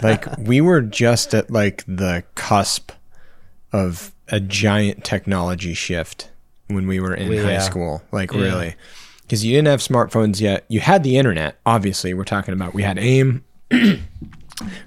[0.02, 2.92] like we were just at like the cusp
[3.72, 6.30] of a giant technology shift
[6.66, 7.58] when we were in high yeah.
[7.60, 8.02] school.
[8.12, 8.74] Like really.
[9.28, 10.64] Cuz you didn't have smartphones yet.
[10.68, 12.14] You had the internet, obviously.
[12.14, 13.44] We're talking about we had AIM.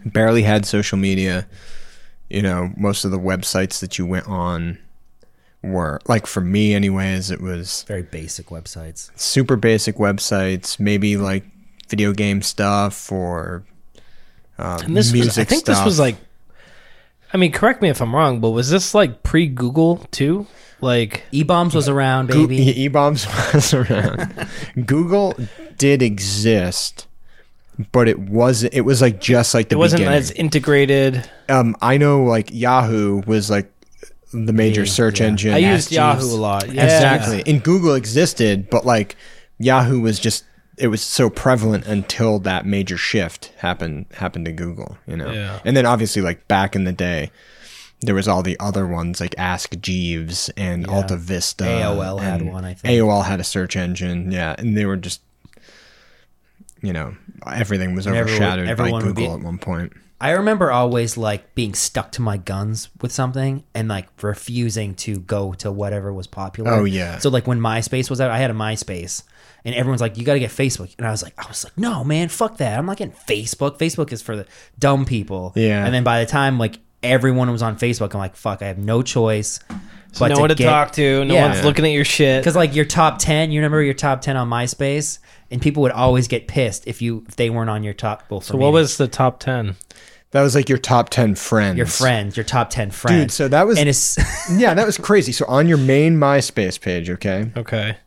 [0.05, 1.47] barely had social media.
[2.33, 4.77] You know, most of the websites that you went on
[5.63, 9.11] were like for me anyways, it was Very basic websites.
[9.19, 11.43] super basic websites, maybe like
[11.89, 13.63] video game stuff or
[14.57, 15.77] uh, And this music was, I think stuff.
[15.77, 16.15] this was like
[17.33, 20.47] I mean, correct me if I'm wrong, but was this like pre Google too?
[20.81, 22.63] Like E bombs was around, Goo- baby.
[22.81, 24.47] E bombs was around.
[24.85, 25.35] Google
[25.77, 27.07] did exist,
[27.91, 28.73] but it wasn't.
[28.73, 30.19] it was like just like the it wasn't beginning.
[30.19, 31.29] as integrated.
[31.49, 33.71] um, I know like Yahoo was like
[34.33, 35.27] the major Yeah, search yeah.
[35.27, 35.53] engine.
[35.53, 36.69] I used Ask Yahoo a lot.
[36.71, 36.83] Yeah.
[36.85, 37.43] Exactly.
[37.45, 39.15] And Google existed, but like
[39.59, 40.45] Yahoo was just
[40.77, 45.31] it was so prevalent until that major shift happened happened to Google, you know.
[45.31, 45.59] Yeah.
[45.65, 47.31] And then obviously like back in the day
[48.03, 50.93] there was all the other ones like Ask Jeeves and Yeah.
[50.93, 51.65] Alta Vista.
[51.65, 52.91] AOL had one, I think.
[52.95, 55.21] AOL had a search engine, yeah, and they were just
[56.81, 57.15] you know,
[57.45, 59.93] everything was Everyone- overshadowed by everyone would Google be- at one point.
[60.19, 65.19] I remember always like being stuck to my guns with something and like refusing to
[65.19, 66.71] go to whatever was popular.
[66.71, 67.17] Oh, yeah.
[67.17, 69.23] So like when MySpace was out, I had a MySpace,
[69.65, 71.75] and everyone's like, "You got to get Facebook," and I was like, "I was like,
[71.75, 72.77] no, man, fuck that.
[72.77, 73.79] I'm not getting Facebook.
[73.79, 74.45] Facebook is for the
[74.77, 75.83] dumb people." Yeah.
[75.83, 78.77] And then by the time like everyone was on Facebook, I'm like, "Fuck, I have
[78.77, 79.59] no choice."
[80.19, 81.23] But no one to get- talk to.
[81.25, 81.49] No Yeah.
[81.49, 82.41] one's looking at your shit.
[82.41, 85.91] Because like your top ten, you remember your top ten on MySpace, and people would
[85.91, 88.23] always get pissed if you if they weren't on your top.
[88.29, 89.75] Well, for So me, what was the top ten?
[90.31, 91.75] That was like your top 10 friends.
[91.75, 93.19] your friends, your top ten friends?
[93.19, 94.17] Dude, so that was and it's
[94.51, 95.33] yeah, that was crazy.
[95.33, 97.97] So on your main MySpace page, okay, Okay.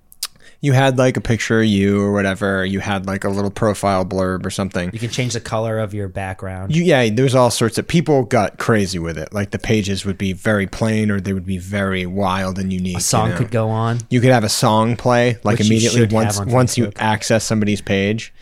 [0.64, 2.64] You had like a picture of you or whatever.
[2.64, 4.88] You had like a little profile blurb or something.
[4.94, 6.74] you can change the color of your background.
[6.74, 9.34] You, yeah, there was all sorts of people got crazy with it.
[9.34, 12.96] Like the pages would be very plain or they would be very wild and unique.
[12.96, 13.38] a song you know?
[13.40, 13.98] could go on.
[14.08, 17.82] You could have a song play like Which immediately once on once you access somebody's
[17.82, 18.32] page.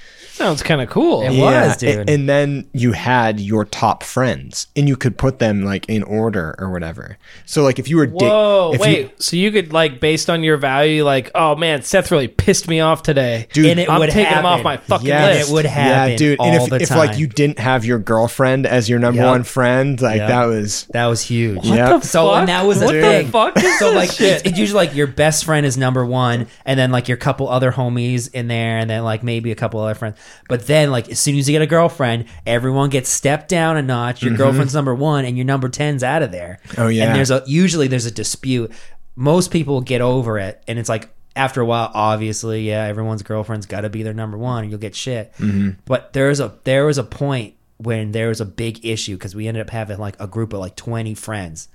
[0.43, 1.23] Sounds kind of cool.
[1.23, 1.99] It was, dude.
[2.01, 6.03] And, and then you had your top friends, and you could put them like in
[6.03, 7.19] order or whatever.
[7.47, 8.99] So like if you were da- Whoa, if wait.
[9.01, 12.69] you, so you could like based on your value, like, oh man, Seth really pissed
[12.69, 13.49] me off today.
[13.53, 15.37] Dude, and it I'm would taking him off my fucking Yes.
[15.39, 15.51] list.
[15.51, 16.11] It would happen.
[16.13, 16.39] yeah, dude.
[16.39, 19.29] all and if, the if like you didn't have your girlfriend as your number Yep.
[19.31, 20.29] one friend, like Yep.
[20.29, 21.59] that was that was huge.
[21.59, 22.01] What Yep.
[22.03, 22.39] the So fuck?
[22.41, 23.27] and that was a what thing.
[23.27, 24.33] the fuck is so like shit?
[24.39, 27.49] it's, it's usually like your best friend is number one, and then like your couple
[27.49, 30.17] other homies in there, and then like maybe a couple other friends.
[30.49, 33.83] But then like as soon as you get a girlfriend, everyone gets stepped down a
[33.83, 34.23] notch.
[34.23, 34.43] Your mm-hmm.
[34.43, 36.61] girlfriend's number one, and your number 10's out of there.
[36.79, 37.07] Oh, yeah.
[37.07, 38.73] And there's a usually there's a dispute.
[39.15, 43.67] Most people get over it, and it's like after a while, obviously, yeah, everyone's girlfriend's
[43.67, 45.33] got to be their number one, and you'll get shit.
[45.35, 45.71] Mm-hmm.
[45.85, 49.49] But there's a there was a point when there was a big issue because we
[49.49, 51.69] ended up having like a group of like 20 friends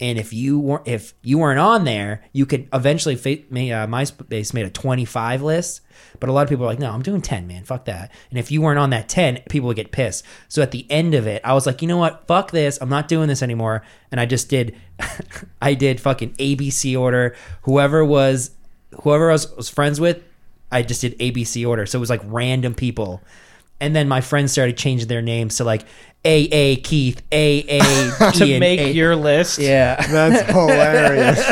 [0.00, 3.86] and if you weren't if you weren't on there you could eventually fa- may, uh,
[3.86, 5.80] myspace made a 25 list
[6.20, 8.12] but a lot of people are like no i'm doing 10 man fuck that.
[8.30, 10.24] And if you weren't on that 10 people would get pissed.
[10.48, 12.88] So at the end of it i was like you know what fuck this i'm
[12.88, 13.82] not doing this anymore.
[14.10, 14.76] And i just did
[15.62, 17.36] i did fucking abc order.
[17.62, 18.52] Whoever was
[19.02, 20.22] whoever I was, was friends with
[20.70, 21.86] i just did abc order.
[21.86, 23.22] So it was like random people
[23.80, 25.82] and then my friends started changing their names to like
[26.24, 29.58] AA Keith, AA to Ian, make A- your list.
[29.58, 29.94] yeah.
[30.06, 31.44] that's hilarious.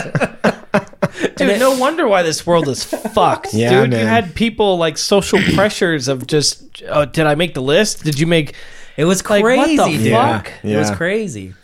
[1.37, 3.55] Dude, no wonder why this world is fucked.
[3.55, 7.62] Yeah, Dude, you had people like social pressures of just, oh, did I make the
[7.62, 8.05] list?
[8.05, 8.55] Did you make?
[8.97, 10.12] It was Like, crazy, what the dude.
[10.12, 10.53] fuck?
[10.62, 11.55] It was crazy.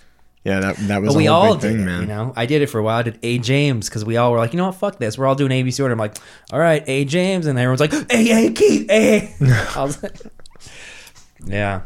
[0.44, 2.00] yeah, that that was But a we all big did thing, it, man.
[2.02, 2.32] you know.
[2.36, 2.98] I did it for a while.
[2.98, 5.16] I did A James because we all were like, you know what, fuck this.
[5.18, 5.92] We're all doing ABC order.
[5.92, 6.16] I'm like,
[6.52, 9.34] all right, A James, and everyone's like, A A Keith, A.
[9.76, 10.16] I was like,
[11.46, 11.82] yeah,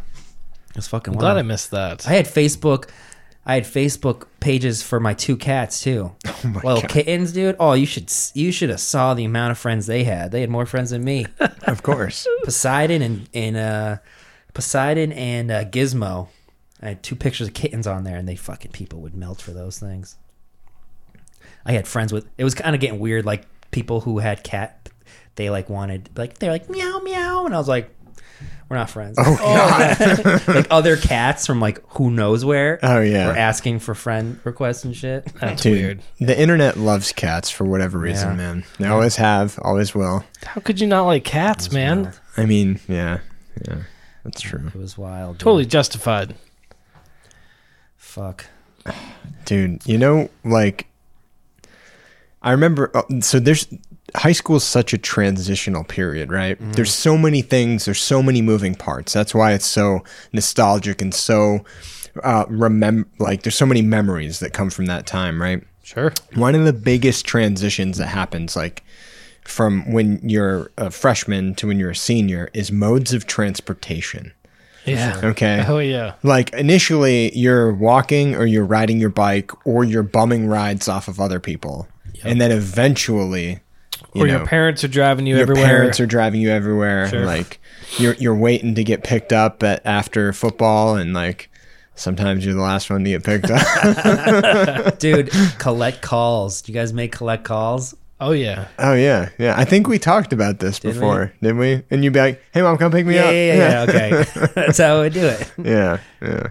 [0.71, 1.15] it was fucking.
[1.15, 2.07] I'm glad I missed that.
[2.09, 2.89] I had Facebook.
[3.49, 6.13] I had Facebook pages for my two cats too.
[6.45, 6.91] Oh my Little God.
[6.91, 7.57] kittens, dude.
[7.59, 10.31] Oh, you should you should have saw the amount of friends they had.
[10.31, 11.27] They had more friends than me.
[11.67, 12.27] Of course.
[12.45, 13.97] Poseidon and and uh,
[14.55, 16.29] Poseidon and uh, Gizmo.
[16.81, 19.51] I had two pictures of kittens on there, and they fucking people would melt for
[19.53, 20.17] those things.
[21.65, 22.29] I had friends with.
[22.39, 23.25] It was kind of getting weird.
[23.25, 24.89] Like people who had cat,
[25.35, 27.91] they like wanted like they're like meow meow, and I was like,
[28.69, 29.17] we're not friends.
[29.19, 30.49] Oh god.
[30.55, 32.79] like other cats from like who knows where.
[32.83, 33.29] Oh, yeah.
[33.29, 35.25] We're asking for friend requests and shit.
[35.41, 36.01] That's Dude, weird.
[36.19, 38.37] the internet loves cats for whatever reason, Yeah.
[38.37, 38.65] man.
[38.79, 40.25] They always have, always will.
[40.45, 42.05] How could you not like cats, man?
[42.05, 42.21] wild.
[42.37, 43.21] I mean, yeah,
[43.69, 43.83] yeah,
[44.25, 45.35] that's true, It was wild.
[45.39, 45.41] dude.
[45.45, 46.35] Totally justified.
[47.97, 48.47] Fuck.
[49.45, 49.87] dude.
[49.87, 50.87] You know, like,
[52.43, 52.91] I remember.
[52.97, 53.67] uh, So there's
[54.15, 56.57] high school is such a transitional period, right?
[56.61, 56.73] Mm-hmm.
[56.73, 57.85] There's so many things.
[57.87, 59.13] There's so many moving parts.
[59.13, 61.65] That's why it's so nostalgic and so
[62.23, 63.09] uh, remember.
[63.19, 65.63] Like, there's so many memories that come from that time, right?
[65.83, 66.13] Sure.
[66.35, 68.83] one of the biggest transitions that happens like
[69.45, 74.33] from when you're a freshman to when you're a senior is modes of transportation
[74.85, 75.21] Yeah.
[75.23, 76.15] okay Oh yeah.
[76.25, 81.21] like initially you're walking or you're riding your bike or you're bumming rides off of
[81.21, 81.87] other people
[82.25, 83.61] and then eventually
[84.17, 85.57] you or know, your parents are driving you everywhere.
[85.57, 85.79] your everywhere.
[85.81, 87.25] parents are driving you everywhere Sure.
[87.25, 87.61] like
[87.99, 91.51] you're you're waiting to get picked up at after football and like
[91.95, 96.63] sometimes you're the last one to get picked up Dude, collect calls.
[96.63, 97.95] Do you guys make collect calls?
[98.19, 98.69] oh yeah.
[98.79, 99.55] Oh yeah, yeah.
[99.59, 101.83] I think we talked about this Did before, didn't we?
[101.91, 103.83] And you'd be like, "Hey, mom, come pick me Yeah, up." yeah, yeah, yeah.
[104.23, 104.51] Okay.
[104.55, 105.53] That's how I do it.
[105.63, 106.49] yeah, yeah.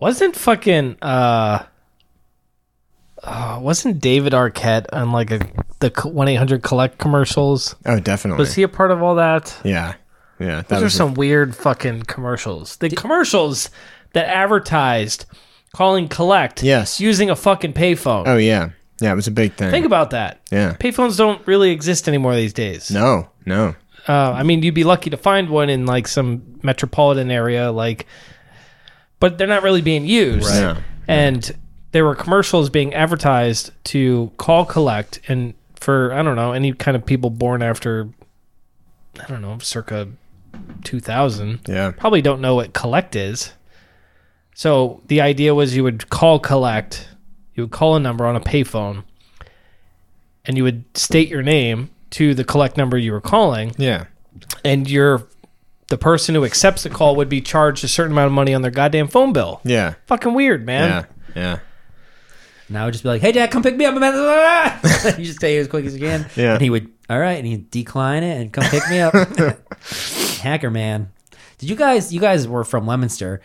[0.00, 1.64] Wasn't fucking uh,
[3.24, 5.40] uh wasn't David Arquette on like a
[5.80, 7.74] the one eight hundred collect commercials?
[7.86, 8.38] Oh, definitely.
[8.42, 9.56] Was he a part of all that?
[9.64, 9.94] yeah,
[10.38, 10.56] yeah.
[10.56, 12.76] That Those are was some weird fucking commercials.
[12.76, 13.70] The commercials
[14.12, 15.24] that advertised
[15.74, 17.00] calling collect Yes.
[17.00, 18.24] using a fucking payphone.
[18.26, 18.70] Oh yeah,
[19.00, 19.12] yeah.
[19.12, 19.70] It was a big thing.
[19.70, 20.40] Think about that.
[20.50, 20.74] yeah.
[20.78, 22.90] Payphones don't really exist anymore these days.
[22.90, 23.74] No, no.
[24.08, 28.06] Uh, I mean, you'd be lucky to find one in like some metropolitan area, like,
[29.20, 30.48] but they're not really being used.
[30.48, 30.60] Right.
[30.60, 30.76] No.
[31.06, 31.56] And
[31.92, 36.96] there were commercials being advertised to call collect, and for I don't know any kind
[36.96, 38.08] of people born after
[39.20, 40.08] I don't know circa
[40.84, 41.90] two thousand Yeah.
[41.92, 43.52] probably don't know what collect is.
[44.54, 47.08] So the idea was you would call collect,
[47.54, 49.04] you would call a number on a payphone,
[50.44, 54.04] and you would state your name to the collect number you were calling, Yeah.
[54.64, 55.26] and your
[55.88, 58.62] the person who accepts the call would be charged a certain amount of money on
[58.62, 59.60] their goddamn phone bill.
[59.62, 59.94] Yeah.
[60.06, 61.06] Fucking weird, man.
[61.34, 61.42] Yeah.
[61.42, 61.58] Yeah.
[62.68, 63.94] Now I would just be like, "Hey, Dad, come pick me up."
[65.18, 66.26] you just say it as quick as you can.
[66.36, 66.54] Yeah.
[66.54, 69.14] And he would, all right, and he'd decline it and come pick me up.
[70.42, 71.10] Hacker man,
[71.58, 72.12] did you guys?
[72.12, 73.40] You guys were from Leominster.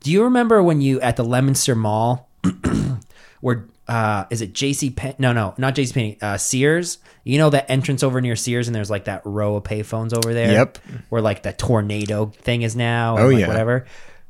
[0.00, 2.28] Do you remember when you at the Leominster Mall,
[3.40, 5.14] where uh, is it JC Pen?
[5.18, 6.18] No, no, not JC Penney.
[6.20, 6.98] Uh, Sears.
[7.22, 10.34] You know that entrance over near Sears, and there's like that row of payphones over
[10.34, 10.52] there.
[10.52, 10.78] Yep.
[11.08, 13.16] Where like the tornado thing is now.
[13.16, 13.48] and, Oh, like, yeah.
[13.48, 13.86] Whatever.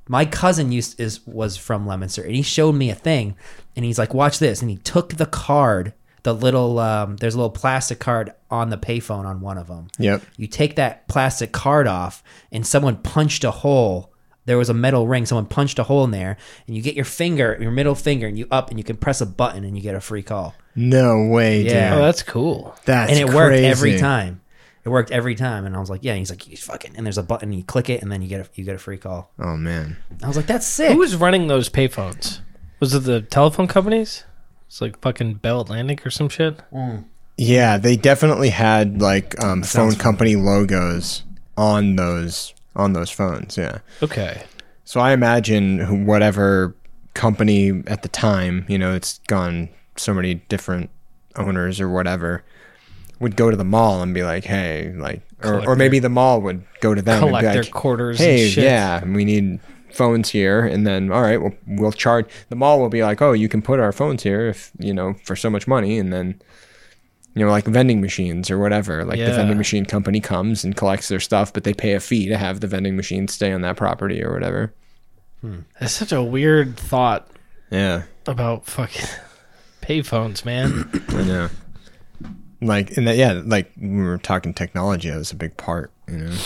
[0.08, 3.36] My cousin used is was from Leominster, and he showed me a thing,
[3.74, 5.94] and he's like, "Watch this," and he took the card,
[6.24, 9.88] the little um, there's a little plastic card on the payphone on one of them.
[9.98, 10.22] Yep.
[10.36, 14.10] You take that plastic card off, and someone punched a hole.
[14.46, 15.24] There was a metal ring.
[15.24, 16.36] Someone punched a hole in there,
[16.66, 19.22] and you get your finger, your middle finger, and you up, and you can press
[19.22, 20.54] a button, and you get a free call.
[20.76, 21.92] No way, Yeah.
[21.92, 22.04] Oh, dude.
[22.04, 22.74] that's cool.
[22.84, 24.42] That's and it worked every time.
[24.84, 27.06] It worked every time, and I was like, "Yeah." And he's like, "You fucking." And
[27.06, 28.98] there's a button, you click it, and then you get a you get a free
[28.98, 29.30] call.
[29.38, 29.96] Oh man.
[30.22, 32.40] I was like, "That's sick." Who was running those payphones?
[32.80, 34.24] Was it the telephone companies?
[34.66, 36.60] It's like fucking Bell Atlantic or some shit.
[37.36, 41.22] Yeah, they definitely had like um, phone sounds company logos
[41.56, 43.56] on those on those phones.
[43.56, 43.78] Yeah.
[44.02, 44.42] Okay.
[44.84, 46.74] So I imagine whatever
[47.14, 50.90] company at the time, you know, it's gone so many different
[51.36, 52.44] owners or whatever,
[53.20, 56.40] would go to the mall and be like, "Hey, like," or, or maybe the mall
[56.42, 58.64] would go to them and Collect be their like, quarters "Hey, and shit.
[58.64, 59.60] yeah, we need
[59.92, 62.26] phones here," and then all right, we'll we'll charge.
[62.48, 65.14] The mall will be like, "Oh, you can put our phones here if you know
[65.24, 66.40] for so much money," and then.
[67.36, 69.04] You know, like vending machines or whatever.
[69.04, 69.34] Like the Yeah.
[69.34, 72.60] vending machine company comes and collects their stuff, but they pay a fee to have
[72.60, 74.72] the vending machine stay on that property or whatever.
[75.40, 75.62] Hmm.
[75.80, 77.26] That's such a weird thought
[77.72, 79.08] Yeah, about fucking
[79.82, 80.88] payphones, man.
[81.08, 81.48] I know.
[82.66, 85.90] Like, and that, yeah, like when we were talking technology, that was a big part,
[86.08, 86.36] you know.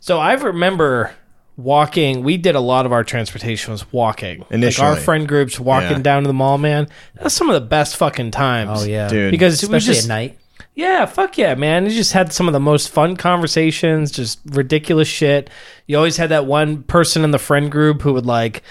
[0.00, 1.12] so I remember
[1.56, 2.22] walking.
[2.22, 4.44] We did a lot of our transportation was walking.
[4.50, 5.98] like our friend groups walking Yeah.
[6.02, 6.88] down to the mall, man.
[7.14, 8.82] That's some of the best fucking times.
[8.82, 9.30] oh yeah, Dude.
[9.30, 10.38] Because it was just at night.
[10.74, 11.84] Yeah, fuck yeah, man.
[11.84, 15.50] You just had some of the most fun conversations, just ridiculous shit.
[15.86, 18.62] You always had that one person in the friend group who would like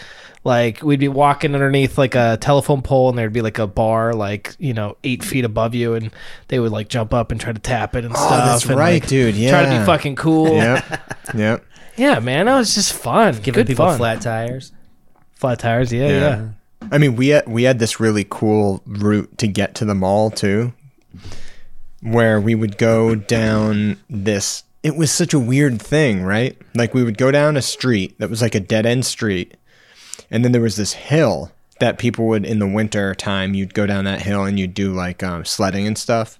[0.43, 4.13] like we'd be walking underneath like a telephone pole and there'd be like a bar
[4.13, 6.11] like, you know, eight feet above you and
[6.47, 8.31] they would like jump up and try to tap it and oh, stuff.
[8.31, 9.35] Oh, that's and, right, like, dude.
[9.35, 10.55] Yeah try to be fucking cool.
[10.55, 11.65] Yep, yep.
[11.97, 12.47] Yeah, man.
[12.47, 13.33] That was just fun.
[13.35, 13.97] Giving Good people fun.
[13.97, 14.71] flat tires.
[15.35, 16.19] flat tires, yeah, Yeah.
[16.19, 16.47] yeah.
[16.91, 20.31] I mean, we had we had this really cool route to get to the mall
[20.31, 20.73] too,
[22.01, 24.63] where we would go down this.
[24.81, 26.57] It was such a weird thing, right?
[26.73, 29.55] Like we would go down a street that was like a dead end street,
[30.31, 33.85] and then there was this hill that people would in the winter time you'd go
[33.85, 36.39] down that hill and you'd do like um, sledding and stuff.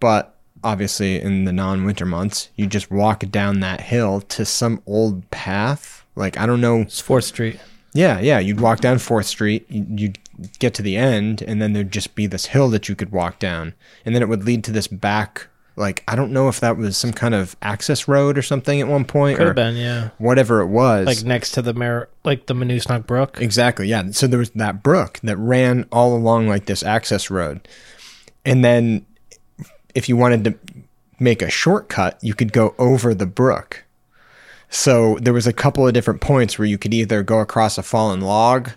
[0.00, 0.34] But
[0.64, 6.04] obviously, in the non-winter months, you just walk down that hill to some old path.
[6.14, 7.58] Like I don't know It's Fourth Street.
[7.92, 8.38] yeah, yeah.
[8.38, 10.18] You'd walk down Fourth Street, you- you'd
[10.58, 13.38] get to the end, and then there'd just be this hill that you could walk
[13.38, 13.74] down,
[14.04, 15.48] and then it would lead to this back.
[15.76, 18.88] Like I don't know if that was some kind of access road or something at
[18.88, 20.08] one point, Could or have been, yeah.
[20.18, 21.06] whatever it was.
[21.06, 23.38] Like next to the Mar- like the Monoosnoc Brook.
[23.40, 24.10] exactly, yeah.
[24.12, 27.68] So there was that brook that ran all along like this access road,
[28.44, 29.04] and then
[29.94, 30.54] if you wanted to
[31.18, 33.84] make a shortcut, you could go over the brook.
[34.68, 37.82] So there was a couple of different points where you could either go across a
[37.82, 38.70] fallen log,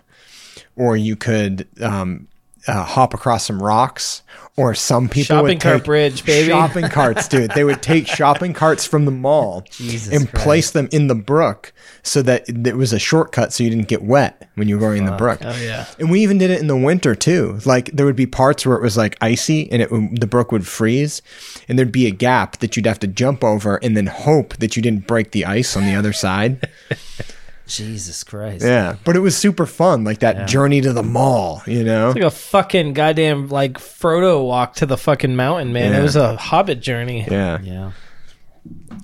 [0.76, 2.28] or you could um,
[2.66, 4.22] uh, hop across some rocks,
[4.56, 6.48] or some people Shopping would cart bridge, baby.
[6.50, 7.52] Shopping carts, dude.
[7.52, 10.44] They would take shopping carts from the mall Jesus and Christ.
[10.44, 14.02] place them in the brook so that it was a shortcut, so you didn't get
[14.02, 15.40] wet when you were going in the brook.
[15.42, 15.86] Oh yeah.
[15.98, 17.58] And we even did it in the winter too.
[17.64, 19.90] Like there would be parts where it was like icy and it
[20.20, 21.22] the brook would freeze,
[21.68, 24.76] and there'd be a gap that you'd have to jump over and then hope that
[24.76, 26.68] you didn't break the ice on the other side.
[27.70, 28.64] Jesus Christ.
[28.64, 31.62] yeah, but it was super fun, like that journey to the mall.
[31.66, 32.08] You know?
[32.08, 35.94] It's like a fucking goddamn like Frodo walk to the fucking mountain, man.
[35.94, 37.26] It was a hobbit journey.
[37.30, 37.92] Yeah, Yeah.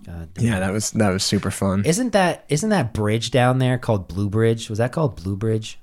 [0.05, 0.29] God.
[0.39, 0.61] yeah.
[0.61, 1.85] That was that was super fun.
[1.85, 4.69] Isn't that isn't that bridge down there called Blue Bridge?
[4.69, 5.79] Was that called Blue Bridge?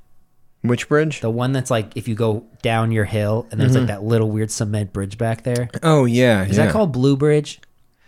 [0.62, 1.20] Which bridge?
[1.20, 3.88] The one that's like if you go down your hill and there's like mm-hmm.
[3.88, 5.70] that little weird cement bridge back there.
[5.82, 6.66] Oh yeah, Is yeah.
[6.66, 7.60] that called Blue Bridge?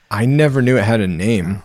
[0.10, 1.64] I never knew it had a name.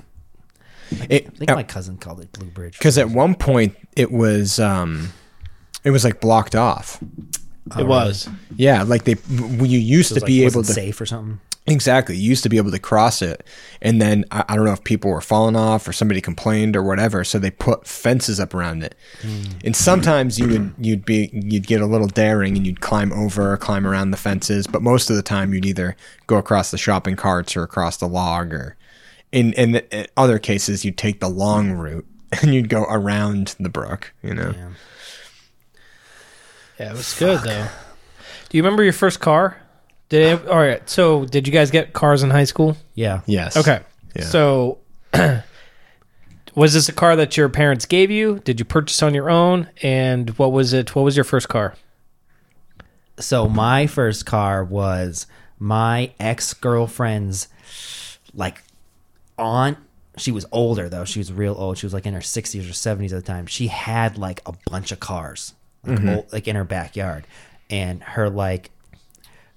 [1.09, 2.79] It, I think my cousin called it Blue Bridge.
[2.79, 5.13] because at one point it was um,
[5.85, 7.03] it was like blocked off.
[7.79, 8.29] it was.
[8.57, 11.07] Yeah, like they you used It to was, like, be able wasn't to safe or
[11.07, 11.41] something.
[11.67, 12.17] exactly.
[12.17, 13.47] You used to be able to cross it,
[13.81, 16.83] and then I, I don't know if people were falling off or somebody complained or
[16.83, 18.95] whatever, so they put fences up around it.
[19.65, 23.53] And sometimes you would you'd be you'd get a little daring and you'd climb over
[23.53, 26.79] or climb around the fences, but most of the time you'd either go across the
[26.79, 28.77] shopping carts or across the log or
[29.33, 32.07] in in, in other cases you'd take the long route
[32.43, 34.13] and you'd go around the brook.
[34.23, 34.53] You know.
[34.57, 34.71] Yeah.
[36.79, 37.69] Yeah, it was good though.
[38.49, 39.61] Do you remember your first car?
[40.09, 40.89] Did it, all right.
[40.91, 42.77] So, did you guys get cars in high school?
[42.95, 43.21] Yeah.
[43.27, 43.57] Yes.
[43.57, 43.81] Okay.
[44.17, 44.25] Yeah.
[44.25, 44.79] So,
[46.57, 48.41] was this a car that your parents gave you?
[48.41, 49.69] Did you purchase on your own?
[49.83, 50.97] And what was it?
[50.97, 51.75] What was your first car?
[53.21, 55.27] so my first car was
[55.59, 57.49] my ex girlfriend's
[58.35, 58.63] like
[59.41, 59.79] aunt.
[60.17, 61.05] She was older though.
[61.05, 61.79] She was real old.
[61.79, 63.47] She was like in her sixties or seventies at the time.
[63.47, 66.09] She had like a bunch of cars, like, mm-hmm.
[66.09, 67.27] old, like in her backyard,
[67.71, 68.71] and her like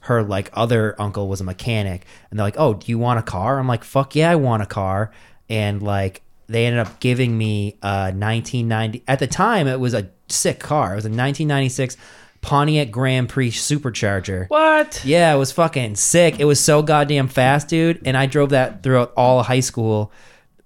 [0.04, 3.24] her like other uncle was a mechanic and they're like oh do you want a
[3.24, 5.12] car i'm like fuck yeah i want a car
[5.50, 10.10] and like they ended up giving me a 1990 at the time it was a
[10.28, 11.96] sick car it was a 1996
[12.44, 15.02] pontiac grand prix supercharger What?
[15.04, 18.84] yeah it was fucking sick it was so goddamn fast dude and i drove that
[18.84, 20.12] throughout all of high school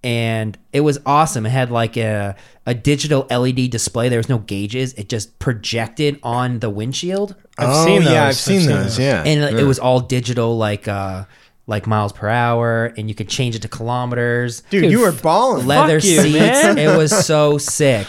[0.04, 4.38] and it was awesome it had like a, a digital led display there was no
[4.40, 8.24] gauges it just projected on the windshield I've oh seen yeah.
[8.24, 8.84] I've I've seen seen those.
[8.98, 9.00] those.
[9.00, 9.62] Yeah, and yeah.
[9.62, 11.26] it was all digital like uh
[11.66, 15.12] like miles per hour and you could change it to kilometers dude, Dude, you were
[15.12, 15.66] balling.
[15.66, 16.78] leather you, seats man.
[16.78, 18.06] it was so sick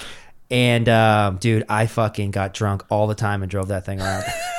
[0.50, 4.24] and um, dude i fucking got drunk all the time and drove that thing around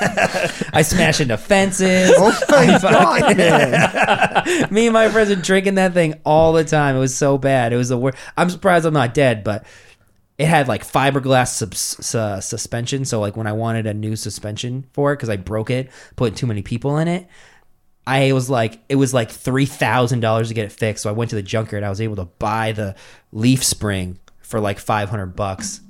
[0.72, 4.68] i smashed into fences oh my god, man!
[4.70, 7.72] me and my friends were drinking that thing all the time it was so bad
[7.72, 9.66] it was the worst i'm surprised i'm not dead but
[10.38, 14.86] it had like fiberglass subs- uh, suspension so like when i wanted a new suspension
[14.92, 17.28] for it because i broke it put too many people in it
[18.06, 21.02] I was like, it was like three thousand dollars to get it fixed.
[21.02, 21.82] So I went to the junkyard.
[21.82, 22.96] And I was able to buy the
[23.30, 24.18] leaf spring
[24.50, 25.80] for like five hundred bucks,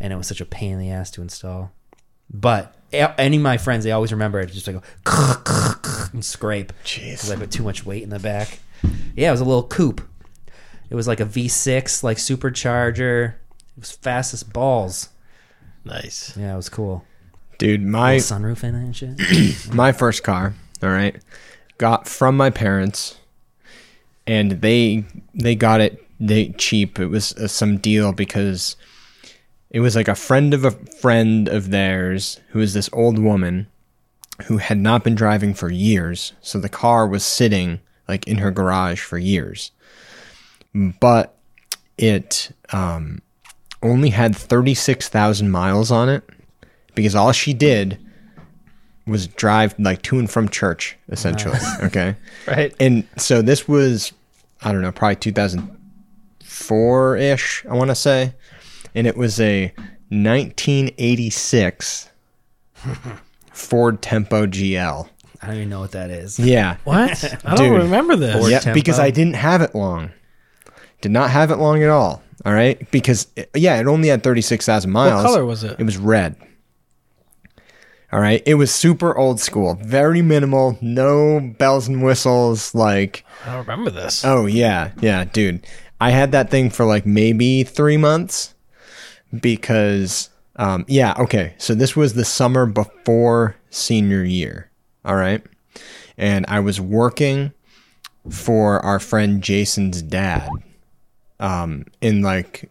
[0.00, 1.72] and it was such a pain in the ass to install.
[2.30, 4.50] But any of my friends, they always remember it.
[4.50, 5.34] Just like go
[6.12, 8.60] and scrape because I put too much weight in the back.
[9.14, 10.00] Yeah, it was a little coupe.
[10.88, 13.34] It was like a V6, like supercharger.
[13.76, 15.10] It was fast as balls.
[15.84, 16.34] Nice.
[16.34, 17.04] Yeah, it was cool.
[17.58, 19.72] Dude, my Sunroof in it and shit.
[19.74, 21.16] my first car, all right,
[21.76, 23.18] got from my parents,
[24.26, 25.04] and they
[25.34, 26.98] they got it they cheap.
[26.98, 28.76] It was uh, some deal because
[29.70, 33.66] it was like a friend of a friend of theirs who was this old woman
[34.46, 38.50] who had not been driving for years, so the car was sitting like in her
[38.50, 39.72] garage for years,
[41.00, 41.34] but
[41.98, 43.20] it um,
[43.82, 46.22] only had thirty six thousand miles on it
[46.94, 47.98] because all she did
[49.06, 52.14] was drive like to and from church essentially okay
[52.46, 52.74] Right.
[52.78, 54.12] and so this was
[54.62, 55.16] i don't know probably
[56.58, 58.34] 2004ish i want to say
[58.94, 59.72] and it was a
[60.10, 62.08] 1986
[63.52, 65.08] ford tempo gl
[65.40, 66.36] I don't even know what that is.
[66.38, 67.22] yeah What?
[67.44, 68.36] I don't remember this.
[68.36, 68.74] Ford yeah Tempo?
[68.74, 70.10] because i didn't have it long
[71.00, 74.90] did not have it long at all all right because yeah it only had 36000
[74.90, 75.78] miles What color was it?
[75.78, 76.36] it was red
[78.12, 83.54] all right it was super old school very minimal no bells and whistles like I
[83.54, 84.24] don't remember this.
[84.24, 85.64] Oh yeah, yeah, dude.
[86.00, 88.54] I had that thing for like maybe three months
[89.40, 91.54] because, um, yeah, okay.
[91.58, 94.70] So this was the summer before senior year.
[95.04, 95.42] All right,
[96.16, 97.52] and I was working
[98.30, 100.48] for our friend Jason's dad.
[101.40, 102.68] Um, in like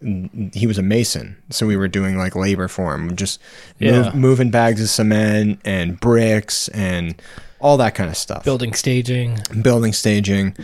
[0.52, 3.40] he was a mason, so we were doing like labor for him, just
[3.80, 7.20] move, moving bags of cement and bricks and
[7.60, 9.38] all that kind of stuff Building staging.
[9.62, 10.54] building staging.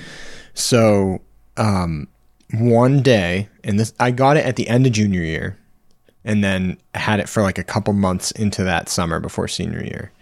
[0.52, 1.22] So
[1.56, 2.08] um,
[2.60, 5.56] one day, and this I got it at the end of junior year,
[6.24, 10.12] and then had it for like a couple months into that summer before senior year.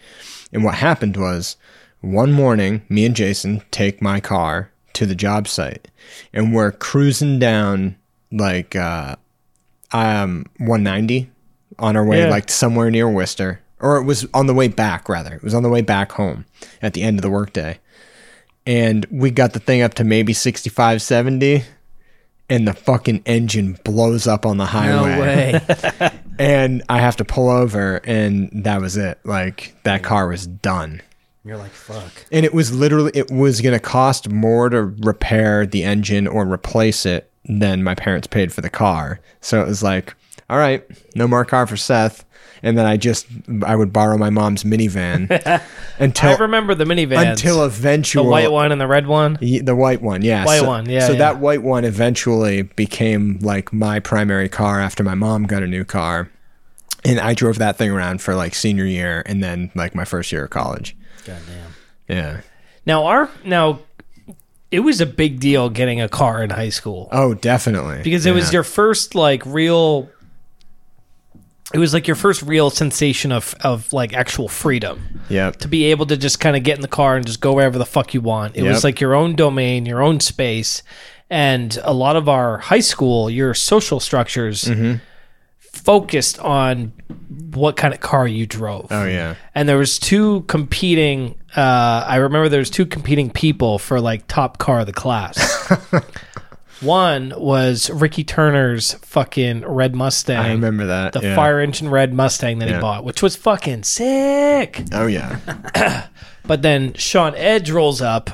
[0.53, 1.57] And what happened was
[2.01, 5.89] one morning, me and Jason take my car to the job site,
[6.33, 7.97] and we're cruising down
[8.31, 9.17] like uh,
[9.93, 11.31] um 190
[11.79, 12.31] on our way Yeah.
[12.31, 15.35] like somewhere near Worcester, or it was on the way back rather.
[15.35, 16.45] It was on the way back home
[16.81, 17.79] at the end of the workday
[18.65, 21.65] and we got the thing up to maybe 65 70
[22.53, 25.61] and the fucking engine blows up on the No highway.
[26.01, 26.11] way.
[26.39, 29.19] and i have to pull over and that was it.
[29.25, 31.01] Like that car was done.
[31.45, 32.27] You're like, fuck.
[32.31, 36.47] and it was literally it was going to cost more to repair the engine or
[36.47, 39.19] replace it than my parents paid for the car.
[39.41, 40.15] So it was like
[40.51, 40.85] all right
[41.17, 42.25] no more car for seth
[42.63, 43.27] and then i just
[43.65, 45.29] i would borrow my mom's minivan
[45.99, 47.31] until I remember the minivans.
[47.33, 49.39] until eventually the white one and the red one.
[49.41, 50.45] The white one, yeah.
[50.45, 51.19] White so, one, yeah, So yeah.
[51.19, 55.85] that white one eventually became like my primary car after my mom got a new
[55.85, 56.31] car.
[57.05, 60.33] And I drove that thing around for like senior year and then like my first
[60.33, 60.97] year of college.
[61.27, 61.73] Goddamn.
[62.09, 62.41] Yeah.
[62.87, 63.81] Now our now
[64.71, 68.03] it was a big deal getting a car in high school Oh, definitely.
[68.03, 70.09] because it was your first like real
[71.73, 75.57] it was like your first real sensation of of like actual freedom Yep.
[75.59, 77.79] to be able to just kind of get in the car and just go wherever
[77.79, 78.57] the fuck you want.
[78.57, 78.73] It Yep.
[78.73, 80.83] was like your own domain, your own space.
[81.31, 84.97] And a lot of our high school, your social structures Mm-hmm.
[85.59, 86.93] focused on
[87.55, 88.89] what kind of car you drove.
[88.91, 89.37] Oh yeah.
[89.55, 94.27] and there was two competing uh, i remember there was two competing people for like
[94.27, 95.37] top car of the class
[96.83, 101.13] one was ricky turner's fucking red mustang I remember that.
[101.13, 101.37] the yeah.
[101.37, 106.09] fire engine red mustang that he bought which was fucking sick Oh yeah.
[106.47, 108.31] but then sean edge rolls up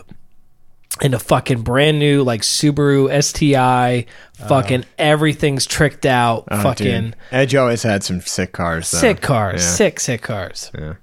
[1.01, 4.05] in a fucking brand new like subaru sti
[4.49, 7.16] fucking everything's tricked out Oh, fucking dude.
[7.30, 8.90] Edge always had some sick cars.
[8.90, 8.99] Though.
[8.99, 9.68] sick cars Yeah.
[9.70, 10.94] sick sick cars Yeah.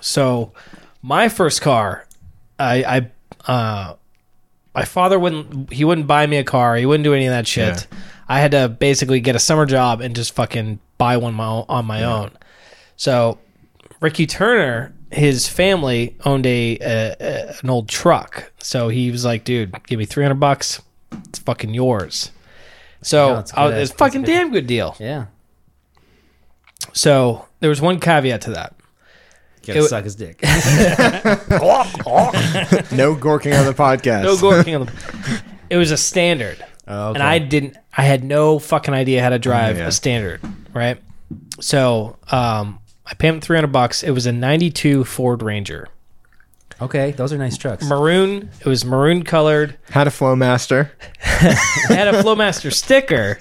[0.00, 0.52] So,
[1.00, 2.06] my first car,
[2.58, 2.82] I,
[3.46, 3.94] I, uh,
[4.74, 5.72] my father wouldn't.
[5.72, 6.76] He wouldn't buy me a car.
[6.76, 7.86] He wouldn't do any of that shit.
[8.28, 11.84] I had to basically get a summer job and just fucking buy one my, on
[11.86, 12.30] my own.
[12.96, 13.38] So,
[14.00, 18.52] Ricky Turner, his family owned a, a, a an old truck.
[18.58, 20.80] So he was like, "Dude, give me three hundred bucks.
[21.28, 22.30] It's fucking yours."
[23.02, 24.94] So Yeah, it's was, it's a uh, a fucking good- damn good deal.
[25.00, 25.26] Yeah.
[26.92, 28.74] So there was one caveat to that.
[29.66, 30.40] Gotta It- suck his dick.
[32.92, 34.22] No gorking on the podcast.
[34.24, 35.42] No gorking on the.
[35.70, 37.76] It was a standard, Oh, and I didn't.
[37.96, 39.86] I had no fucking idea how to drive yeah.
[39.86, 40.40] a standard,
[40.74, 40.98] right?
[41.60, 44.02] So, um, I paid him three hundred bucks.
[44.02, 45.88] It was a '92 Ford Ranger,
[46.82, 47.86] Okay, those are nice trucks.
[47.86, 48.50] maroon.
[48.60, 49.76] It was maroon colored.
[49.90, 50.90] Had a Flowmaster.
[51.20, 53.34] Had a Flowmaster sticker.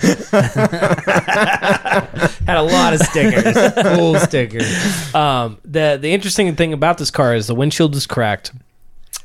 [2.46, 3.74] Had a lot of stickers.
[3.96, 5.16] cool stickers.
[5.16, 8.52] Um, the the interesting thing about this car is the windshield was cracked.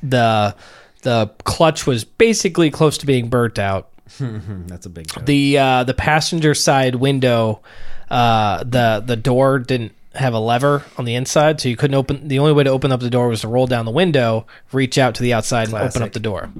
[0.02, 0.54] The
[1.02, 3.90] the clutch was basically close to being burnt out.
[4.18, 5.26] That's a big joke.
[5.26, 7.62] the uh, the passenger side window,
[8.10, 12.28] uh, the the door didn't have a lever on the inside, so you couldn't open.
[12.28, 14.98] The only way to open up the door was to roll down the window, reach
[14.98, 16.50] out to the outside, and open up the door.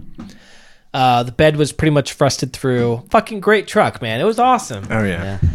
[0.92, 3.04] Uh, the bed was pretty much frosted through.
[3.10, 4.20] Fucking great truck, man.
[4.20, 4.84] It was awesome.
[4.90, 5.38] Oh yeah.
[5.42, 5.48] Yeah.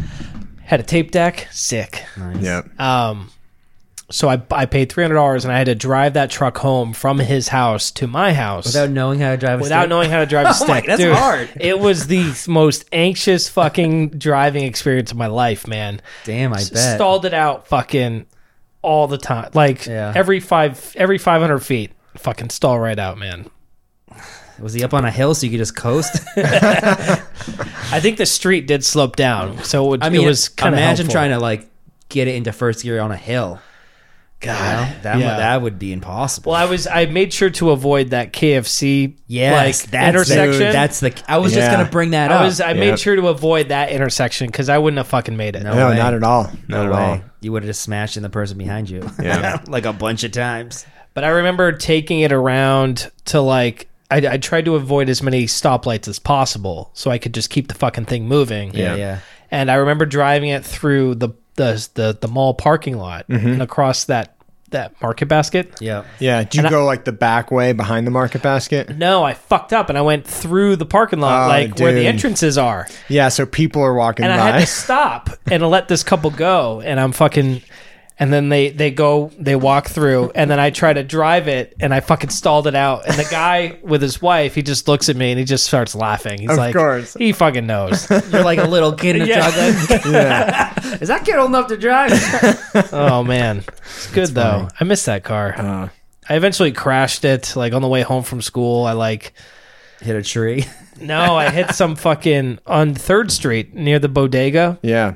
[0.62, 2.04] Had a tape deck, sick.
[2.16, 2.42] Nice.
[2.42, 2.80] Yep.
[2.80, 3.30] Um,
[4.10, 6.92] so I, I paid three hundred dollars, and I had to drive that truck home
[6.92, 9.88] from his house to my house Without knowing how to drive a without stick?
[9.90, 10.86] knowing how to drive a Oh my- stick.
[10.86, 11.48] that's Dude, hard.
[11.60, 16.00] It was the most anxious fucking driving experience of my life, man.
[16.24, 16.96] Damn, I bet.
[16.96, 18.26] Stalled it out fucking
[18.82, 19.50] all the time.
[19.54, 20.12] Like Yeah.
[20.14, 23.48] every five every five hundred feet, fucking stall right out, man.
[24.58, 26.18] Was he up on a hill so you could just coast?
[26.36, 30.74] I think the street did slope down, so it, would, I mean, it was kind
[30.74, 31.68] of imagine trying to like
[32.08, 33.60] get it into first gear on a hill.
[34.40, 35.02] God, You know?
[35.02, 35.26] That yeah.
[35.32, 36.52] would, that would be impossible.
[36.52, 40.58] Well, I was I made sure to avoid that KFC yes, like that's intersection.
[40.66, 41.22] The, that's the.
[41.28, 42.44] I was just gonna bring that I up.
[42.44, 42.76] was I Yep.
[42.76, 45.62] made sure to avoid that intersection because I wouldn't have fucking made it.
[45.62, 45.74] No.
[45.74, 46.50] No, not at all.
[46.68, 46.98] no Not at way.
[47.18, 47.20] all.
[47.42, 49.08] You would have just smashed in the person behind you.
[49.22, 49.62] Yeah.
[49.68, 50.86] like a bunch of times.
[51.14, 55.44] But I remember taking it around to like I, I tried to avoid as many
[55.46, 58.74] stoplights as possible so I could just keep the fucking thing moving.
[58.74, 58.96] Yeah, Yeah.
[58.96, 59.18] yeah.
[59.52, 61.30] And I remember driving it through the
[61.60, 63.46] the the, the mall parking lot mm-hmm.
[63.46, 64.36] and across that
[64.70, 65.74] that market basket.
[65.80, 66.04] Yeah.
[66.20, 66.44] Yeah.
[66.44, 68.96] Do you And I- go like the back way behind the market basket?
[68.96, 72.06] No, I fucked up and I went through the parking lot Oh, like where the
[72.06, 72.86] entrances are.
[73.08, 73.30] Yeah.
[73.30, 77.00] So people are walking and I had to stop and let this couple go and
[77.00, 77.62] i'm fucking
[78.20, 81.74] and then they they go they walk through and then i try to drive it
[81.80, 85.08] and i fucking stalled it out and the guy with his wife he just looks
[85.08, 87.14] at me and he just starts laughing he's Of like course.
[87.14, 89.50] he fucking knows You're like a little kid in a Yeah.
[89.50, 90.04] truck.
[90.04, 92.12] Like, Is that kid old enough to drive?
[92.92, 95.88] oh man it's good though i miss that car Uh,
[96.28, 99.32] i eventually crashed it like on the way home from school i like
[100.02, 100.64] Hit a tree.
[101.00, 105.14] no i hit some fucking on third street near the bodega yeah.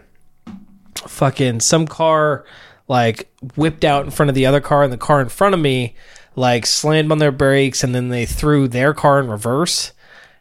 [1.06, 2.44] fucking some car
[2.88, 5.60] like whipped out in front of the other car and the car in front of
[5.60, 5.94] me
[6.36, 9.92] like slammed on their brakes and then they threw their car in reverse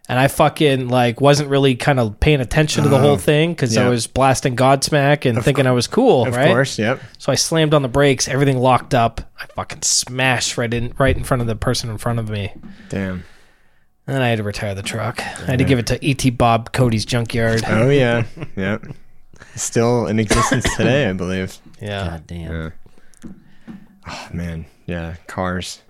[0.09, 3.17] and I fucking like wasn't really kind of paying attention to the whole oh.
[3.17, 6.49] thing because I was blasting Godsmack and thinking I was cool, Of right?
[6.49, 6.77] course.
[6.77, 6.99] Yep.
[7.17, 9.21] So I slammed on the brakes, everything locked up.
[9.39, 12.53] I fucking smashed right in right in front of the person in front of me.
[12.89, 13.23] Damn.
[14.05, 15.21] And then I had to retire the truck.
[15.21, 16.31] I had to give it to E.T.
[16.31, 17.63] Bob Cody's junkyard.
[17.65, 18.25] Oh yeah.
[18.57, 18.85] yep.
[19.55, 21.57] Still in existence today, I believe.
[21.81, 22.05] Yeah.
[22.09, 22.51] God damn.
[22.51, 22.69] Yeah.
[24.07, 25.81] Oh man, yeah, cars.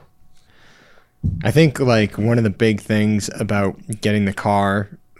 [1.44, 4.90] I think like one of the big things about getting the car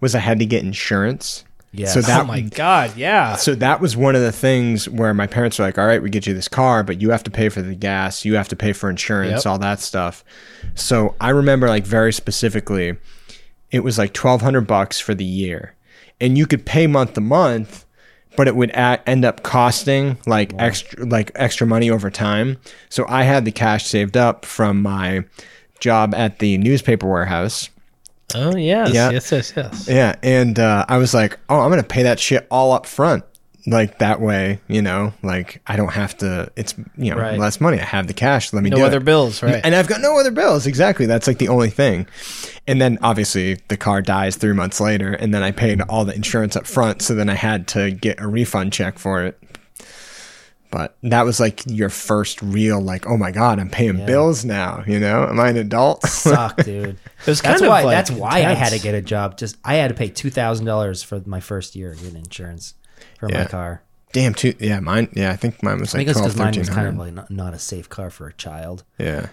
[0.00, 1.44] was I had to get insurance.
[1.72, 1.92] Yes.
[1.92, 3.36] So that oh my god, yeah.
[3.36, 6.08] so that was one of the things where my parents were like, "All right, we
[6.08, 8.56] get you this car, but you have to pay for the gas, you have to
[8.56, 9.46] pay for insurance, Yep.
[9.46, 10.24] all that stuff."
[10.74, 12.96] So I remember like very specifically,
[13.70, 15.74] it was like twelve hundred bucks for the year,
[16.20, 17.84] and you could pay month to month,
[18.36, 22.58] but it would a- end up costing like extra like extra money over time.
[22.88, 25.24] So I had the cash saved up from my
[25.80, 27.68] job at the newspaper warehouse.
[28.34, 29.10] Oh yes, Yeah.
[29.10, 29.88] yes, yes, yes.
[29.88, 33.24] Yeah, and uh, I was like, "Oh, I'm gonna pay that shit all up front,
[33.66, 36.50] like that way, you know, like I don't have to.
[36.56, 37.38] It's you know Right.
[37.38, 37.80] less money.
[37.80, 38.52] I have the cash.
[38.52, 39.04] Let me No do other it.
[39.04, 39.60] bills, right?
[39.64, 40.66] And I've got no other bills.
[40.66, 41.06] Exactly.
[41.06, 42.06] That's like the only thing.
[42.68, 46.14] And then obviously the car dies three months later, and then I paid all the
[46.14, 47.02] insurance up front.
[47.02, 49.38] So then I had to get a refund check for it.
[50.70, 54.82] But that was like your first real, like, oh my god, I'm paying bills now.
[54.86, 56.02] You know, am I an adult?
[56.04, 56.98] Suck, dude.
[57.20, 57.82] It was That's of why.
[57.82, 59.36] like that's why I had to get a job.
[59.38, 62.74] Just I had to pay two thousand dollars for my first year getting insurance
[63.18, 63.42] for Yeah.
[63.42, 63.82] my car.
[64.12, 64.54] Damn, two.
[64.58, 65.08] Yeah, mine.
[65.14, 66.96] Yeah, I think mine was I like think twelve, because mine thirteen was kind of
[66.96, 68.84] like not, not a safe car for a child.
[68.98, 69.26] Yeah.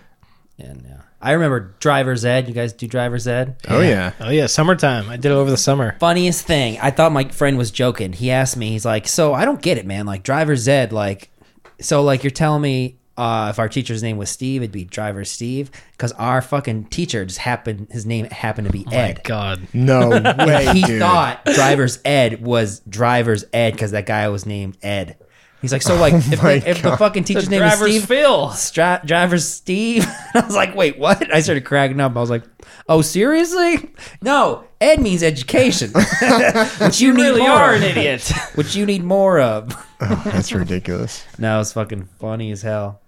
[0.60, 2.48] And yeah, I remember driver's ed.
[2.48, 3.56] You guys do driver's ed?
[3.70, 4.12] Oh yeah.
[4.20, 5.10] Oh yeah, summertime.
[5.10, 5.96] I did it over the summer.
[6.00, 8.14] Funniest thing, I thought my friend was joking.
[8.14, 10.06] He asked me, he's like, "So I don't get it, man.
[10.06, 11.32] Like driver's ed, like,
[11.80, 15.24] so like you're telling me." Uh, if our teacher's name was Steve, it'd be Driver
[15.24, 17.88] Steve because our fucking teacher just happened.
[17.92, 19.22] His name happened to be My Ed.
[19.24, 19.68] God.
[19.72, 20.10] No
[20.40, 21.00] way, he dude.
[21.00, 25.18] thought driver's ed was driver's ed because that guy was named Ed.
[25.62, 27.92] He's like, so like, if, Oh my the, if the fucking teacher's name is driver's
[27.92, 28.50] Steve, Phil.
[28.50, 30.06] Stra- driver's Steve.
[30.34, 31.34] I was like, wait, what?
[31.34, 32.18] I started cracking up.
[32.18, 32.44] I was like,
[32.90, 33.92] oh, seriously?
[34.22, 35.92] No, Ed means education,
[36.82, 38.30] which you, You need really more are an idiot.
[38.56, 39.74] which you need more of.
[40.02, 41.24] Oh, that's ridiculous.
[41.38, 43.00] no, it's fucking funny as hell.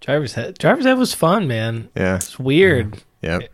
[0.00, 0.58] Driver's head.
[0.58, 1.88] Driver's head was fun, man.
[1.96, 2.16] Yeah.
[2.16, 3.02] It's weird.
[3.22, 3.42] Yep.
[3.42, 3.50] It-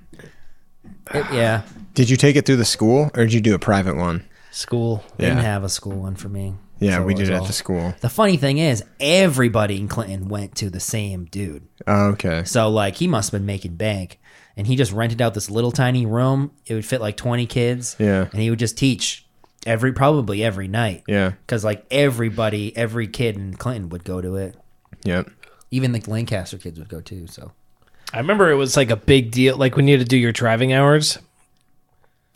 [1.32, 1.62] yeah,
[1.94, 4.24] Did you take it through the school or did you do a private one?
[4.50, 5.02] School.
[5.18, 6.54] didn't have a school one for me.
[6.78, 7.94] Yeah, So we it did it all- at the school.
[8.00, 11.66] The funny thing is, everybody in Clinton went to the same dude.
[11.86, 12.44] Oh, okay.
[12.44, 14.18] So like he must have been making bank,
[14.56, 16.50] and he just rented out this little tiny room.
[16.66, 17.94] It would fit like twenty kids.
[17.98, 18.28] Yeah.
[18.32, 19.24] and he would just teach
[19.64, 21.04] every probably every night.
[21.06, 21.32] Yeah.
[21.46, 24.56] because like everybody, every kid in Clinton would go to it.
[25.04, 25.30] Yep.
[25.72, 27.26] Even the Lancaster kids would go too.
[27.26, 27.50] So
[28.12, 29.56] I remember it was like a big deal.
[29.56, 31.18] Like when you had to do your driving hours,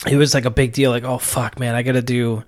[0.09, 0.91] it was like a big deal.
[0.91, 2.43] Like, oh fuck, man, I gotta do,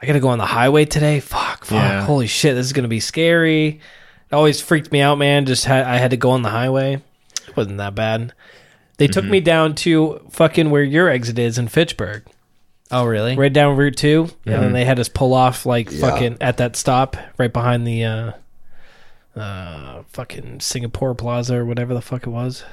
[0.00, 1.20] I gotta go on the highway today.
[1.20, 2.02] Fuck, fuck, Yeah.
[2.04, 3.66] holy shit, this is gonna be scary.
[4.30, 5.46] It always freaked me out, man.
[5.46, 6.94] Just had I had to go on the highway.
[7.46, 8.32] It wasn't that bad.
[8.96, 12.24] They took me down to fucking where your exit is in Fitchburg,
[12.92, 13.34] oh really?
[13.36, 16.76] right down Route Two, and then they had us pull off like fucking at that
[16.76, 18.04] stop right behind the.
[18.04, 18.32] uh
[19.36, 22.64] uh, fucking Singapore Plaza or whatever the fuck it was.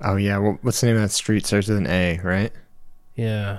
[0.00, 0.38] Oh yeah.
[0.38, 1.46] Well, what's the name of that street?
[1.46, 2.52] Starts with an A, right?
[3.14, 3.58] Yeah.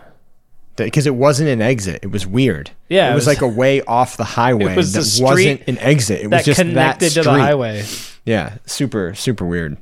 [0.75, 1.99] Because it wasn't an exit.
[2.01, 2.71] It was weird.
[2.89, 4.73] Yeah, It, it was, was- like a way off the highway.
[4.73, 6.21] It was the that street wasn't an exit.
[6.21, 7.23] It was that just connected that street.
[7.23, 7.83] to the highway.
[8.25, 8.57] Yeah.
[8.65, 9.13] Super.
[9.13, 9.77] Super weird.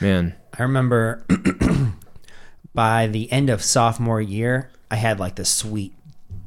[0.00, 0.34] Man.
[0.58, 1.24] I remember
[2.74, 5.94] by the end of sophomore year, I had like the sweet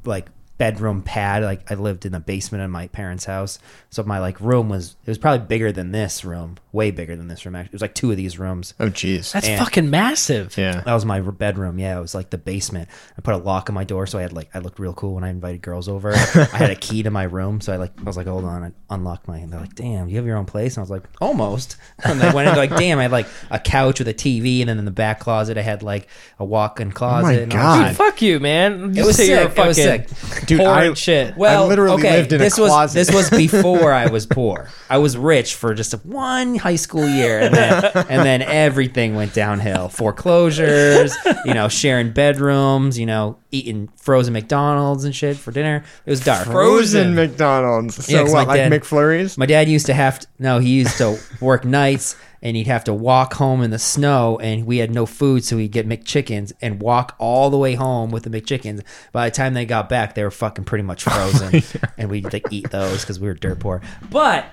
[0.05, 0.27] like
[0.59, 1.41] bedroom pad.
[1.41, 3.57] Like I lived in the basement of my parents' house,
[3.89, 7.27] so my like room was it was probably bigger than this room, way bigger than
[7.27, 7.55] this room.
[7.55, 8.75] Actually, it was like two of these rooms.
[8.79, 9.31] Oh jeez.
[9.31, 10.55] That's And- fucking massive.
[10.55, 10.81] Yeah.
[10.81, 11.79] That was my bedroom.
[11.79, 12.89] Yeah, it was like the basement.
[13.17, 15.15] I put a lock on my door, so I had like I looked real cool
[15.15, 16.13] when I invited girls over.
[16.13, 16.17] I
[16.57, 18.71] had a key to my room, so I like I was like, hold on, I
[18.93, 19.37] unlocked my.
[19.39, 20.75] And they're like, damn, you have your own place.
[20.75, 21.77] And I was like, almost.
[22.03, 24.69] And they went into like, damn, I had like a couch with a TV, and
[24.69, 26.07] then in the back closet, I had like
[26.37, 27.43] a walk-in oh closet.
[27.43, 27.81] and all God.
[27.83, 28.93] that Dude, fuck you, man.
[28.95, 29.29] You It was say sick.
[29.55, 30.09] you're a It was sick.
[30.49, 31.37] Dude, poor I- and shit.
[31.37, 32.95] Well, literally okay, lived in a this was closet.
[32.95, 34.69] this was before I was poor.
[34.89, 39.33] I was rich for just one high school year, and then and then everything went
[39.33, 39.89] downhill.
[39.89, 45.83] Foreclosures, you know, sharing bedrooms, you know, eating frozen McDonald's and shit for dinner.
[46.05, 46.45] It was dark.
[46.45, 48.05] Frozen McDonald's.
[48.05, 48.47] So Yeah, what?
[48.47, 49.37] Like dad- McFlurries?
[49.37, 52.83] My dad used to have to, no, he used to work nights and he'd have
[52.85, 55.43] to walk home in the snow and we had no food.
[55.43, 58.83] So he'd get McChickens and walk all the way home with the McChickens.
[59.11, 61.61] By the time they got back, they were fucking pretty much frozen
[61.97, 63.81] and we'd like, eat those because we were dirt poor.
[64.09, 64.45] But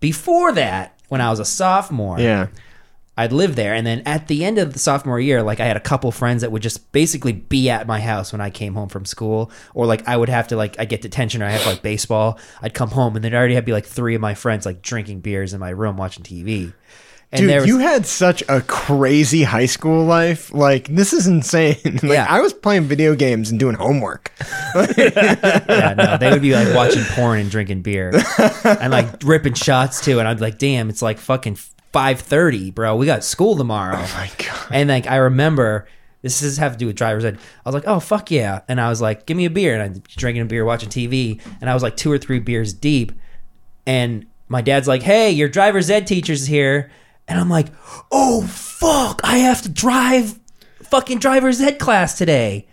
[0.00, 2.48] before that, when I was a sophomore, yeah.
[3.16, 3.74] I'd live there.
[3.74, 6.40] And then at the end of the sophomore year, like I had a couple friends
[6.40, 9.50] that would just basically be at my house when I came home from school.
[9.74, 12.38] Or like I would have to like I get detention or I have like baseball.
[12.62, 15.20] I'd come home and there'd already have be like three of my friends like drinking
[15.20, 16.72] beers in my room watching TV.
[17.32, 20.52] And Dude, was, you had such a crazy high school life.
[20.52, 21.76] Like, this is insane.
[21.84, 22.26] like, Yeah.
[22.28, 24.32] I was playing video games and doing homework.
[24.96, 28.12] yeah, no, they would be like watching porn and drinking beer
[28.64, 30.18] and like ripping shots too.
[30.18, 31.56] And I'd be like, damn, it's like fucking
[31.92, 32.96] five thirty, bro.
[32.96, 33.96] We got school tomorrow.
[33.96, 34.66] Oh my God.
[34.72, 35.86] And like I remember
[36.22, 37.38] this is have to do with driver's ed.
[37.64, 38.62] I was like, oh fuck yeah.
[38.68, 39.74] And I was like, give me a beer.
[39.74, 41.40] And I'm drinking a beer, watching TV.
[41.60, 43.12] And I was like two or three beers deep.
[43.86, 46.90] And my dad's like, hey, your driver's ed teacher's here.
[47.30, 47.68] And I'm like,
[48.10, 50.38] oh fuck, I have to drive
[50.82, 52.66] fucking driver's ed class today.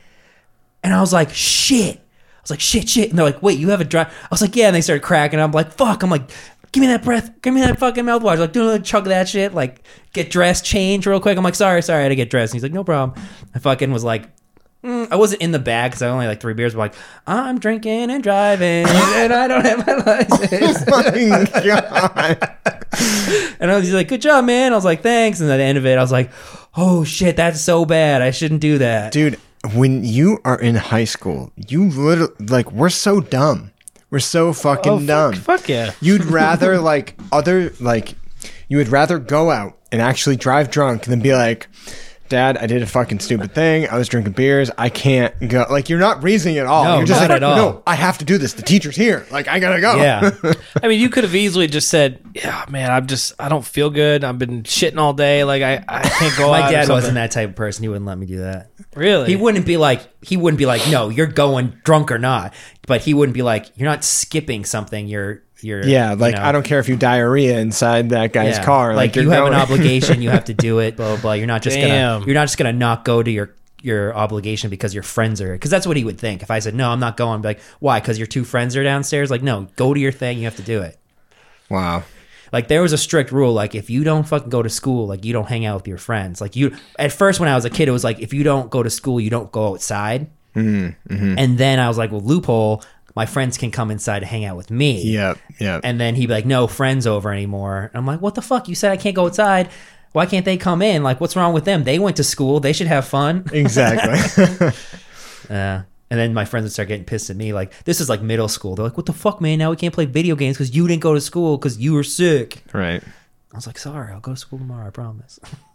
[0.83, 1.97] And I was like, shit.
[1.97, 3.09] I was like, shit, shit.
[3.09, 4.07] And they're like, wait, you have a drive?
[4.07, 4.67] I was like, yeah.
[4.67, 5.39] And they started cracking.
[5.39, 6.01] I'm like, fuck.
[6.01, 6.31] I'm like,
[6.71, 7.41] give me that breath.
[7.41, 8.39] Give me that fucking mouthwash.
[8.39, 9.53] Like, do a chug of that shit.
[9.53, 11.37] Like, get dressed, change real quick.
[11.37, 11.99] I'm like, sorry, sorry.
[11.99, 12.53] I had to get dressed.
[12.53, 13.23] And he's like, no problem.
[13.53, 14.27] I fucking was like,
[14.87, 16.73] mm, I wasn't in the bag because I only had like three beers.
[16.73, 16.93] But like,
[17.27, 20.87] I'm drinking and driving, and I don't have my license.
[20.87, 22.49] My God.
[23.59, 25.77] and I was like, "Good job, man." I was like, "Thanks." And at the end
[25.77, 26.31] of it, I was like,
[26.75, 28.21] "Oh shit, that's so bad.
[28.21, 29.39] I shouldn't do that." Dude,
[29.73, 33.71] when you are in high school, you literally like we're so dumb.
[34.09, 35.33] We're so fucking Oh, dumb.
[35.33, 35.91] fuck, fuck yeah.
[35.99, 38.13] You'd rather like other like
[38.69, 41.67] you would rather go out and actually drive drunk than be like,
[42.29, 43.87] Dad, I did a fucking stupid thing.
[43.89, 44.69] I was drinking beers.
[44.77, 45.65] I can't go.
[45.69, 46.83] Like you're not reasoning at all.
[46.83, 47.55] No, you're just not like, at all.
[47.55, 48.53] no, I have to do this.
[48.53, 49.25] The teacher's here.
[49.31, 49.95] Like I gotta go.
[49.97, 50.31] Yeah,
[50.83, 53.89] I mean, you could have easily just said, "Yeah, man, I'm just, I don't feel
[53.89, 54.23] good.
[54.23, 55.43] I've been shitting all day.
[55.43, 57.83] Like, I, I can't go out." my or dad something." wasn't that type of person.
[57.83, 58.71] He wouldn't let me do that.
[58.95, 59.27] Really?
[59.27, 62.53] He wouldn't be like, he wouldn't be like, "No, you're going drunk or not."
[62.87, 65.07] But he wouldn't be like, "You're not skipping something.
[65.07, 68.57] You're, you're." Yeah, you like know, I don't care if you diarrhea inside that guy's
[68.57, 68.63] yeah.
[68.65, 68.93] car.
[68.95, 70.21] Like, Like, you have an obligation.
[70.21, 70.95] You have to do it.
[70.97, 71.21] Blah blah.
[71.21, 71.33] blah.
[71.33, 72.19] You're not just Damn.
[72.19, 72.25] gonna.
[72.25, 73.53] You're not just gonna not go to your
[73.83, 76.73] your obligation because your friends are because that's what he would think if i said
[76.73, 79.43] no i'm not going I'd be like why because your two friends are downstairs like
[79.43, 80.97] no go to your thing you have to do it
[81.69, 82.01] Wow.
[82.51, 85.23] like there was a strict rule like if you don't fucking go to school like
[85.23, 87.69] you don't hang out with your friends like you at first when i was a
[87.69, 91.35] kid it was like if you don't go to school you don't go outside Mm-hmm,
[91.37, 92.83] and then i was like well loophole
[93.17, 95.37] my friends can come inside and hang out with me Yep.
[95.59, 95.81] Yep.
[95.83, 98.67] and then he'd be like no friends over anymore and i'm like what the fuck
[98.69, 99.69] you said i can't go outside
[100.13, 102.73] why can't they come in like what's wrong with them they went to school they
[102.73, 104.19] should have fun exactly.
[105.49, 108.21] uh, and then my friends would start getting pissed at me like this is like
[108.21, 110.75] middle school they're like what the fuck man now we can't play video games because
[110.75, 113.03] you didn't go to school because you were sick right.
[113.53, 114.87] I was like, sorry, I'll go to school tomorrow.
[114.87, 115.39] I promise.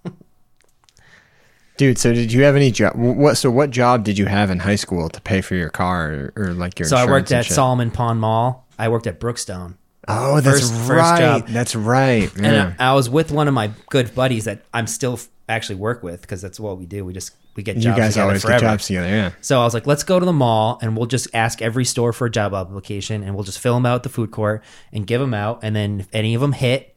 [1.77, 2.95] Dude, so did you have any job?
[2.97, 3.37] What?
[3.37, 6.33] So what job did you have in high school to pay for your car or,
[6.37, 6.89] or like your?
[6.89, 7.47] So I worked at?
[7.47, 8.67] Solomon Pond Mall.
[8.79, 9.77] I worked at Brookstone.
[10.09, 11.19] Oh, that's first- first right.
[11.19, 11.49] job.
[11.49, 12.35] That's right.
[12.37, 15.19] And I, I was with one of my good buddies that I'm still
[15.49, 17.05] actually work with because that's what we do.
[17.05, 17.85] We just we get jobs.
[17.85, 18.61] you guys always forever.
[18.61, 19.09] get jobs together.
[19.09, 19.33] Yeah.
[19.41, 22.13] So I was like, let's go to the mall and we'll just ask every store
[22.13, 25.07] for a job application and we'll just fill them out at the food court and
[25.07, 25.61] give them out.
[25.63, 26.97] And then if any of them hit,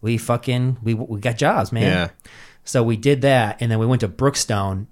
[0.00, 1.82] we fucking we we got jobs, man.
[1.82, 2.28] Yeah.
[2.64, 4.86] So we did that, and then we went to Brookstone,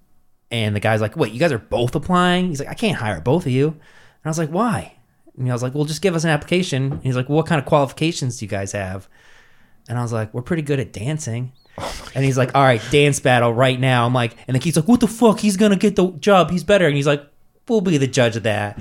[0.50, 3.20] and the guy's like, "Wait, you guys are both applying?" He's like, "I can't hire
[3.20, 4.94] both of you." And I was like, "Why?"
[5.38, 7.46] And I was like, "Well, just give us an application." And he's like, well, "What
[7.46, 9.08] kind of qualifications do you guys have?"
[9.88, 11.52] And I was like, "We're pretty good at dancing."
[12.14, 14.88] and he's like, "All right, dance battle right now." I'm like, and the kid's like,
[14.88, 15.40] "What the fuck?
[15.40, 16.50] He's gonna get the job.
[16.50, 17.24] He's better." And he's like,
[17.68, 18.78] "We'll be the judge of that."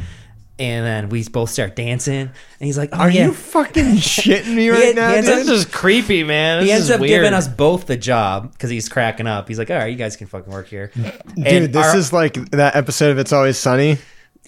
[0.61, 4.53] And then we both start dancing, and he's like, "Oh Are yeah." you fucking shitting
[4.53, 5.37] me right had- now, he had dude?
[5.39, 6.59] This is creepy, man.
[6.59, 7.21] This he ends is up weird.
[7.23, 9.47] giving us both the job because he's cracking up.
[9.47, 11.13] He's like, "All right, you guys can fucking work here." Dude,
[11.47, 13.97] and this our- is like that episode of It's Always Sunny.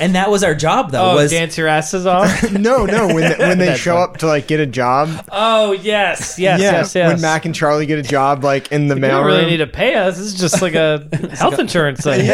[0.00, 1.12] and that was our job though.
[1.12, 2.50] Oh, was dance your asses off.
[2.52, 4.02] No, no, when when they show fine.
[4.02, 5.08] up to like get a job.
[5.32, 7.12] oh yes, yes, yeah, yes, yes.
[7.12, 9.58] when Mac and Charlie get a job like in the you mail don't really need
[9.58, 10.18] to pay us.
[10.18, 12.30] This is just like a health insurance thing.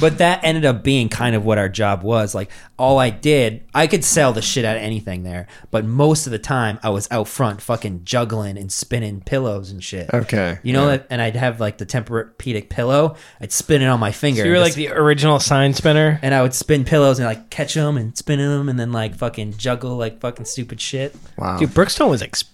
[0.00, 2.34] But that ended up being kind of what our job was.
[2.34, 6.26] Like all I did, I could sell the shit out of anything there, but most
[6.26, 10.10] of the time I was out front fucking juggling and spinning pillows and shit.
[10.12, 11.02] Okay, You know yeah.
[11.10, 13.16] and I'd have like the Tempur-Pedic pillow.
[13.40, 14.42] I'd spin it on my finger.
[14.42, 16.18] So you were like just- the original sign spinner.
[16.22, 19.14] and I would spin pillows and like catch them and spin them and then like
[19.16, 21.14] fucking juggle like fucking stupid shit.
[21.38, 21.58] Wow.
[21.58, 22.52] Dude, Brookstone was expensive.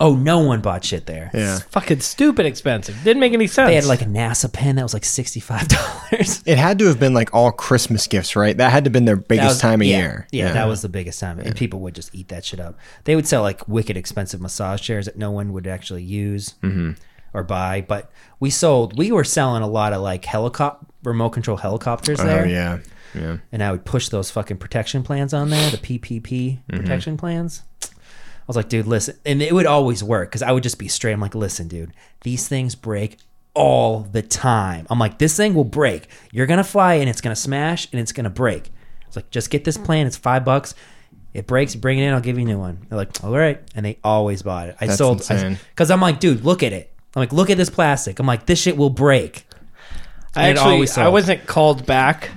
[0.00, 1.30] Oh, no one bought shit there.
[1.32, 1.56] yeah.
[1.56, 2.96] It's fucking stupid expensive.
[3.04, 3.68] Didn't make any sense.
[3.68, 6.42] They had like a NASA pen that was like sixty five dollars.
[6.46, 8.56] It had to have been like all Christmas gifts, right?
[8.56, 10.26] That had to have been their biggest time of yeah, year.
[10.32, 12.78] Yeah, that was the biggest time, and people would just eat that shit up.
[13.04, 16.92] They would sell like wicked expensive massage chairs that no one would actually use Mm-hmm.
[17.32, 17.84] or buy.
[17.86, 18.10] But
[18.40, 22.46] we sold, we were selling a lot of like helicopter remote control helicopters Oh there,
[22.46, 22.78] yeah,
[23.14, 23.38] yeah.
[23.50, 26.76] and I would push those fucking protection plans on there, the PPP Mm-hmm.
[26.76, 27.62] protection plans.
[28.42, 30.88] I was like, dude, listen, and it would always work because I would just be
[30.88, 31.12] straight.
[31.12, 31.92] I'm like, listen, dude,
[32.22, 33.18] these things break
[33.54, 34.86] all the time.
[34.90, 36.08] I'm like, this thing will break.
[36.32, 38.70] You're gonna fly and it's gonna smash and it's gonna break.
[39.06, 39.84] It's like, just get this mm.
[39.84, 40.06] plane.
[40.06, 40.74] It's five bucks.
[41.34, 42.12] It breaks, bring it in.
[42.12, 42.86] I'll give you a new one.
[42.88, 44.76] They're like, all right, and they always bought it.
[44.80, 45.58] I That's sold insane.
[45.70, 46.92] because I'm like, dude, look at it.
[47.14, 48.18] I'm like, look at this plastic.
[48.18, 49.46] I'm like, this shit will break.
[50.34, 51.12] I And it actually always I sold.
[51.12, 52.30] wasn't called back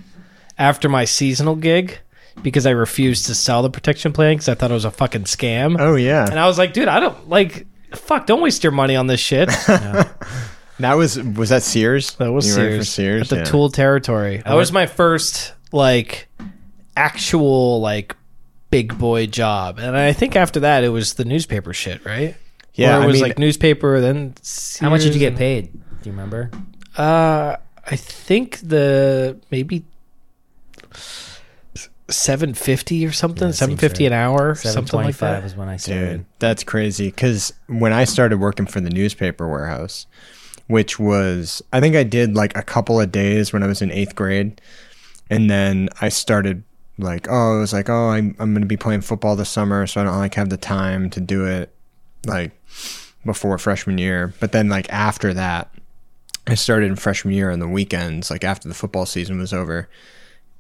[0.58, 2.00] after my seasonal gig
[2.42, 5.24] because I refused to sell the protection plan because I thought it was a fucking
[5.24, 5.78] scam.
[5.80, 6.26] Oh yeah.
[6.30, 7.66] And I was like, dude, I don't like.
[7.94, 8.26] Fuck!
[8.28, 9.50] Don't waste your money on this shit.
[10.80, 12.16] That was was that Sears?
[12.16, 13.44] That was You Sears, for Sears at the yeah.
[13.46, 14.42] Tool territory.
[14.46, 16.28] That was my first like
[16.98, 18.16] actual like
[18.72, 22.36] big boy job, and I think after that it was the newspaper shit, right?
[22.74, 24.02] Yeah, or it I was mean- like newspaper.
[24.02, 24.34] Then
[24.82, 25.72] How much did you get paid?
[25.72, 26.52] Do you remember?
[26.98, 27.56] Uh,
[27.86, 29.86] I think the maybe
[32.10, 34.14] seven fifty or something, Yeah, seven fifty right.
[34.14, 35.44] an hour, something like that.
[35.44, 36.18] Was when I started.
[36.18, 37.08] Dude, that's crazy.
[37.10, 40.06] Because when I started working for the newspaper warehouse,
[40.68, 43.92] which was I think I did like a couple of days when I was in
[43.92, 44.62] eighth grade,
[45.30, 46.64] and then I started
[46.98, 50.02] like oh I was like oh I'm I'm gonna be playing football this summer, so
[50.02, 51.74] I don't like have the time to do it
[52.26, 52.52] like
[53.26, 54.34] before freshman year.
[54.40, 55.72] But then like after that,
[56.48, 59.90] I started in freshman year on the weekends, like after the football season was over,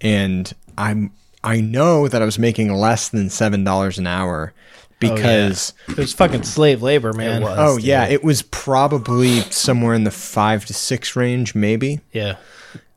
[0.02, 1.12] and I'm
[1.46, 5.98] I know that I was making less than seven dollars an hour oh, because It
[5.98, 7.42] was fucking slave labor, man.
[7.44, 7.58] was.
[7.58, 7.86] oh, dude.
[7.86, 12.00] yeah, it was probably somewhere in the five to six range, maybe.
[12.12, 12.38] Yeah.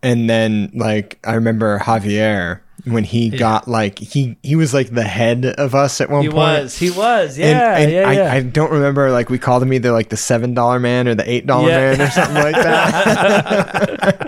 [0.03, 5.03] And then like I remember Javier when he got like he he was like the
[5.03, 6.25] head of us at one point.
[6.25, 6.63] He point.
[6.63, 6.77] was.
[6.79, 7.37] He was.
[7.39, 7.77] And, Yeah.
[7.77, 8.09] and yeah.
[8.09, 8.33] I, yeah.
[8.33, 11.29] I don't remember like we called him either like the seven dollar man or the
[11.29, 11.97] eight dollar Yeah.
[11.97, 14.25] man or something like that.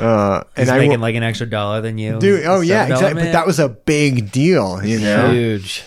[0.00, 2.18] uh, He's and I making will- like an extra dollar than you.
[2.18, 3.22] dude, oh yeah, exactly.
[3.24, 5.30] But that was a big deal, you know.
[5.32, 5.84] Huge.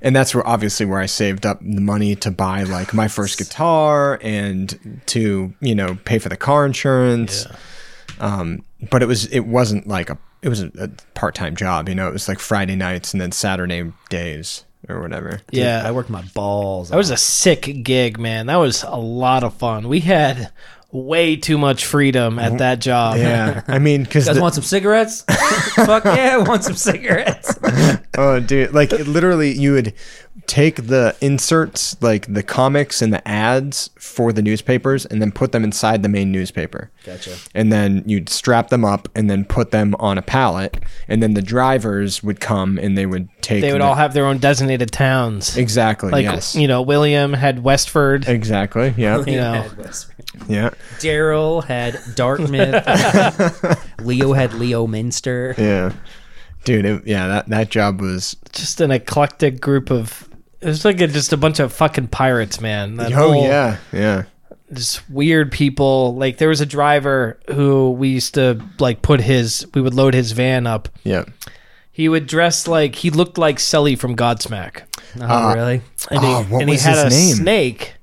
[0.00, 3.38] and that's where obviously where I saved up the money to buy like my first
[3.38, 7.46] guitar and to you know pay for the car insurance.
[8.20, 11.88] Um, but it was it wasn't like a it was a, a part time job.
[11.88, 15.40] You know, it was like Friday nights and then Saturday days or whatever.
[15.50, 15.82] Dude, Yeah.
[15.84, 16.90] I worked my balls.
[16.90, 18.46] That was a sick gig, man.
[18.46, 19.88] That was a lot of fun.
[19.88, 20.52] We had
[20.90, 22.56] way too much freedom at mm-hmm.
[22.58, 23.18] that job.
[23.18, 25.22] Yeah, I mean, because You guys want some cigarettes?
[25.74, 27.58] Fuck yeah, I want some cigarettes.
[28.16, 29.94] oh dude, like it literally, you would
[30.48, 35.52] take the inserts, like the comics and the ads for the newspapers, and then put
[35.52, 36.90] them inside the main newspaper.
[37.04, 37.36] Gotcha.
[37.54, 40.76] and then you'd strap them up and then put them on a pallet
[41.06, 44.12] and then the drivers would come and they would take They would the- all have
[44.12, 45.56] their own designated towns.
[45.56, 48.28] exactly Like, yes you know, William had Westford.
[48.28, 49.70] exactly yeah You know.
[50.48, 52.84] yeah Daryl had Dartmouth.
[54.04, 55.54] Leo had Leominster.
[55.56, 55.92] yeah
[56.64, 60.27] dude it, yeah that that job was Just an eclectic group of.
[60.60, 62.96] It was like a, just a bunch of fucking pirates, man.
[62.96, 64.24] That oh whole- yeah yeah
[64.72, 66.14] just weird people.
[66.16, 69.66] Like there was a driver who we used to like put his.
[69.74, 70.88] We would load his van up.
[71.04, 71.24] yeah
[71.90, 74.82] He would dress like he looked like Sully from Godsmack,
[75.20, 75.78] Oh, really?
[75.78, 77.34] Uh, and he, Oh, what and he was had his a name?
[77.36, 77.94] snake.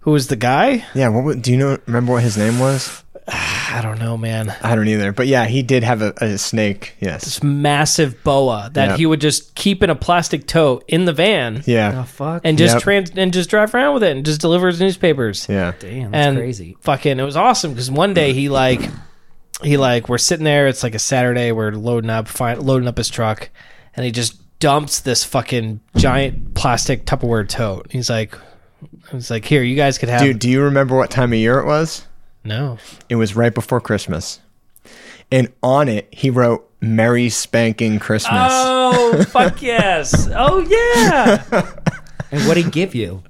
[0.00, 0.84] Who was the guy?
[0.94, 4.54] yeah what do you know remember what his name was I don't know, man.
[4.62, 8.70] i don't either but yeah he did have a, a snake yes This massive boa
[8.74, 8.96] that Yeah.
[8.98, 12.42] he would just keep in a plastic tote in the van yeah Oh, fuck.
[12.44, 12.82] and just Yep.
[12.82, 15.46] trans and just drive around with it and just deliver his newspapers.
[15.48, 16.76] yeah Damn, that's and crazy.
[16.80, 18.80] fucking it was awesome because one day he like
[19.62, 22.98] he like we're sitting there it's like a saturday we're loading up fi- loading up
[22.98, 23.48] his truck
[23.96, 28.36] and he just dumps this fucking giant plastic tupperware tote he's like
[29.10, 31.58] he's like here you guys could have dude do you remember what time of year
[31.58, 32.06] it was
[32.44, 34.40] no It was right before Christmas.
[35.32, 38.50] And on it, he wrote Merry Spanking Christmas.
[38.52, 41.42] oh fuck yes oh yeah
[42.30, 43.22] And what'd he give you?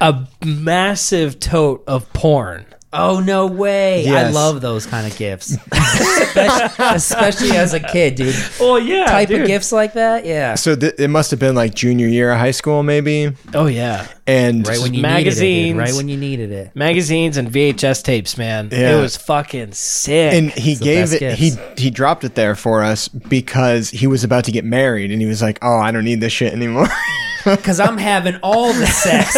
[0.00, 4.08] a massive tote of porn Oh no way!
[4.08, 8.34] I love those kind of gifts, especially, especially as a kid, dude.
[8.60, 9.42] oh yeah Type dude.
[9.42, 10.54] of gifts like that, yeah.
[10.54, 13.32] So th- it must have been like junior year of high school, maybe.
[13.52, 15.40] oh yeah And Right when you Magazines.
[15.42, 16.74] needed it, right when you needed it.
[16.74, 18.96] magazines and vhs tapes man Yeah.
[18.96, 21.34] it was fucking sick and he the gave best it.
[21.38, 25.20] He he dropped it there for us because he was about to get married, and
[25.20, 26.88] he was like, "Oh, I don't need this shit anymore."
[27.44, 29.32] Because I'm having all the sex,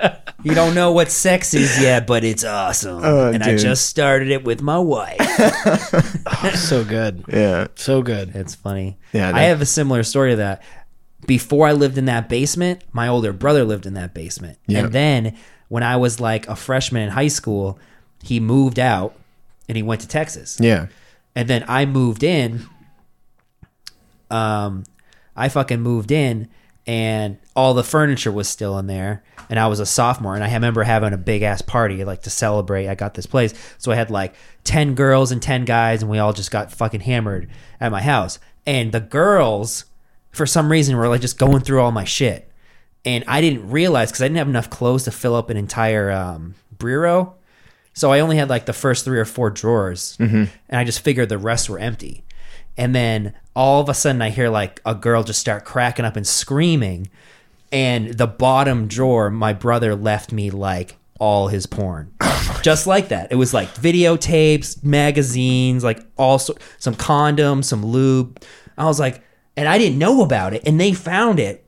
[0.00, 0.20] boys.
[0.44, 3.00] You don't know what sex is yet, but it's awesome.
[3.02, 3.60] Oh, and I dude.
[3.60, 5.18] just started it with my wife.
[6.54, 8.98] so good yeah, so good It's funny.
[9.12, 10.62] Yeah, I that- have a similar story to that.
[11.26, 14.58] Before I lived in that basement, my older brother lived in that basement.
[14.66, 14.80] Yeah.
[14.84, 15.36] And then
[15.68, 17.78] when I was like a freshman in high school,
[18.22, 19.14] he moved out
[19.66, 20.58] and he went to Texas.
[20.60, 20.88] yeah,
[21.34, 22.66] And then I moved in.
[24.30, 24.84] Um,
[25.36, 26.48] I fucking moved in,
[26.86, 29.22] and all the furniture was still in there.
[29.50, 32.30] And I was a sophomore, and I remember having a big ass party like to
[32.30, 32.88] celebrate.
[32.88, 34.34] I got this place, so I had like
[34.64, 38.38] ten girls and ten guys, and we all just got fucking hammered at my house.
[38.66, 39.84] And the girls,
[40.30, 42.50] for some reason, were like just going through all my shit,
[43.04, 46.10] and I didn't realize because I didn't have enough clothes to fill up an entire
[46.10, 47.34] um, bureau.
[47.92, 50.16] So I only had like the first three or four drawers,
[50.70, 52.24] and I just figured the rest were empty.
[52.78, 56.16] And then all of a sudden, I hear like a girl just start cracking up
[56.16, 57.08] and screaming.
[57.72, 63.08] And the bottom drawer, my brother left me like all his porn, oh just like
[63.08, 63.32] that.
[63.32, 68.42] It was like videotapes, magazines, like all so- some condoms, some lube.
[68.76, 69.22] I was like,
[69.56, 71.60] and I didn't know about it, and they found it.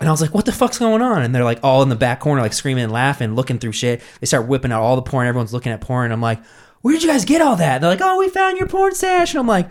[0.00, 1.22] And I was like, what the fuck's going on?
[1.22, 4.02] And they're like all in the back corner, like screaming and laughing, looking through shit.
[4.20, 5.28] They start whipping out all the porn.
[5.28, 6.10] Everyone's looking at porn.
[6.10, 6.42] I'm like,
[6.80, 7.80] where did you guys get all that?
[7.80, 9.32] they're like, oh, we found your porn stash.
[9.32, 9.70] And I'm like,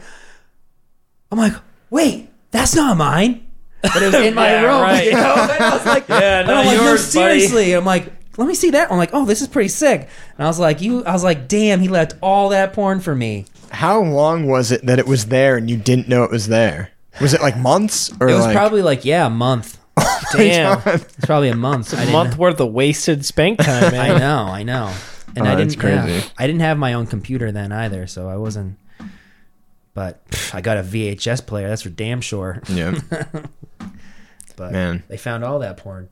[1.33, 1.53] I'm like,
[1.89, 3.45] wait, that's not mine.
[3.81, 4.81] But it was in my Yeah, room.
[4.81, 5.05] right.
[5.05, 5.33] You know?
[5.51, 7.39] And I was like, Yeah, and I'm not like, no, yours, buddy.
[7.39, 7.73] seriously.
[7.73, 8.91] I'm like, let me see that.
[8.91, 10.07] I'm like, oh, this is pretty sick.
[10.37, 11.03] And I was like, you.
[11.05, 13.45] I was like, damn, he left all that porn for me.
[13.71, 16.91] How long was it that it was there and you didn't know it was there?
[17.19, 19.79] Was it like months or It was like probably like yeah, a month.
[20.35, 21.93] Oh damn, It's probably a month.
[21.93, 24.19] I a didn't month worth of wasted spank time, I man.
[24.19, 24.91] know, I know.
[25.35, 25.89] And Oh, I that's didn't.
[25.91, 26.27] yeah, crazy.
[26.39, 28.77] I didn't have my own computer then either, so I wasn't.
[29.93, 31.67] But pff, I got a VHS player.
[31.69, 32.61] That's for damn sure.
[32.67, 32.99] Yeah.
[34.55, 35.03] But Man.
[35.07, 36.09] they found all that porn.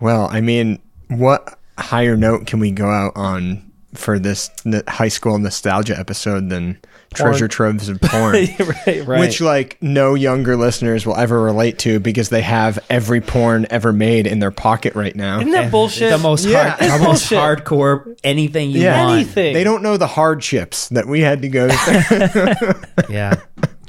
[0.00, 4.50] Well, I mean, what higher note can we go out on for this
[4.88, 6.78] high school nostalgia episode than
[7.12, 8.32] treasure troves of porn?
[8.32, 8.58] right,
[9.06, 9.20] right.
[9.20, 13.92] Which, like, no younger listeners will ever relate to because they have every porn ever
[13.92, 15.38] made in their pocket right now.
[15.40, 16.10] Isn't that bullshit?
[16.10, 16.70] The most Yeah.
[16.70, 19.04] hard, the most hardcore anything you Yeah.
[19.04, 19.14] want.
[19.20, 19.54] Anything.
[19.54, 22.72] They don't know the hardships that we had to go through.
[23.08, 23.34] Yeah.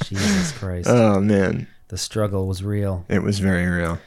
[0.03, 0.89] Jesus Christ.
[0.89, 1.67] oh, man.
[1.87, 3.05] the struggle was real.
[3.09, 3.99] It was very real.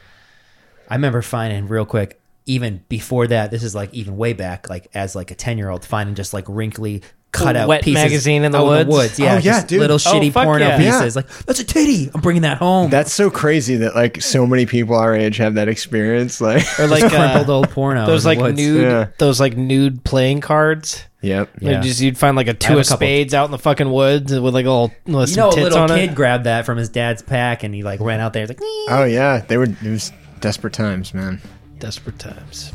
[0.89, 4.87] I remember finding real quick, even before that, this is like even way back, like
[4.93, 7.01] as like a ten year old, finding just like wrinkly
[7.31, 8.89] cut out wet pieces magazine in the out woods?
[8.89, 9.19] woods.
[9.19, 9.79] Yeah, Oh, yeah, just dude.
[9.81, 10.77] little Oh, shitty fuck porno yeah.
[10.77, 11.15] pieces.
[11.15, 12.09] Like that's a titty.
[12.13, 12.89] I'm bringing that home.
[12.89, 16.39] That's so crazy that, like, so many people our age have that experience.
[16.41, 18.05] Like, or like crumpled uh, old porno.
[18.05, 18.57] those in the like woods.
[18.57, 19.07] nude, Yeah.
[19.17, 21.03] those like nude playing cards.
[21.21, 21.49] yep.
[21.59, 21.81] Yeah.
[21.81, 22.97] Just you'd find like a two have a of couple.
[23.05, 25.51] spades out in the fucking woods with like a little with You some know, a
[25.51, 26.15] tits little on kid it.
[26.15, 28.43] grabbed that from his dad's pack and he like ran out there.
[28.43, 29.39] He's like, "Nee." Oh, yeah.
[29.47, 31.41] They were, it was desperate times, man.
[31.79, 32.71] Desperate times.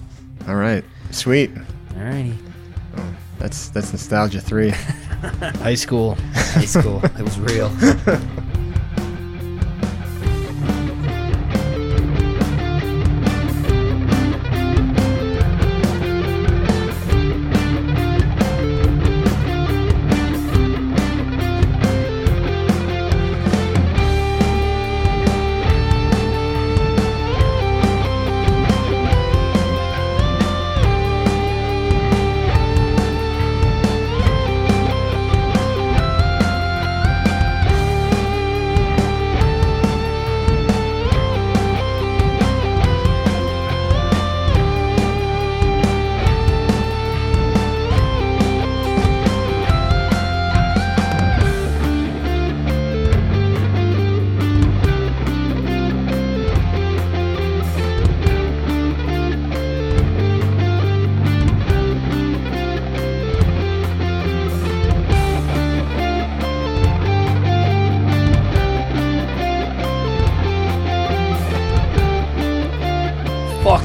[0.48, 0.84] All right.
[1.10, 1.52] Sweet.
[1.94, 2.34] alrighty,
[3.42, 4.68] That's that's nostalgia three.
[5.64, 6.14] High school.
[6.32, 7.04] high school.
[7.04, 7.72] it was real.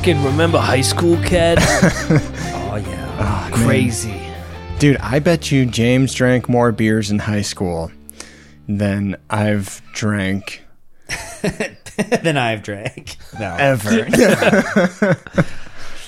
[0.07, 1.59] Fucking remember high school, kid?
[2.69, 3.17] Oh yeah.
[3.19, 4.21] Ah, Crazy.
[4.79, 7.91] Dude, I bet you James drank more beers in high school
[8.69, 10.63] than I've drank
[12.21, 13.17] then I've drank.
[13.37, 14.07] No, ever.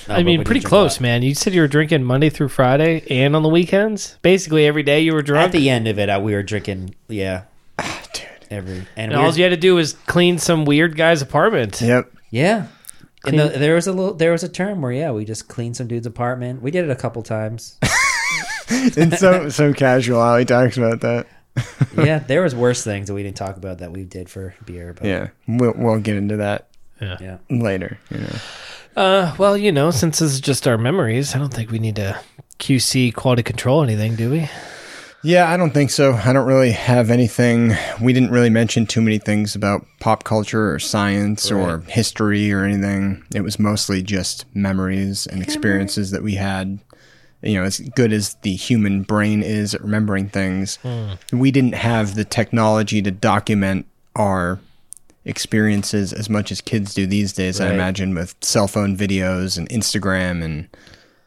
[0.08, 1.20] No, I mean, pretty close, a man.
[1.22, 4.18] You said you were drinking Monday through Friday and on the weekends.
[4.22, 5.44] Basically, every day you were drunk.
[5.44, 6.94] At the end of it, I, we were drinking.
[7.08, 7.42] Yeah,
[7.78, 8.24] ah, Dude.
[8.50, 11.20] every and, and we all were- you had to do was clean some weird guy's
[11.20, 11.82] apartment.
[11.82, 12.10] Yep.
[12.30, 12.66] Yeah.
[13.24, 15.48] And Clean- the, there was a little, there was a term where yeah, we just
[15.48, 16.62] cleaned some dude's apartment.
[16.62, 17.78] We did it a couple times.
[18.72, 21.26] It's so so casual how he talks about that.
[21.96, 24.94] yeah, there was worse things that we didn't talk about that we did for beer.
[24.94, 25.28] But Yeah.
[25.48, 26.68] We'll we'll get into that
[27.00, 27.38] yeah.
[27.50, 27.98] later.
[28.10, 28.36] You know.
[28.96, 31.96] Uh, well, you know, since this is just our memories, I don't think we need
[31.96, 32.20] to
[32.58, 34.48] QC quality control anything, do we?
[35.22, 36.14] Yeah, I don't think so.
[36.14, 37.74] I don't really have anything.
[38.00, 42.64] We didn't really mention too many things about pop culture or science or history or
[42.64, 43.22] anything.
[43.34, 46.78] It was mostly just memories and experiences that we had.
[47.42, 51.12] You know, as good as the human brain is at remembering things, hmm.
[51.32, 54.58] we didn't have the technology to document our
[55.24, 59.68] experiences as much as kids do these days, I imagine, with cell phone videos and
[59.70, 60.68] Instagram and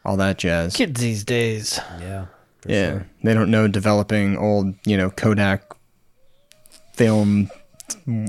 [0.06, 0.76] all that jazz.
[0.76, 1.80] Kids these days.
[2.00, 2.26] Yeah.
[2.64, 3.08] For Yeah, sure.
[3.24, 5.64] they don't know developing old, you know, Kodak
[6.94, 7.50] film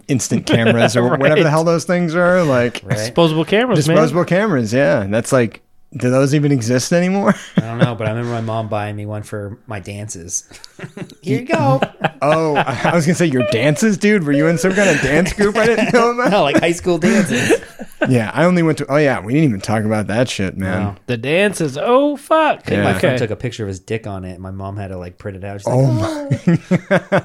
[0.09, 2.43] instant cameras or whatever the hell those things are.
[2.44, 2.97] Like Right.
[2.97, 3.97] Disposable cameras, man.
[3.97, 4.73] disposable cameras.
[4.73, 5.62] Yeah, and that's like,
[5.97, 7.35] do those even exist anymore?
[7.56, 10.44] I don't know, but I remember my mom buying me one for my dances.
[11.23, 11.81] Here you go.
[12.24, 14.24] oh, I was gonna say your dances, dude.
[14.24, 16.30] Were you in some kind of dance group I didn't know about?
[16.32, 17.60] no, like high school dances.
[18.09, 18.86] Yeah, I only went to.
[18.90, 20.82] Oh yeah, we didn't even talk about that shit, man.
[20.82, 20.96] No.
[21.06, 21.78] The dances.
[21.80, 22.68] Oh fuck.
[22.68, 22.82] Yeah.
[22.84, 23.01] My Okay.
[23.01, 24.32] friend took a picture of his dick on it.
[24.34, 25.60] and My mom had to like print it out.
[25.60, 26.46] She's Oh like,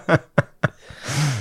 [0.07, 0.19] my.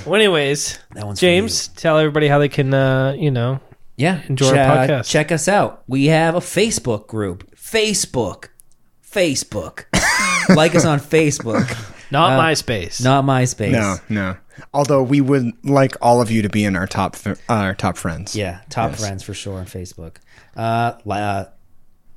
[0.06, 3.60] Well, anyways, that one's James, tell everybody how they can, uh, you know,
[3.96, 5.10] Yeah, Enjoy our podcast.
[5.10, 5.82] Check us out.
[5.86, 7.54] We have a Facebook group.
[7.54, 8.46] Facebook,
[9.06, 9.84] Facebook.
[10.56, 11.66] like us on Facebook,
[12.10, 13.02] not Uh, MySpace.
[13.02, 13.70] not MySpace.
[13.72, 14.36] No, no.
[14.74, 17.96] Although we would like all of you to be in our top, uh, our top
[17.96, 18.34] friends.
[18.34, 19.00] Yeah, top Yes.
[19.00, 20.16] friends for sure on Facebook.
[20.56, 21.44] Uh, uh,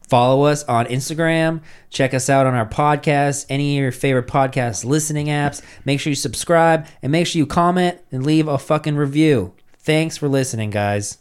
[0.09, 1.61] Follow us on Instagram.
[1.89, 5.61] Check us out on our podcast, any of your favorite podcast listening apps.
[5.85, 9.53] Make sure you subscribe and make sure you comment and leave a fucking review.
[9.79, 11.19] Thanks for listening, guys.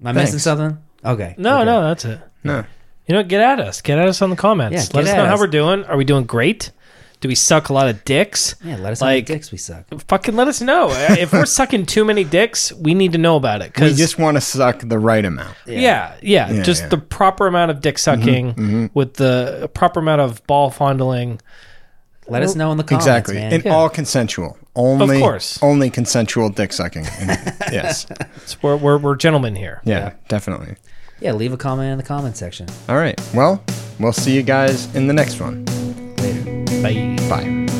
[0.00, 0.78] Am I missing something?
[1.04, 1.36] Okay.
[1.38, 1.64] No, Okay.
[1.64, 2.20] no, that's it.
[2.42, 2.64] No.
[3.08, 3.80] You know, get at us.
[3.80, 4.74] Get at us on the comments.
[4.90, 5.84] Yeah, Let us at know how we're doing.
[5.84, 6.70] Are we doing great?
[7.20, 8.54] Do we suck a lot of dicks?
[8.62, 9.84] Yeah, let us know how Like- dicks we suck.
[10.06, 10.88] Fucking let us know.
[10.90, 13.74] Uh, if we're sucking too many dicks, we need to know about it.
[13.74, 15.56] Cause, We just want to suck the right amount.
[15.66, 16.88] yeah, yeah, Yeah, just yeah.
[16.90, 18.86] the proper amount of dick sucking mm-hmm, mm-hmm.
[18.94, 21.40] with the proper amount of ball fondling.
[22.28, 23.34] Let us know in the comments, Exactly.
[23.36, 23.52] man.
[23.54, 23.74] And Yeah.
[23.74, 24.58] all consensual.
[24.76, 25.58] Only, of course.
[25.62, 27.04] Only consensual dick sucking.
[27.72, 28.06] Yes.
[28.36, 29.80] It's, we're, we're we're gentlemen here.
[29.84, 30.76] Yeah, definitely.
[31.20, 32.66] Yeah, leave a comment in the comment section.
[32.88, 33.20] All right.
[33.34, 33.62] Well,
[33.98, 35.64] we'll see you guys in the next one.
[36.16, 36.82] Later.
[36.82, 37.16] Bye.
[37.28, 37.77] Bye.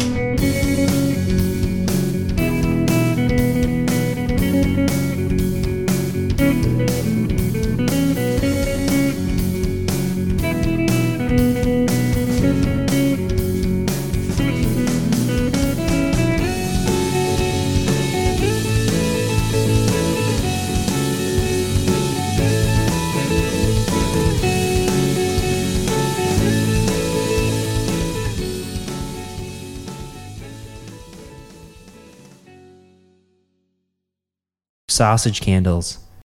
[34.99, 36.08] Sausage candles.